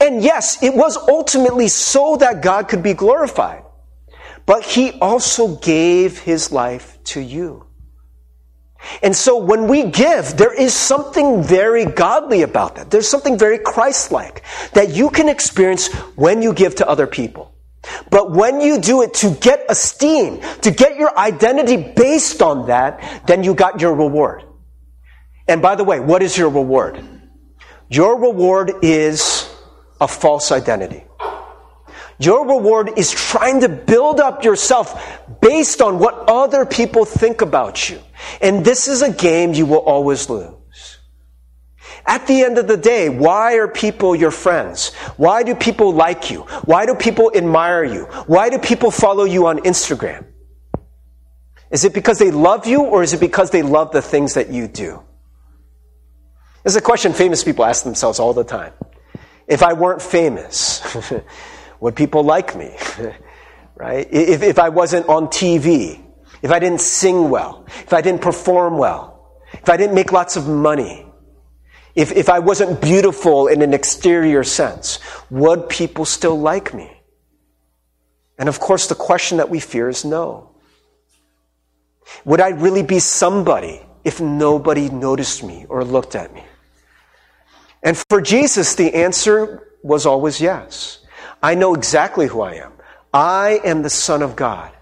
And 0.00 0.22
yes, 0.22 0.62
it 0.62 0.74
was 0.74 0.96
ultimately 0.96 1.68
so 1.68 2.16
that 2.16 2.42
God 2.42 2.68
could 2.68 2.82
be 2.82 2.94
glorified. 2.94 3.64
But 4.46 4.64
he 4.64 4.92
also 5.00 5.56
gave 5.56 6.18
his 6.18 6.52
life 6.52 6.98
to 7.04 7.20
you. 7.20 7.66
And 9.02 9.14
so 9.14 9.36
when 9.36 9.68
we 9.68 9.90
give, 9.90 10.36
there 10.36 10.52
is 10.52 10.74
something 10.74 11.42
very 11.42 11.84
godly 11.84 12.42
about 12.42 12.74
that. 12.76 12.90
There's 12.90 13.08
something 13.08 13.38
very 13.38 13.58
Christ-like 13.58 14.42
that 14.74 14.90
you 14.90 15.10
can 15.10 15.28
experience 15.28 15.92
when 16.16 16.42
you 16.42 16.52
give 16.52 16.74
to 16.76 16.88
other 16.88 17.06
people. 17.06 17.54
But 18.10 18.32
when 18.32 18.60
you 18.60 18.80
do 18.80 19.02
it 19.02 19.14
to 19.14 19.30
get 19.30 19.64
esteem, 19.68 20.40
to 20.62 20.70
get 20.70 20.96
your 20.96 21.16
identity 21.16 21.92
based 21.94 22.42
on 22.42 22.66
that, 22.66 23.22
then 23.26 23.44
you 23.44 23.54
got 23.54 23.80
your 23.80 23.94
reward. 23.94 24.44
And 25.48 25.60
by 25.60 25.74
the 25.74 25.84
way, 25.84 26.00
what 26.00 26.22
is 26.22 26.36
your 26.36 26.48
reward? 26.48 27.02
Your 27.88 28.18
reward 28.18 28.72
is 28.82 29.48
a 30.00 30.08
false 30.08 30.52
identity. 30.52 31.04
Your 32.18 32.46
reward 32.46 32.92
is 32.96 33.10
trying 33.10 33.60
to 33.62 33.68
build 33.68 34.20
up 34.20 34.44
yourself 34.44 35.20
based 35.40 35.82
on 35.82 35.98
what 35.98 36.14
other 36.28 36.64
people 36.64 37.04
think 37.04 37.40
about 37.40 37.90
you. 37.90 38.00
And 38.40 38.64
this 38.64 38.86
is 38.86 39.02
a 39.02 39.12
game 39.12 39.54
you 39.54 39.66
will 39.66 39.78
always 39.78 40.30
lose. 40.30 40.98
At 42.06 42.26
the 42.26 42.42
end 42.42 42.58
of 42.58 42.66
the 42.66 42.76
day, 42.76 43.08
why 43.08 43.54
are 43.54 43.68
people 43.68 44.14
your 44.14 44.30
friends? 44.30 44.94
Why 45.16 45.42
do 45.42 45.54
people 45.54 45.92
like 45.92 46.30
you? 46.30 46.40
Why 46.64 46.86
do 46.86 46.94
people 46.94 47.32
admire 47.34 47.84
you? 47.84 48.04
Why 48.26 48.50
do 48.50 48.58
people 48.58 48.90
follow 48.90 49.24
you 49.24 49.46
on 49.46 49.58
Instagram? 49.60 50.26
Is 51.70 51.84
it 51.84 51.94
because 51.94 52.18
they 52.18 52.30
love 52.30 52.66
you 52.66 52.82
or 52.82 53.02
is 53.02 53.12
it 53.12 53.20
because 53.20 53.50
they 53.50 53.62
love 53.62 53.92
the 53.92 54.02
things 54.02 54.34
that 54.34 54.50
you 54.50 54.68
do? 54.68 55.02
This 56.64 56.74
is 56.74 56.76
a 56.76 56.82
question 56.82 57.12
famous 57.12 57.42
people 57.42 57.64
ask 57.64 57.82
themselves 57.82 58.20
all 58.20 58.32
the 58.32 58.44
time. 58.44 58.72
If 59.48 59.62
I 59.62 59.72
weren't 59.72 60.00
famous, 60.00 60.80
would 61.80 61.96
people 61.96 62.22
like 62.22 62.54
me? 62.56 62.76
right? 63.74 64.06
If, 64.10 64.42
if 64.42 64.58
I 64.58 64.68
wasn't 64.68 65.08
on 65.08 65.26
TV, 65.26 66.00
if 66.40 66.52
I 66.52 66.58
didn't 66.60 66.80
sing 66.80 67.30
well, 67.30 67.64
if 67.68 67.92
I 67.92 68.00
didn't 68.00 68.22
perform 68.22 68.78
well, 68.78 69.40
if 69.52 69.68
I 69.68 69.76
didn't 69.76 69.94
make 69.94 70.12
lots 70.12 70.36
of 70.36 70.48
money, 70.48 71.04
if, 71.94 72.12
if 72.12 72.28
I 72.28 72.38
wasn't 72.38 72.80
beautiful 72.80 73.48
in 73.48 73.60
an 73.60 73.74
exterior 73.74 74.44
sense, 74.44 74.98
would 75.30 75.68
people 75.68 76.04
still 76.04 76.38
like 76.38 76.72
me? 76.72 76.90
And 78.38 78.48
of 78.48 78.60
course, 78.60 78.86
the 78.86 78.94
question 78.94 79.38
that 79.38 79.50
we 79.50 79.60
fear 79.60 79.88
is 79.88 80.04
no. 80.04 80.54
Would 82.24 82.40
I 82.40 82.50
really 82.50 82.82
be 82.82 82.98
somebody 82.98 83.82
if 84.04 84.20
nobody 84.20 84.88
noticed 84.88 85.42
me 85.42 85.66
or 85.68 85.84
looked 85.84 86.14
at 86.14 86.32
me? 86.32 86.42
And 87.82 87.96
for 88.08 88.20
Jesus, 88.20 88.74
the 88.74 88.94
answer 88.94 89.68
was 89.82 90.06
always 90.06 90.40
yes. 90.40 91.00
I 91.42 91.54
know 91.54 91.74
exactly 91.74 92.26
who 92.26 92.40
I 92.40 92.54
am. 92.54 92.72
I 93.12 93.60
am 93.64 93.82
the 93.82 93.90
Son 93.90 94.22
of 94.22 94.36
God. 94.36 94.72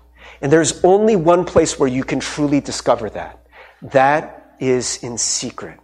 And 0.43 0.53
there's 0.53 0.85
only 0.85 1.17
one 1.17 1.45
place 1.45 1.79
where 1.79 1.89
you 1.89 2.05
can 2.05 2.21
truly 2.21 2.61
discover 2.61 3.11
that. 3.11 3.47
That 3.83 4.57
is 4.61 5.03
in 5.03 5.19
secret. 5.19 5.79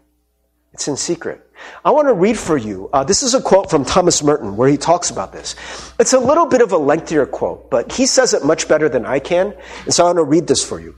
It's 0.73 0.89
in 0.89 0.97
secret. 0.97 1.43
I 1.85 1.91
want 1.91 2.09
to 2.09 2.15
read 2.15 2.39
for 2.39 2.57
you. 2.57 2.91
Uh, 2.93 3.03
this 3.03 3.23
is 3.23 3.33
a 3.33 3.41
quote 3.41 3.71
from 3.71 3.85
Thomas 3.85 4.23
Merton 4.23 4.57
where 4.57 4.69
he 4.69 4.77
talks 4.77 5.11
about 5.11 5.33
this. 5.33 5.57
It's 5.99 6.13
a 6.13 6.19
little 6.19 6.47
bit 6.47 6.61
of 6.61 6.73
a 6.73 6.77
lengthier 6.77 7.25
quote, 7.25 7.71
but 7.71 7.93
he 7.93 8.05
says 8.05 8.35
it 8.35 8.45
much 8.45 8.69
better 8.69 8.89
than 8.89 9.07
I 9.07 9.19
can. 9.19 9.55
And 9.85 9.95
so 9.95 10.05
I 10.05 10.07
want 10.09 10.19
to 10.19 10.25
read 10.25 10.47
this 10.47 10.63
for 10.63 10.79
you. 10.79 10.95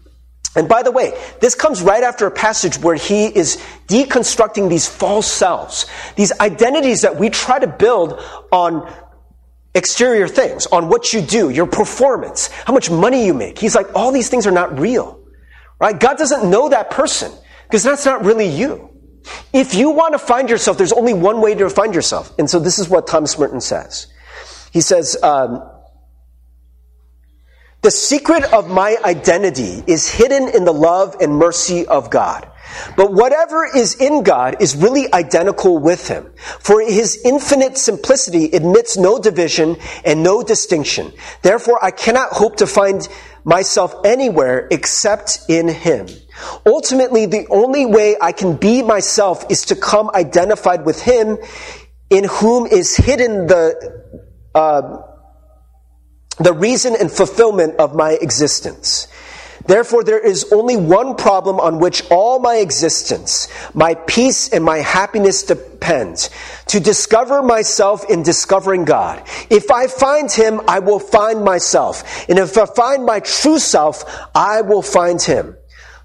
And 0.58 0.68
by 0.68 0.82
the 0.82 0.90
way, 0.90 1.16
this 1.40 1.54
comes 1.54 1.80
right 1.82 2.02
after 2.02 2.26
a 2.26 2.32
passage 2.32 2.78
where 2.78 2.96
he 2.96 3.26
is 3.26 3.62
deconstructing 3.86 4.68
these 4.68 4.88
false 4.88 5.30
selves, 5.30 5.86
these 6.16 6.32
identities 6.40 7.02
that 7.02 7.16
we 7.16 7.30
try 7.30 7.60
to 7.60 7.68
build 7.68 8.20
on 8.50 8.92
exterior 9.72 10.26
things, 10.26 10.66
on 10.66 10.88
what 10.88 11.12
you 11.12 11.20
do, 11.20 11.48
your 11.48 11.68
performance, 11.68 12.48
how 12.48 12.72
much 12.72 12.90
money 12.90 13.24
you 13.24 13.34
make. 13.34 13.56
He's 13.56 13.76
like, 13.76 13.94
all 13.94 14.10
these 14.10 14.28
things 14.28 14.48
are 14.48 14.50
not 14.50 14.80
real. 14.80 15.20
Right? 15.80 15.98
God 15.98 16.18
doesn't 16.18 16.50
know 16.50 16.68
that 16.70 16.90
person 16.90 17.30
because 17.68 17.84
that's 17.84 18.04
not 18.04 18.24
really 18.24 18.48
you. 18.48 18.90
If 19.52 19.74
you 19.74 19.90
want 19.90 20.14
to 20.14 20.18
find 20.18 20.50
yourself, 20.50 20.76
there's 20.76 20.92
only 20.92 21.14
one 21.14 21.40
way 21.40 21.54
to 21.54 21.70
find 21.70 21.94
yourself. 21.94 22.36
And 22.36 22.50
so 22.50 22.58
this 22.58 22.80
is 22.80 22.88
what 22.88 23.06
Thomas 23.06 23.38
Merton 23.38 23.60
says. 23.60 24.08
He 24.72 24.80
says, 24.80 25.16
um, 25.22 25.62
the 27.82 27.90
secret 27.90 28.44
of 28.52 28.68
my 28.68 28.96
identity 29.04 29.84
is 29.86 30.08
hidden 30.08 30.48
in 30.48 30.64
the 30.64 30.72
love 30.72 31.16
and 31.20 31.32
mercy 31.32 31.86
of 31.86 32.10
God. 32.10 32.50
But 32.96 33.12
whatever 33.12 33.64
is 33.64 33.94
in 34.00 34.22
God 34.24 34.56
is 34.60 34.76
really 34.76 35.12
identical 35.12 35.78
with 35.78 36.08
Him. 36.08 36.30
For 36.60 36.80
His 36.80 37.20
infinite 37.24 37.78
simplicity 37.78 38.46
admits 38.46 38.96
no 38.96 39.18
division 39.18 39.76
and 40.04 40.22
no 40.22 40.42
distinction. 40.42 41.12
Therefore, 41.42 41.82
I 41.82 41.90
cannot 41.90 42.30
hope 42.32 42.56
to 42.56 42.66
find 42.66 43.06
myself 43.44 43.94
anywhere 44.04 44.68
except 44.70 45.40
in 45.48 45.68
Him. 45.68 46.08
Ultimately, 46.66 47.26
the 47.26 47.46
only 47.48 47.86
way 47.86 48.16
I 48.20 48.32
can 48.32 48.56
be 48.56 48.82
myself 48.82 49.44
is 49.50 49.64
to 49.66 49.76
come 49.76 50.10
identified 50.14 50.84
with 50.84 51.00
Him 51.00 51.38
in 52.10 52.24
whom 52.24 52.66
is 52.66 52.96
hidden 52.96 53.46
the, 53.46 54.02
uh, 54.54 55.02
the 56.38 56.52
reason 56.52 56.96
and 56.98 57.10
fulfillment 57.10 57.76
of 57.76 57.94
my 57.94 58.12
existence. 58.12 59.08
Therefore, 59.66 60.02
there 60.02 60.18
is 60.18 60.50
only 60.50 60.76
one 60.76 61.14
problem 61.14 61.60
on 61.60 61.78
which 61.78 62.02
all 62.10 62.38
my 62.38 62.56
existence, 62.56 63.48
my 63.74 63.94
peace 63.94 64.48
and 64.48 64.64
my 64.64 64.78
happiness 64.78 65.42
depends. 65.42 66.30
To 66.68 66.80
discover 66.80 67.42
myself 67.42 68.08
in 68.08 68.22
discovering 68.22 68.84
God. 68.86 69.22
If 69.50 69.70
I 69.70 69.86
find 69.86 70.30
Him, 70.30 70.62
I 70.66 70.78
will 70.78 70.98
find 70.98 71.44
myself. 71.44 72.28
And 72.30 72.38
if 72.38 72.56
I 72.56 72.64
find 72.64 73.04
my 73.04 73.20
true 73.20 73.58
self, 73.58 74.04
I 74.34 74.62
will 74.62 74.82
find 74.82 75.20
Him. 75.20 75.56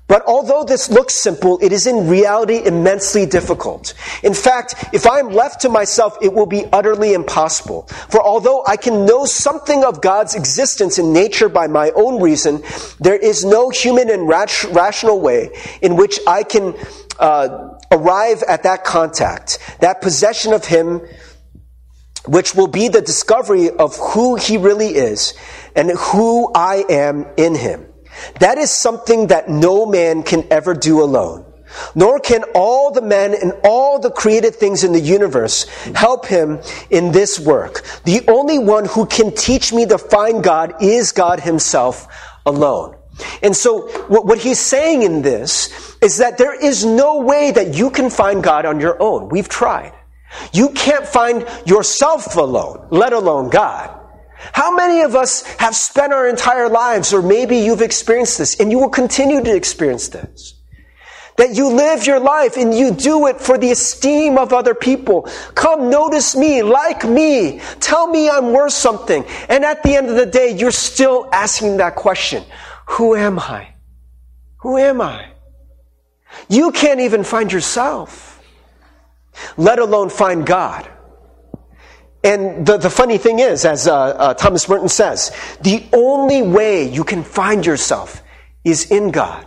But 0.08 0.24
although 0.28 0.64
this 0.64 0.90
looks 0.90 1.14
simple, 1.14 1.58
it 1.62 1.72
is 1.72 1.88
in 1.88 2.08
reality 2.08 2.62
immensely 2.66 3.26
difficult. 3.26 3.94
In 4.22 4.34
fact, 4.34 4.76
if 4.94 5.08
I 5.08 5.20
am 5.20 5.30
left 5.30 5.62
to 5.62 5.70
myself, 5.70 6.18
it 6.22 6.34
will 6.34 6.46
be 6.46 6.66
utterly 6.74 7.14
impossible. 7.14 7.84
For 8.10 8.22
although 8.22 8.64
I 8.68 8.76
can 8.76 9.06
know 9.06 9.26
something 9.26 9.84
of 9.84 10.02
God's 10.02 10.36
existence 10.36 11.00
in 11.00 11.14
nature 11.14 11.48
by 11.48 11.68
my 11.68 11.92
own 11.96 12.22
reason, 12.22 12.64
there 13.00 13.16
is 13.16 13.46
no 13.46 13.70
human 13.70 14.10
and 14.10 14.28
rational 14.28 15.22
way 15.22 15.52
in 15.82 15.96
which 15.96 16.20
I 16.28 16.44
can 16.44 16.76
uh, 17.18 17.78
arrive 17.90 18.44
at 18.44 18.64
that 18.64 18.84
contact, 18.84 19.60
that 19.80 20.02
possession 20.02 20.52
of 20.52 20.66
Him, 20.66 21.02
which 22.26 22.56
will 22.56 22.68
be 22.68 22.90
the 22.90 23.02
discovery 23.02 23.70
of 23.70 23.96
who 23.98 24.36
He 24.36 24.58
really 24.58 24.96
is 24.96 25.34
and 25.76 25.92
who 25.92 26.52
I 26.54 26.84
am 26.90 27.26
in 27.38 27.56
Him. 27.56 27.93
That 28.40 28.58
is 28.58 28.72
something 28.72 29.28
that 29.28 29.50
no 29.50 29.86
man 29.86 30.24
can 30.24 30.46
ever 30.52 30.74
do 30.74 31.02
alone. 31.02 31.46
Nor 31.96 32.20
can 32.20 32.44
all 32.54 32.92
the 32.92 33.02
men 33.02 33.34
and 33.34 33.54
all 33.64 34.00
the 34.00 34.12
created 34.12 34.56
things 34.56 34.84
in 34.84 34.94
the 34.94 35.00
universe 35.00 35.64
help 35.96 36.26
him 36.26 36.60
in 36.90 37.12
this 37.12 37.40
work. 37.40 37.84
The 38.04 38.24
only 38.28 38.60
one 38.60 38.86
who 38.86 39.06
can 39.06 39.34
teach 39.34 39.74
me 39.74 39.86
to 39.88 39.98
find 39.98 40.44
God 40.44 40.76
is 40.82 41.12
God 41.12 41.40
himself 41.40 42.08
alone. 42.46 42.96
And 43.42 43.56
so 43.56 43.88
what, 44.08 44.40
he's 44.40 44.60
saying 44.60 45.04
in 45.04 45.22
this 45.22 45.98
is 46.02 46.18
that 46.18 46.38
there 46.38 46.54
is 46.54 46.84
no 46.84 47.20
way 47.20 47.52
that 47.52 47.76
you 47.76 47.90
can 47.92 48.10
find 48.10 48.44
God 48.44 48.66
on 48.66 48.80
your 48.80 49.02
own. 49.02 49.30
We've 49.30 49.50
tried. 49.50 49.94
You 50.52 50.70
can't 50.70 51.06
find 51.06 51.46
yourself 51.66 52.36
alone, 52.36 52.88
let 52.90 53.14
alone 53.14 53.50
God. 53.50 54.00
How 54.52 54.76
many 54.76 55.02
of 55.02 55.16
us 55.16 55.44
have 55.58 55.76
spent 55.76 56.12
our 56.12 56.28
entire 56.28 56.68
lives, 56.68 57.14
or 57.14 57.22
maybe 57.22 57.58
you've 57.58 57.82
experienced 57.82 58.38
this, 58.38 58.60
and 58.60 58.72
you 58.72 58.80
will 58.80 58.90
continue 58.90 59.42
to 59.44 59.56
experience 59.56 60.10
this? 60.10 60.56
That 61.38 61.56
you 61.56 61.74
live 61.74 62.06
your 62.06 62.20
life 62.20 62.58
and 62.58 62.76
you 62.76 62.92
do 62.92 63.26
it 63.26 63.42
for 63.42 63.58
the 63.58 63.72
esteem 63.72 64.38
of 64.38 64.54
other 64.54 64.76
people. 64.76 65.28
Come 65.56 65.90
notice 65.90 66.36
me, 66.36 66.62
like 66.62 67.06
me, 67.06 67.60
tell 67.80 68.08
me 68.08 68.30
I'm 68.30 68.54
worth 68.54 68.74
something. 68.74 69.26
And 69.50 69.66
at 69.66 69.82
the 69.82 69.96
end 69.96 70.10
of 70.10 70.16
the 70.16 70.28
day, 70.28 70.56
you're 70.56 70.70
still 70.70 71.28
asking 71.34 71.78
that 71.78 71.96
question. 71.96 72.44
Who 72.86 73.16
am 73.16 73.40
I? 73.40 73.70
Who 74.58 74.78
am 74.78 75.02
I? 75.02 75.32
You 76.50 76.72
can't 76.72 77.00
even 77.00 77.24
find 77.24 77.52
yourself, 77.52 78.40
let 79.58 79.80
alone 79.80 80.10
find 80.10 80.46
God. 80.46 80.88
And 82.24 82.66
the, 82.66 82.78
the 82.78 82.90
funny 82.90 83.18
thing 83.18 83.40
is, 83.40 83.66
as 83.66 83.86
uh, 83.86 83.94
uh, 83.96 84.34
Thomas 84.34 84.70
Merton 84.70 84.88
says, 84.88 85.36
the 85.62 85.84
only 85.92 86.42
way 86.42 86.90
you 86.90 87.04
can 87.04 87.24
find 87.24 87.66
yourself 87.66 88.24
is 88.64 88.90
in 88.90 89.12
God. 89.12 89.46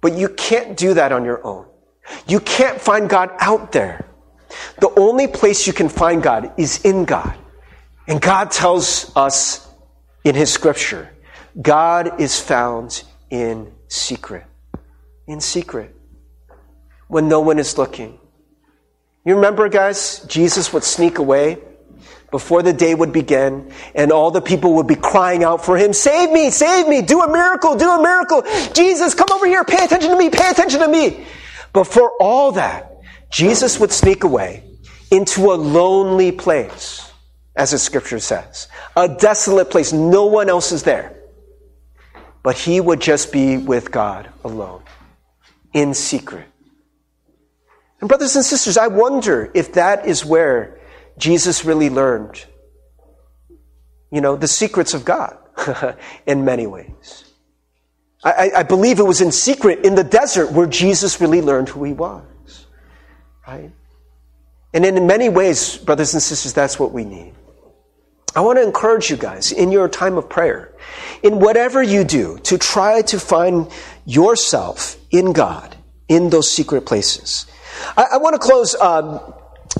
But 0.00 0.14
you 0.14 0.30
can't 0.30 0.76
do 0.76 0.94
that 0.94 1.12
on 1.12 1.24
your 1.24 1.44
own. 1.46 1.66
You 2.26 2.40
can't 2.40 2.80
find 2.80 3.10
God 3.10 3.30
out 3.40 3.72
there. 3.72 4.06
The 4.80 4.90
only 4.98 5.26
place 5.26 5.66
you 5.66 5.74
can 5.74 5.90
find 5.90 6.22
God 6.22 6.52
is 6.56 6.82
in 6.82 7.04
God. 7.04 7.36
And 8.06 8.20
God 8.20 8.50
tells 8.50 9.14
us 9.14 9.68
in 10.24 10.34
His 10.34 10.50
scripture, 10.50 11.10
God 11.60 12.20
is 12.20 12.40
found 12.40 13.02
in 13.28 13.72
secret. 13.88 14.44
In 15.26 15.40
secret. 15.40 15.94
When 17.08 17.28
no 17.28 17.40
one 17.40 17.58
is 17.58 17.76
looking. 17.76 18.18
You 19.28 19.34
remember, 19.34 19.68
guys, 19.68 20.20
Jesus 20.20 20.72
would 20.72 20.84
sneak 20.84 21.18
away 21.18 21.58
before 22.30 22.62
the 22.62 22.72
day 22.72 22.94
would 22.94 23.12
begin, 23.12 23.70
and 23.94 24.10
all 24.10 24.30
the 24.30 24.40
people 24.40 24.76
would 24.76 24.86
be 24.86 24.94
crying 24.94 25.44
out 25.44 25.62
for 25.62 25.76
him, 25.76 25.92
Save 25.92 26.30
me, 26.30 26.48
save 26.48 26.88
me, 26.88 27.02
do 27.02 27.20
a 27.20 27.30
miracle, 27.30 27.76
do 27.76 27.90
a 27.90 28.00
miracle. 28.02 28.42
Jesus, 28.72 29.12
come 29.12 29.26
over 29.30 29.44
here, 29.44 29.64
pay 29.64 29.84
attention 29.84 30.12
to 30.12 30.16
me, 30.16 30.30
pay 30.30 30.48
attention 30.48 30.80
to 30.80 30.88
me. 30.88 31.26
But 31.74 31.84
for 31.84 32.10
all 32.18 32.52
that, 32.52 32.90
Jesus 33.30 33.78
would 33.78 33.92
sneak 33.92 34.24
away 34.24 34.64
into 35.10 35.52
a 35.52 35.56
lonely 35.56 36.32
place, 36.32 37.12
as 37.54 37.72
the 37.72 37.78
scripture 37.78 38.20
says, 38.20 38.66
a 38.96 39.14
desolate 39.14 39.68
place. 39.68 39.92
No 39.92 40.24
one 40.24 40.48
else 40.48 40.72
is 40.72 40.84
there. 40.84 41.22
But 42.42 42.56
he 42.56 42.80
would 42.80 43.02
just 43.02 43.30
be 43.30 43.58
with 43.58 43.90
God 43.90 44.30
alone, 44.42 44.84
in 45.74 45.92
secret. 45.92 46.46
And, 48.00 48.08
brothers 48.08 48.36
and 48.36 48.44
sisters, 48.44 48.76
I 48.76 48.86
wonder 48.86 49.50
if 49.54 49.72
that 49.74 50.06
is 50.06 50.24
where 50.24 50.78
Jesus 51.16 51.64
really 51.64 51.90
learned, 51.90 52.44
you 54.10 54.20
know, 54.20 54.36
the 54.36 54.48
secrets 54.48 54.94
of 54.94 55.04
God 55.04 55.36
in 56.26 56.44
many 56.44 56.66
ways. 56.66 57.24
I, 58.22 58.50
I, 58.56 58.62
believe 58.64 58.98
it 58.98 59.04
was 59.04 59.20
in 59.20 59.30
secret 59.30 59.84
in 59.84 59.94
the 59.94 60.02
desert 60.02 60.50
where 60.50 60.66
Jesus 60.66 61.20
really 61.20 61.40
learned 61.40 61.68
who 61.68 61.84
he 61.84 61.92
was. 61.92 62.66
Right? 63.46 63.70
And 64.74 64.84
in 64.84 65.06
many 65.06 65.28
ways, 65.28 65.76
brothers 65.76 66.14
and 66.14 66.22
sisters, 66.22 66.52
that's 66.52 66.80
what 66.80 66.92
we 66.92 67.04
need. 67.04 67.34
I 68.34 68.40
want 68.40 68.58
to 68.58 68.62
encourage 68.62 69.08
you 69.08 69.16
guys 69.16 69.52
in 69.52 69.72
your 69.72 69.88
time 69.88 70.18
of 70.18 70.28
prayer, 70.28 70.74
in 71.22 71.38
whatever 71.38 71.82
you 71.82 72.04
do, 72.04 72.38
to 72.40 72.58
try 72.58 73.02
to 73.02 73.18
find 73.18 73.70
yourself 74.04 74.96
in 75.10 75.32
God 75.32 75.76
in 76.08 76.30
those 76.30 76.50
secret 76.50 76.82
places. 76.82 77.46
I, 77.96 78.06
I 78.12 78.16
want 78.18 78.34
to 78.34 78.38
close 78.38 78.74
um, 78.76 79.20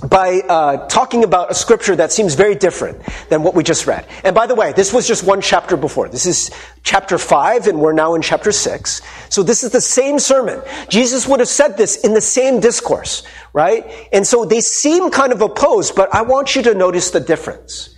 by 0.09 0.41
uh, 0.49 0.87
talking 0.89 1.25
about 1.25 1.51
a 1.51 1.55
scripture 1.55 1.97
that 1.97 2.13
seems 2.13 2.35
very 2.35 2.55
different 2.55 3.01
than 3.31 3.43
what 3.43 3.55
we 3.55 3.65
just 3.65 3.87
read. 3.87 4.07
And 4.25 4.35
by 4.35 4.47
the 4.47 4.55
way, 4.55 4.73
this 4.73 4.93
was 4.93 5.09
just 5.09 5.25
one 5.25 5.41
chapter 5.41 5.77
before. 5.77 6.09
This 6.09 6.27
is 6.27 6.51
chapter 6.83 7.19
5, 7.19 7.67
and 7.67 7.81
we're 7.81 7.93
now 7.93 8.15
in 8.15 8.23
chapter 8.23 8.53
6. 8.53 9.03
So 9.29 9.43
this 9.43 9.65
is 9.65 9.71
the 9.71 9.81
same 9.81 10.19
sermon. 10.19 10.61
Jesus 10.89 11.27
would 11.27 11.41
have 11.41 11.49
said 11.49 11.77
this 11.77 12.05
in 12.05 12.15
the 12.15 12.21
same 12.21 12.61
discourse, 12.61 13.23
right? 13.53 14.09
And 14.13 14.27
so 14.27 14.45
they 14.45 14.61
seem 14.61 15.11
kind 15.11 15.33
of 15.33 15.41
opposed, 15.41 15.95
but 15.95 16.15
I 16.15 16.23
want 16.23 16.55
you 16.55 16.63
to 16.63 16.75
notice 16.75 17.11
the 17.11 17.21
difference. 17.21 17.98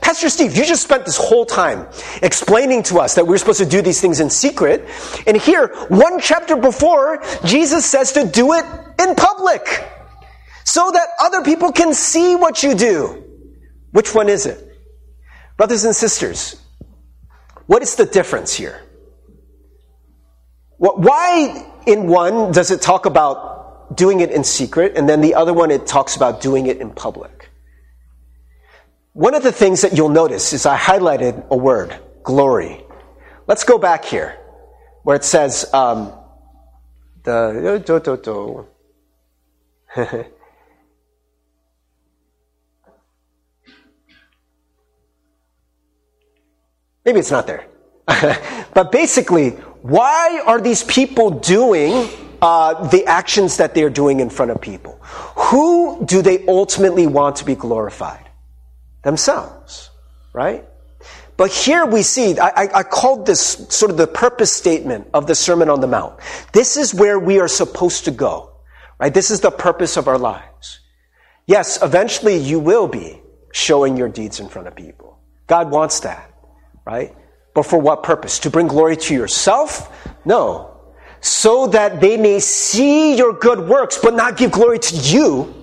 Pastor 0.00 0.28
Steve, 0.28 0.56
you 0.56 0.64
just 0.64 0.82
spent 0.82 1.04
this 1.04 1.16
whole 1.16 1.46
time 1.46 1.86
explaining 2.22 2.82
to 2.84 2.98
us 2.98 3.14
that 3.14 3.26
we're 3.26 3.38
supposed 3.38 3.60
to 3.60 3.66
do 3.66 3.82
these 3.82 4.00
things 4.00 4.20
in 4.20 4.30
secret. 4.30 4.88
And 5.26 5.36
here, 5.36 5.68
one 5.88 6.20
chapter 6.20 6.56
before, 6.56 7.22
Jesus 7.44 7.84
says 7.84 8.12
to 8.12 8.26
do 8.26 8.52
it 8.54 8.64
in 8.98 9.14
public 9.14 9.62
so 10.64 10.90
that 10.90 11.06
other 11.20 11.42
people 11.42 11.72
can 11.72 11.94
see 11.94 12.34
what 12.34 12.62
you 12.62 12.74
do. 12.74 13.24
Which 13.92 14.14
one 14.14 14.28
is 14.28 14.46
it? 14.46 14.66
Brothers 15.56 15.84
and 15.84 15.94
sisters, 15.94 16.56
what 17.66 17.82
is 17.82 17.96
the 17.96 18.06
difference 18.06 18.54
here? 18.54 18.82
Why 20.78 21.66
in 21.86 22.06
one 22.06 22.52
does 22.52 22.70
it 22.70 22.80
talk 22.80 23.04
about 23.04 23.96
doing 23.96 24.20
it 24.20 24.30
in 24.30 24.44
secret, 24.44 24.96
and 24.96 25.08
then 25.08 25.20
the 25.20 25.34
other 25.34 25.52
one 25.52 25.70
it 25.70 25.86
talks 25.86 26.16
about 26.16 26.40
doing 26.40 26.66
it 26.66 26.78
in 26.78 26.90
public? 26.90 27.39
One 29.12 29.34
of 29.34 29.42
the 29.42 29.50
things 29.52 29.82
that 29.82 29.96
you'll 29.96 30.08
notice 30.08 30.52
is 30.52 30.66
I 30.66 30.76
highlighted 30.76 31.48
a 31.48 31.56
word, 31.56 31.98
glory. 32.22 32.84
Let's 33.48 33.64
go 33.64 33.76
back 33.76 34.04
here, 34.04 34.38
where 35.02 35.16
it 35.16 35.24
says, 35.24 35.68
um, 35.74 36.12
the, 37.24 37.82
do, 37.84 37.98
do, 37.98 38.16
do. 38.16 38.66
Maybe 47.04 47.18
it's 47.18 47.32
not 47.32 47.48
there. 47.48 47.66
but 48.74 48.92
basically, 48.92 49.50
why 49.82 50.40
are 50.46 50.60
these 50.60 50.84
people 50.84 51.30
doing 51.30 52.08
uh, 52.40 52.88
the 52.88 53.06
actions 53.06 53.56
that 53.56 53.74
they're 53.74 53.90
doing 53.90 54.20
in 54.20 54.30
front 54.30 54.52
of 54.52 54.60
people? 54.60 55.00
Who 55.02 56.04
do 56.06 56.22
they 56.22 56.46
ultimately 56.46 57.08
want 57.08 57.34
to 57.36 57.44
be 57.44 57.56
glorified? 57.56 58.29
Themselves, 59.02 59.90
right? 60.32 60.64
But 61.36 61.50
here 61.50 61.86
we 61.86 62.02
see, 62.02 62.38
I, 62.38 62.68
I, 62.74 62.82
called 62.82 63.24
this 63.24 63.40
sort 63.70 63.90
of 63.90 63.96
the 63.96 64.06
purpose 64.06 64.52
statement 64.52 65.08
of 65.14 65.26
the 65.26 65.34
Sermon 65.34 65.70
on 65.70 65.80
the 65.80 65.86
Mount. 65.86 66.20
This 66.52 66.76
is 66.76 66.92
where 66.92 67.18
we 67.18 67.40
are 67.40 67.48
supposed 67.48 68.04
to 68.04 68.10
go, 68.10 68.52
right? 68.98 69.12
This 69.12 69.30
is 69.30 69.40
the 69.40 69.50
purpose 69.50 69.96
of 69.96 70.06
our 70.06 70.18
lives. 70.18 70.80
Yes, 71.46 71.82
eventually 71.82 72.36
you 72.36 72.60
will 72.60 72.88
be 72.88 73.22
showing 73.52 73.96
your 73.96 74.10
deeds 74.10 74.38
in 74.38 74.50
front 74.50 74.68
of 74.68 74.76
people. 74.76 75.18
God 75.46 75.70
wants 75.70 76.00
that, 76.00 76.30
right? 76.84 77.16
But 77.54 77.64
for 77.64 77.78
what 77.78 78.02
purpose? 78.02 78.38
To 78.40 78.50
bring 78.50 78.68
glory 78.68 78.96
to 78.98 79.14
yourself? 79.14 79.90
No. 80.26 80.78
So 81.22 81.68
that 81.68 82.02
they 82.02 82.18
may 82.18 82.40
see 82.40 83.16
your 83.16 83.32
good 83.32 83.60
works, 83.66 83.96
but 83.96 84.14
not 84.14 84.36
give 84.36 84.52
glory 84.52 84.78
to 84.78 84.96
you, 84.96 85.59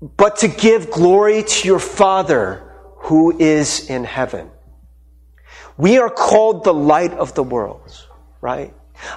but 0.00 0.36
to 0.38 0.48
give 0.48 0.90
glory 0.90 1.42
to 1.42 1.68
your 1.68 1.78
Father 1.78 2.66
who 2.96 3.38
is 3.38 3.88
in 3.90 4.04
heaven. 4.04 4.50
We 5.76 5.98
are 5.98 6.10
called 6.10 6.64
the 6.64 6.74
light 6.74 7.12
of 7.12 7.34
the 7.34 7.42
world, 7.42 8.06
right? 8.40 8.74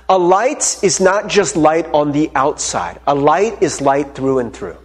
A 0.08 0.18
light 0.18 0.80
is 0.82 1.00
not 1.00 1.28
just 1.28 1.56
light 1.56 1.88
on 1.94 2.12
the 2.12 2.32
outside. 2.36 3.02
A 3.06 3.14
light 3.14 3.62
is 3.62 3.82
light 3.82 4.16
through 4.16 4.40
and 4.40 4.54
through. 4.54 4.78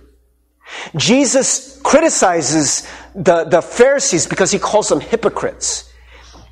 Jesus 0.97 1.81
criticizes 1.83 2.87
the, 3.15 3.45
the 3.45 3.63
Pharisees 3.63 4.27
because 4.27 4.51
he 4.51 4.59
calls 4.59 4.89
them 4.89 5.01
hypocrites. 5.01 5.88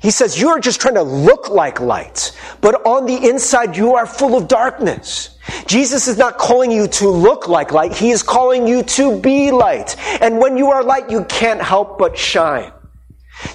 He 0.01 0.11
says, 0.11 0.39
You 0.39 0.49
are 0.49 0.59
just 0.59 0.79
trying 0.79 0.95
to 0.95 1.03
look 1.03 1.49
like 1.49 1.79
light, 1.79 2.31
but 2.61 2.85
on 2.85 3.05
the 3.05 3.29
inside, 3.29 3.75
you 3.75 3.95
are 3.95 4.05
full 4.05 4.37
of 4.37 4.47
darkness. 4.47 5.37
Jesus 5.65 6.07
is 6.07 6.17
not 6.17 6.37
calling 6.37 6.71
you 6.71 6.87
to 6.87 7.09
look 7.09 7.47
like 7.47 7.71
light, 7.71 7.93
He 7.93 8.11
is 8.11 8.23
calling 8.23 8.67
you 8.67 8.83
to 8.83 9.19
be 9.19 9.51
light. 9.51 9.95
And 10.21 10.39
when 10.39 10.57
you 10.57 10.69
are 10.69 10.83
light, 10.83 11.09
you 11.09 11.25
can't 11.25 11.61
help 11.61 11.97
but 11.97 12.17
shine. 12.17 12.71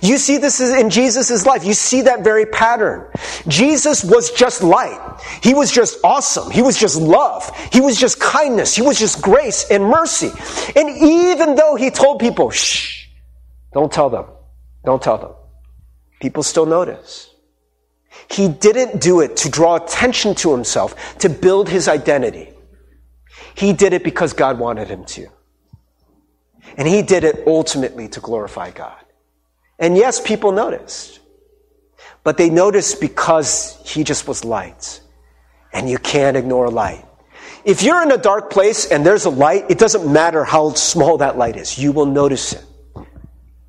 You 0.01 0.17
see 0.17 0.39
this 0.39 0.61
in 0.61 0.91
Jesus' 0.91 1.45
life. 1.45 1.65
You 1.65 1.75
see 1.75 2.03
that 2.03 2.23
very 2.23 2.47
pattern. 2.47 3.11
Jesus 3.49 4.05
was 4.05 4.31
just 4.31 4.63
light. 4.63 5.21
He 5.43 5.55
was 5.55 5.73
just 5.73 5.99
awesome. 6.05 6.53
He 6.53 6.63
was 6.63 6.79
just 6.79 6.97
love. 6.97 7.51
He 7.73 7.81
was 7.81 7.99
just 7.99 8.21
kindness. 8.21 8.77
He 8.77 8.83
was 8.83 8.97
just 8.97 9.21
grace 9.21 9.69
and 9.71 9.85
mercy. 9.85 10.31
And 10.77 10.89
even 10.89 11.57
though 11.57 11.75
he 11.75 11.91
told 11.91 12.21
people, 12.21 12.51
shh, 12.51 13.09
don't 13.75 13.93
tell 13.93 14.09
them. 14.09 14.27
Don't 14.85 15.03
tell 15.03 15.19
them 15.19 15.33
people 16.23 16.45
still 16.45 16.67
notice. 16.67 17.29
He 18.31 18.49
didn't 18.49 19.01
do 19.01 19.21
it 19.21 19.37
to 19.39 19.51
draw 19.51 19.75
attention 19.75 20.37
to 20.37 20.53
himself, 20.53 21.19
to 21.19 21.29
build 21.29 21.69
his 21.69 21.89
identity. 21.89 22.49
He 23.57 23.73
did 23.73 23.93
it 23.93 24.05
because 24.05 24.33
God 24.33 24.59
wanted 24.59 24.87
him 24.87 25.05
to. 25.17 25.27
And 26.77 26.87
he 26.87 27.03
did 27.03 27.25
it 27.25 27.43
ultimately 27.47 28.09
to 28.11 28.21
glorify 28.21 28.71
God. 28.71 29.05
And 29.81 29.97
yes, 29.97 30.21
people 30.21 30.53
noticed. 30.53 31.19
But 32.23 32.37
they 32.37 32.51
noticed 32.51 33.01
because 33.01 33.83
he 33.85 34.05
just 34.05 34.29
was 34.29 34.45
light. 34.45 35.01
And 35.73 35.91
you 35.91 35.99
can't 35.99 36.37
ignore 36.37 36.71
light. 36.71 37.05
If 37.65 37.83
you're 37.83 38.03
in 38.03 38.13
a 38.13 38.17
dark 38.17 38.51
place 38.51 38.87
and 38.87 39.05
there's 39.05 39.25
a 39.25 39.31
light, 39.31 39.65
it 39.71 39.79
doesn't 39.79 40.11
matter 40.11 40.45
how 40.45 40.75
small 40.75 41.19
that 41.19 41.37
light 41.37 41.57
is. 41.57 41.79
You 41.79 41.91
will 41.91 42.07
notice 42.07 42.53
it 42.53 42.65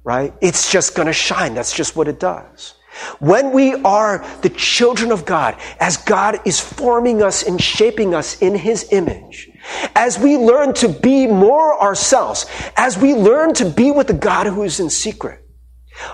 right? 0.04 0.34
It's 0.42 0.72
just 0.72 0.96
going 0.96 1.08
to 1.08 1.14
shine. 1.14 1.54
That's 1.54 1.74
just 1.74 1.96
what 1.96 2.08
it 2.08 2.20
does. 2.20 2.76
When 3.20 3.52
we 3.52 3.74
are 3.74 4.24
the 4.42 4.50
children 4.50 5.12
of 5.12 5.26
God, 5.26 5.58
as 5.80 5.98
God 5.98 6.40
is 6.46 6.60
forming 6.60 7.24
us 7.24 7.42
and 7.42 7.60
shaping 7.60 8.14
us 8.14 8.40
in 8.42 8.56
His 8.56 8.92
image, 8.92 9.50
as 9.96 10.20
we 10.20 10.38
learn 10.38 10.74
to 10.76 10.90
be 10.90 11.26
more 11.26 11.82
ourselves, 11.82 12.46
as 12.78 12.98
we 12.98 13.16
learn 13.16 13.56
to 13.56 13.70
be 13.70 13.90
with 13.90 14.08
the 14.08 14.14
God 14.14 14.46
who 14.46 14.64
is 14.64 14.80
in 14.80 14.90
secret, 14.92 15.44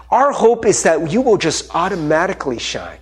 our 0.09 0.31
hope 0.31 0.65
is 0.65 0.83
that 0.83 1.11
you 1.11 1.21
will 1.21 1.37
just 1.37 1.73
automatically 1.75 2.59
shine. 2.59 2.99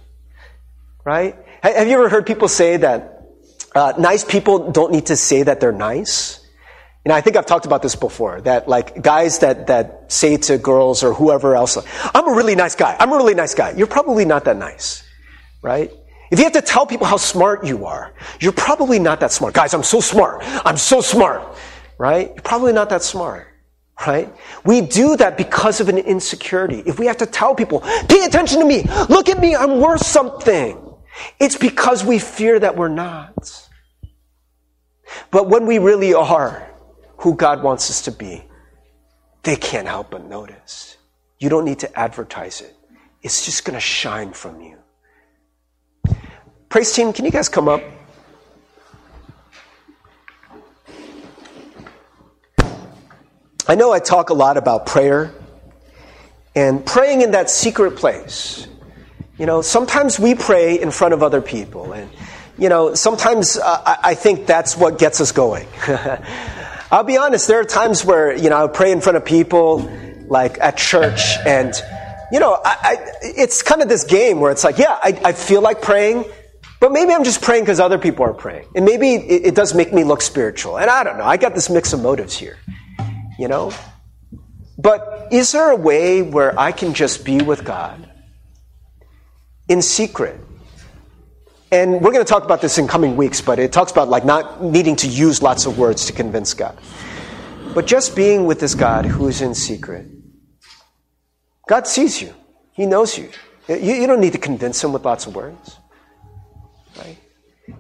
Right? 1.04 1.36
Have 1.62 1.88
you 1.88 1.94
ever 1.94 2.10
heard 2.10 2.26
people 2.26 2.48
say 2.48 2.78
that 2.78 3.22
uh, 3.76 3.94
nice 4.00 4.24
people 4.24 4.72
don't 4.72 4.92
need 4.92 5.08
to 5.08 5.16
say 5.16 5.44
that 5.44 5.60
they're 5.60 5.72
nice? 5.72 6.47
Know, 7.08 7.16
I 7.16 7.22
think 7.22 7.36
I've 7.36 7.46
talked 7.46 7.66
about 7.66 7.82
this 7.82 7.96
before, 7.96 8.42
that 8.42 8.68
like 8.68 9.02
guys 9.02 9.40
that, 9.40 9.68
that 9.68 10.12
say 10.12 10.38
to 10.38 10.58
girls 10.58 11.04
or 11.04 11.14
whoever 11.14 11.56
else, 11.56 11.78
I'm 12.14 12.28
a 12.28 12.34
really 12.34 12.56
nice 12.56 12.76
guy. 12.76 12.96
I'm 13.00 13.12
a 13.12 13.16
really 13.16 13.36
nice 13.36 13.54
guy. 13.54 13.72
You're 13.72 13.88
probably 13.88 14.26
not 14.26 14.46
that 14.46 14.58
nice, 14.58 15.04
right? 15.62 15.92
If 16.30 16.40
you 16.40 16.44
have 16.44 16.54
to 16.54 16.62
tell 16.62 16.86
people 16.86 17.08
how 17.08 17.18
smart 17.18 17.66
you 17.66 17.86
are, 17.86 18.14
you're 18.40 18.52
probably 18.52 19.00
not 19.00 19.22
that 19.22 19.32
smart. 19.32 19.54
Guys, 19.54 19.74
I'm 19.74 19.84
so 19.84 20.02
smart. 20.02 20.42
I'm 20.44 20.78
so 20.78 21.02
smart. 21.02 21.58
Right? 21.98 22.28
You're 22.28 22.44
probably 22.44 22.74
not 22.74 22.90
that 22.90 23.02
smart. 23.02 23.48
Right? 24.06 24.32
We 24.64 24.82
do 24.82 25.16
that 25.18 25.38
because 25.38 25.80
of 25.80 25.90
an 25.90 25.98
insecurity. 25.98 26.84
If 26.86 27.00
we 27.00 27.08
have 27.08 27.18
to 27.18 27.26
tell 27.26 27.56
people, 27.56 27.80
pay 28.10 28.26
attention 28.26 28.60
to 28.60 28.66
me. 28.66 28.84
Look 29.10 29.30
at 29.30 29.40
me. 29.40 29.56
I'm 29.56 29.80
worth 29.80 30.06
something. 30.06 30.78
It's 31.40 31.58
because 31.58 32.04
we 32.06 32.20
fear 32.20 32.60
that 32.60 32.76
we're 32.76 32.90
not. 32.90 33.68
But 35.32 35.50
when 35.50 35.66
we 35.66 35.80
really 35.80 36.14
are 36.14 36.68
who 37.18 37.36
God 37.36 37.64
wants 37.64 37.90
us 37.90 38.02
to 38.04 38.12
be, 38.12 38.44
they 39.44 39.56
can't 39.56 39.88
help 39.88 40.12
but 40.12 40.26
notice. 40.26 40.98
You 41.40 41.50
don't 41.50 41.66
need 41.66 41.80
to 41.80 42.00
advertise 42.00 42.62
it. 42.62 42.76
It's 43.22 43.46
just 43.46 43.66
going 43.66 43.76
to 43.76 43.80
shine 43.80 44.34
from 44.34 44.62
you. 44.62 44.78
Praise 46.70 46.94
team, 46.94 47.14
can 47.14 47.26
you 47.26 47.32
guys 47.32 47.50
come 47.50 47.68
up? 47.68 47.82
I 53.70 53.76
know 53.76 53.92
I 53.92 54.00
talk 54.00 54.30
a 54.30 54.34
lot 54.34 54.56
about 54.58 54.86
prayer 54.86 55.34
and 56.56 56.86
praying 56.86 57.22
in 57.22 57.32
that 57.32 57.50
secret 57.50 57.98
place. 57.98 58.68
You 59.38 59.46
know, 59.46 59.62
sometimes 59.62 60.20
we 60.20 60.36
pray 60.36 60.80
in 60.80 60.90
front 60.90 61.14
of 61.14 61.22
other 61.22 61.42
people, 61.42 61.94
and, 61.94 62.10
you 62.58 62.70
know, 62.70 62.96
sometimes 62.96 63.58
uh, 63.58 63.98
I 64.04 64.16
think 64.16 64.48
that's 64.48 64.76
what 64.76 64.98
gets 64.98 65.22
us 65.22 65.32
going. 65.32 65.68
I'll 66.90 67.04
be 67.04 67.18
honest, 67.18 67.48
there 67.48 67.60
are 67.60 67.66
times 67.66 68.06
where, 68.06 68.34
you 68.34 68.50
know, 68.50 68.64
I 68.64 68.68
pray 68.68 68.94
in 68.94 69.02
front 69.02 69.18
of 69.18 69.26
people, 69.26 69.92
like 70.28 70.58
at 70.60 70.78
church, 70.78 71.36
and, 71.46 71.74
you 72.32 72.40
know, 72.40 72.54
I, 72.64 72.78
I, 72.82 72.98
it's 73.24 73.62
kind 73.62 73.82
of 73.82 73.90
this 73.90 74.06
game 74.06 74.40
where 74.40 74.52
it's 74.52 74.64
like, 74.64 74.78
yeah, 74.78 74.98
I, 75.04 75.20
I 75.26 75.34
feel 75.34 75.62
like 75.62 75.82
praying, 75.82 76.24
but 76.80 76.94
maybe 76.94 77.14
I'm 77.14 77.26
just 77.26 77.42
praying 77.42 77.64
because 77.64 77.82
other 77.82 77.98
people 77.98 78.24
are 78.24 78.34
praying. 78.34 78.68
And 78.74 78.86
maybe 78.86 79.16
it, 79.16 79.48
it, 79.48 79.56
does 79.56 79.74
make 79.74 79.92
me 79.92 80.06
look 80.06 80.22
spiritual. 80.22 80.78
And 80.78 80.90
I 80.90 81.04
don't 81.04 81.18
know. 81.18 81.26
I 81.26 81.36
got 81.36 81.56
this 81.56 81.70
mix 81.70 81.92
of 81.92 82.02
motives 82.02 82.38
here. 82.38 82.58
You 83.38 83.50
know? 83.50 83.74
But 84.78 85.28
is 85.32 85.52
there 85.52 85.72
a 85.72 85.76
way 85.76 86.22
where 86.22 86.58
I 86.58 86.72
can 86.72 86.94
just 86.94 87.26
be 87.26 87.42
with 87.42 87.66
God 87.66 88.10
in 89.68 89.82
secret? 89.82 90.40
And 91.72 92.02
we're 92.02 92.12
going 92.12 92.24
to 92.26 92.30
talk 92.30 92.44
about 92.44 92.62
this 92.62 92.78
in 92.78 92.88
coming 92.88 93.18
weeks, 93.18 93.42
but 93.42 93.60
it 93.60 93.74
talks 93.74 93.92
about 93.92 94.08
like 94.08 94.24
not 94.24 94.64
needing 94.64 94.96
to 94.98 95.08
use 95.08 95.42
lots 95.42 95.66
of 95.66 95.78
words 95.78 96.06
to 96.06 96.14
convince 96.14 96.54
God. 96.54 96.78
But 97.74 97.86
just 97.86 98.16
being 98.16 98.46
with 98.46 98.60
this 98.60 98.74
God 98.74 99.06
who 99.06 99.28
is 99.28 99.42
in 99.42 99.54
secret. 99.54 100.08
God 101.68 101.86
sees 101.86 102.22
you. 102.22 102.34
He 102.72 102.86
knows 102.86 103.18
you. 103.18 103.30
You, 103.68 103.94
you 103.94 104.08
don't 104.08 104.22
need 104.22 104.32
to 104.34 104.40
convince 104.40 104.84
him 104.84 104.94
with 104.94 105.04
lots 105.04 105.28
of 105.28 105.36
words. 105.36 105.78
Right? 106.98 107.18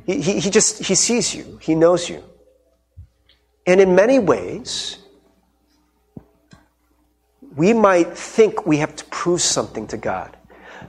He, 0.06 0.22
he, 0.22 0.40
he 0.42 0.50
just, 0.50 0.84
he 0.84 0.94
sees 0.94 1.34
you. 1.34 1.58
He 1.62 1.74
knows 1.74 2.10
you. 2.10 2.24
And 3.66 3.82
in 3.82 3.96
many 3.96 4.20
ways, 4.20 4.98
we 7.56 7.74
might 7.74 8.18
think 8.18 8.68
we 8.68 8.78
have 8.78 8.96
to 8.98 9.06
prove 9.06 9.42
something 9.42 9.88
to 9.88 9.98
God. 9.98 10.37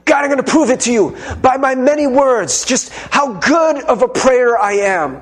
God, 0.05 0.23
I'm 0.23 0.29
going 0.29 0.43
to 0.43 0.51
prove 0.51 0.69
it 0.69 0.81
to 0.81 0.91
you 0.91 1.17
by 1.41 1.57
my 1.57 1.75
many 1.75 2.07
words, 2.07 2.65
just 2.65 2.91
how 2.91 3.33
good 3.33 3.83
of 3.83 4.01
a 4.01 4.07
prayer 4.07 4.57
I 4.57 4.73
am. 4.73 5.21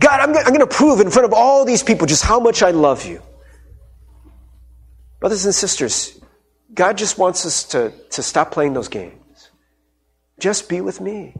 God, 0.00 0.20
I'm, 0.20 0.32
going 0.32 0.60
to 0.60 0.66
prove 0.66 1.00
in 1.00 1.10
front 1.10 1.26
of 1.26 1.32
all 1.32 1.64
these 1.64 1.82
people 1.82 2.06
just 2.06 2.24
how 2.24 2.38
much 2.40 2.62
I 2.62 2.70
love 2.70 3.06
you. 3.06 3.22
Brothers 5.20 5.44
and 5.46 5.54
sisters, 5.54 6.20
God 6.72 6.98
just 6.98 7.18
wants 7.18 7.46
us 7.46 7.64
to, 7.64 7.92
to 8.10 8.22
stop 8.22 8.50
playing 8.50 8.74
those 8.74 8.88
games. 8.88 9.50
Just 10.38 10.68
be 10.68 10.82
with 10.82 11.00
me 11.00 11.34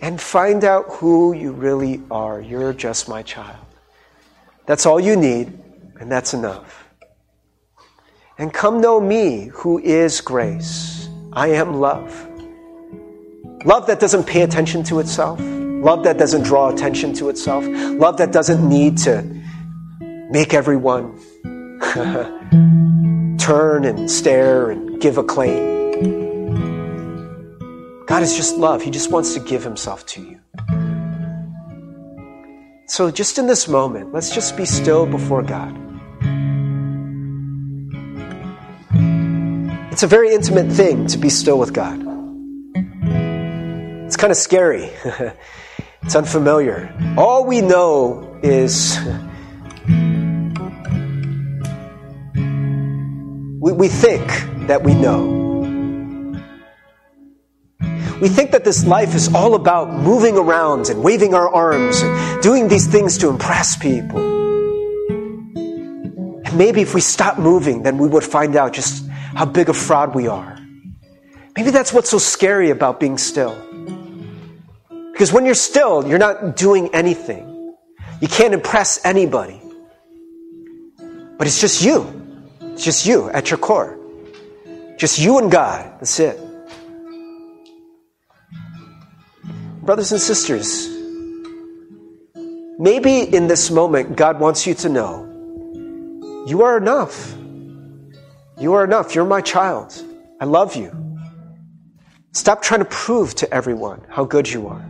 and 0.00 0.20
find 0.20 0.64
out 0.64 0.86
who 0.88 1.34
you 1.34 1.52
really 1.52 2.02
are. 2.10 2.40
You're 2.40 2.72
just 2.72 3.08
my 3.08 3.22
child. 3.22 3.64
That's 4.66 4.86
all 4.86 4.98
you 4.98 5.16
need, 5.16 5.52
and 6.00 6.10
that's 6.10 6.32
enough. 6.32 6.83
And 8.36 8.52
come 8.52 8.80
know 8.80 9.00
me, 9.00 9.50
who 9.52 9.78
is 9.78 10.20
grace. 10.20 11.08
I 11.32 11.48
am 11.48 11.74
love. 11.74 12.28
Love 13.64 13.86
that 13.86 14.00
doesn't 14.00 14.24
pay 14.24 14.42
attention 14.42 14.82
to 14.84 14.98
itself. 14.98 15.38
Love 15.40 16.02
that 16.02 16.18
doesn't 16.18 16.42
draw 16.42 16.68
attention 16.68 17.12
to 17.14 17.28
itself. 17.28 17.64
Love 17.66 18.16
that 18.16 18.32
doesn't 18.32 18.68
need 18.68 18.98
to 18.98 19.22
make 20.30 20.52
everyone 20.52 21.16
turn 23.38 23.84
and 23.84 24.10
stare 24.10 24.70
and 24.70 25.00
give 25.00 25.16
acclaim. 25.16 25.72
God 28.06 28.22
is 28.22 28.36
just 28.36 28.56
love. 28.56 28.82
He 28.82 28.90
just 28.90 29.12
wants 29.12 29.34
to 29.34 29.40
give 29.40 29.62
himself 29.62 30.04
to 30.06 30.20
you. 30.20 30.40
So, 32.86 33.10
just 33.10 33.38
in 33.38 33.46
this 33.46 33.68
moment, 33.68 34.12
let's 34.12 34.34
just 34.34 34.56
be 34.56 34.64
still 34.64 35.06
before 35.06 35.42
God. 35.42 35.83
It's 39.94 40.02
a 40.02 40.08
very 40.08 40.34
intimate 40.34 40.72
thing 40.72 41.06
to 41.06 41.18
be 41.18 41.28
still 41.28 41.56
with 41.56 41.72
God. 41.72 42.00
It's 44.04 44.16
kind 44.16 44.32
of 44.32 44.36
scary. 44.36 44.90
it's 46.02 46.16
unfamiliar. 46.16 46.92
All 47.16 47.44
we 47.46 47.60
know 47.60 48.40
is 48.42 48.98
we, 53.60 53.70
we 53.70 53.86
think 53.86 54.26
that 54.66 54.82
we 54.82 54.96
know. 54.96 55.26
We 58.20 58.28
think 58.28 58.50
that 58.50 58.64
this 58.64 58.84
life 58.84 59.14
is 59.14 59.32
all 59.32 59.54
about 59.54 59.92
moving 59.92 60.36
around 60.36 60.88
and 60.88 61.04
waving 61.04 61.34
our 61.34 61.48
arms 61.48 62.00
and 62.02 62.42
doing 62.42 62.66
these 62.66 62.88
things 62.88 63.16
to 63.18 63.28
impress 63.28 63.76
people. 63.76 64.18
And 65.54 66.58
maybe 66.58 66.80
if 66.80 66.96
we 66.96 67.00
stop 67.00 67.38
moving, 67.38 67.84
then 67.84 67.96
we 67.96 68.08
would 68.08 68.24
find 68.24 68.56
out 68.56 68.72
just 68.72 69.03
how 69.34 69.44
big 69.44 69.68
a 69.68 69.74
fraud 69.74 70.14
we 70.14 70.28
are. 70.28 70.58
Maybe 71.56 71.70
that's 71.70 71.92
what's 71.92 72.10
so 72.10 72.18
scary 72.18 72.70
about 72.70 73.00
being 73.00 73.18
still. 73.18 73.54
Because 75.12 75.32
when 75.32 75.44
you're 75.44 75.54
still, 75.54 76.06
you're 76.06 76.18
not 76.18 76.56
doing 76.56 76.92
anything. 76.94 77.74
You 78.20 78.28
can't 78.28 78.54
impress 78.54 79.04
anybody. 79.04 79.60
But 81.36 81.46
it's 81.46 81.60
just 81.60 81.84
you. 81.84 82.08
It's 82.60 82.84
just 82.84 83.06
you 83.06 83.30
at 83.30 83.50
your 83.50 83.58
core. 83.58 83.98
Just 84.98 85.18
you 85.18 85.38
and 85.38 85.50
God. 85.50 86.00
That's 86.00 86.18
it. 86.18 86.40
Brothers 89.82 90.12
and 90.12 90.20
sisters, 90.20 90.88
maybe 92.78 93.20
in 93.20 93.46
this 93.48 93.70
moment, 93.70 94.16
God 94.16 94.40
wants 94.40 94.66
you 94.66 94.74
to 94.74 94.88
know 94.88 95.30
you 96.46 96.62
are 96.62 96.78
enough. 96.78 97.34
You 98.58 98.74
are 98.74 98.84
enough. 98.84 99.14
You're 99.14 99.24
my 99.24 99.40
child. 99.40 100.00
I 100.40 100.44
love 100.44 100.76
you. 100.76 100.90
Stop 102.32 102.62
trying 102.62 102.80
to 102.80 102.86
prove 102.86 103.34
to 103.36 103.52
everyone 103.52 104.04
how 104.08 104.24
good 104.24 104.50
you 104.50 104.68
are. 104.68 104.84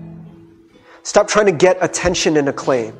Stop 1.03 1.29
trying 1.29 1.47
to 1.47 1.53
get 1.53 1.79
attention 1.81 2.37
and 2.37 2.49
acclaim. 2.49 2.99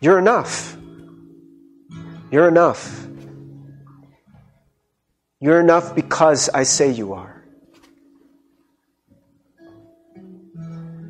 You're 0.00 0.18
enough. 0.18 0.76
You're 2.30 2.48
enough. 2.48 3.06
You're 5.40 5.60
enough 5.60 5.94
because 5.94 6.48
I 6.48 6.62
say 6.62 6.90
you 6.90 7.14
are. 7.14 7.34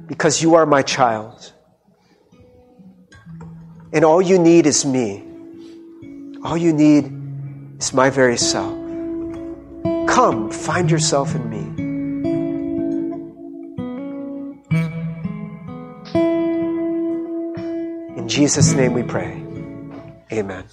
because 0.07 0.43
you 0.43 0.55
are 0.55 0.67
my 0.67 0.83
child. 0.83 1.53
And 3.93 4.05
all 4.05 4.21
you 4.21 4.39
need 4.39 4.67
is 4.67 4.85
me. 4.85 5.25
All 6.45 6.57
you 6.57 6.73
need 6.73 7.11
is 7.79 7.93
my 7.93 8.11
very 8.11 8.37
self. 8.37 8.73
Come, 10.09 10.51
find 10.51 10.91
yourself 10.91 11.35
in 11.35 11.51
me. 11.51 11.65
In 18.17 18.29
Jesus' 18.29 18.73
name 18.73 18.95
we 18.95 19.03
pray. 19.03 19.43
Amen. 20.33 20.65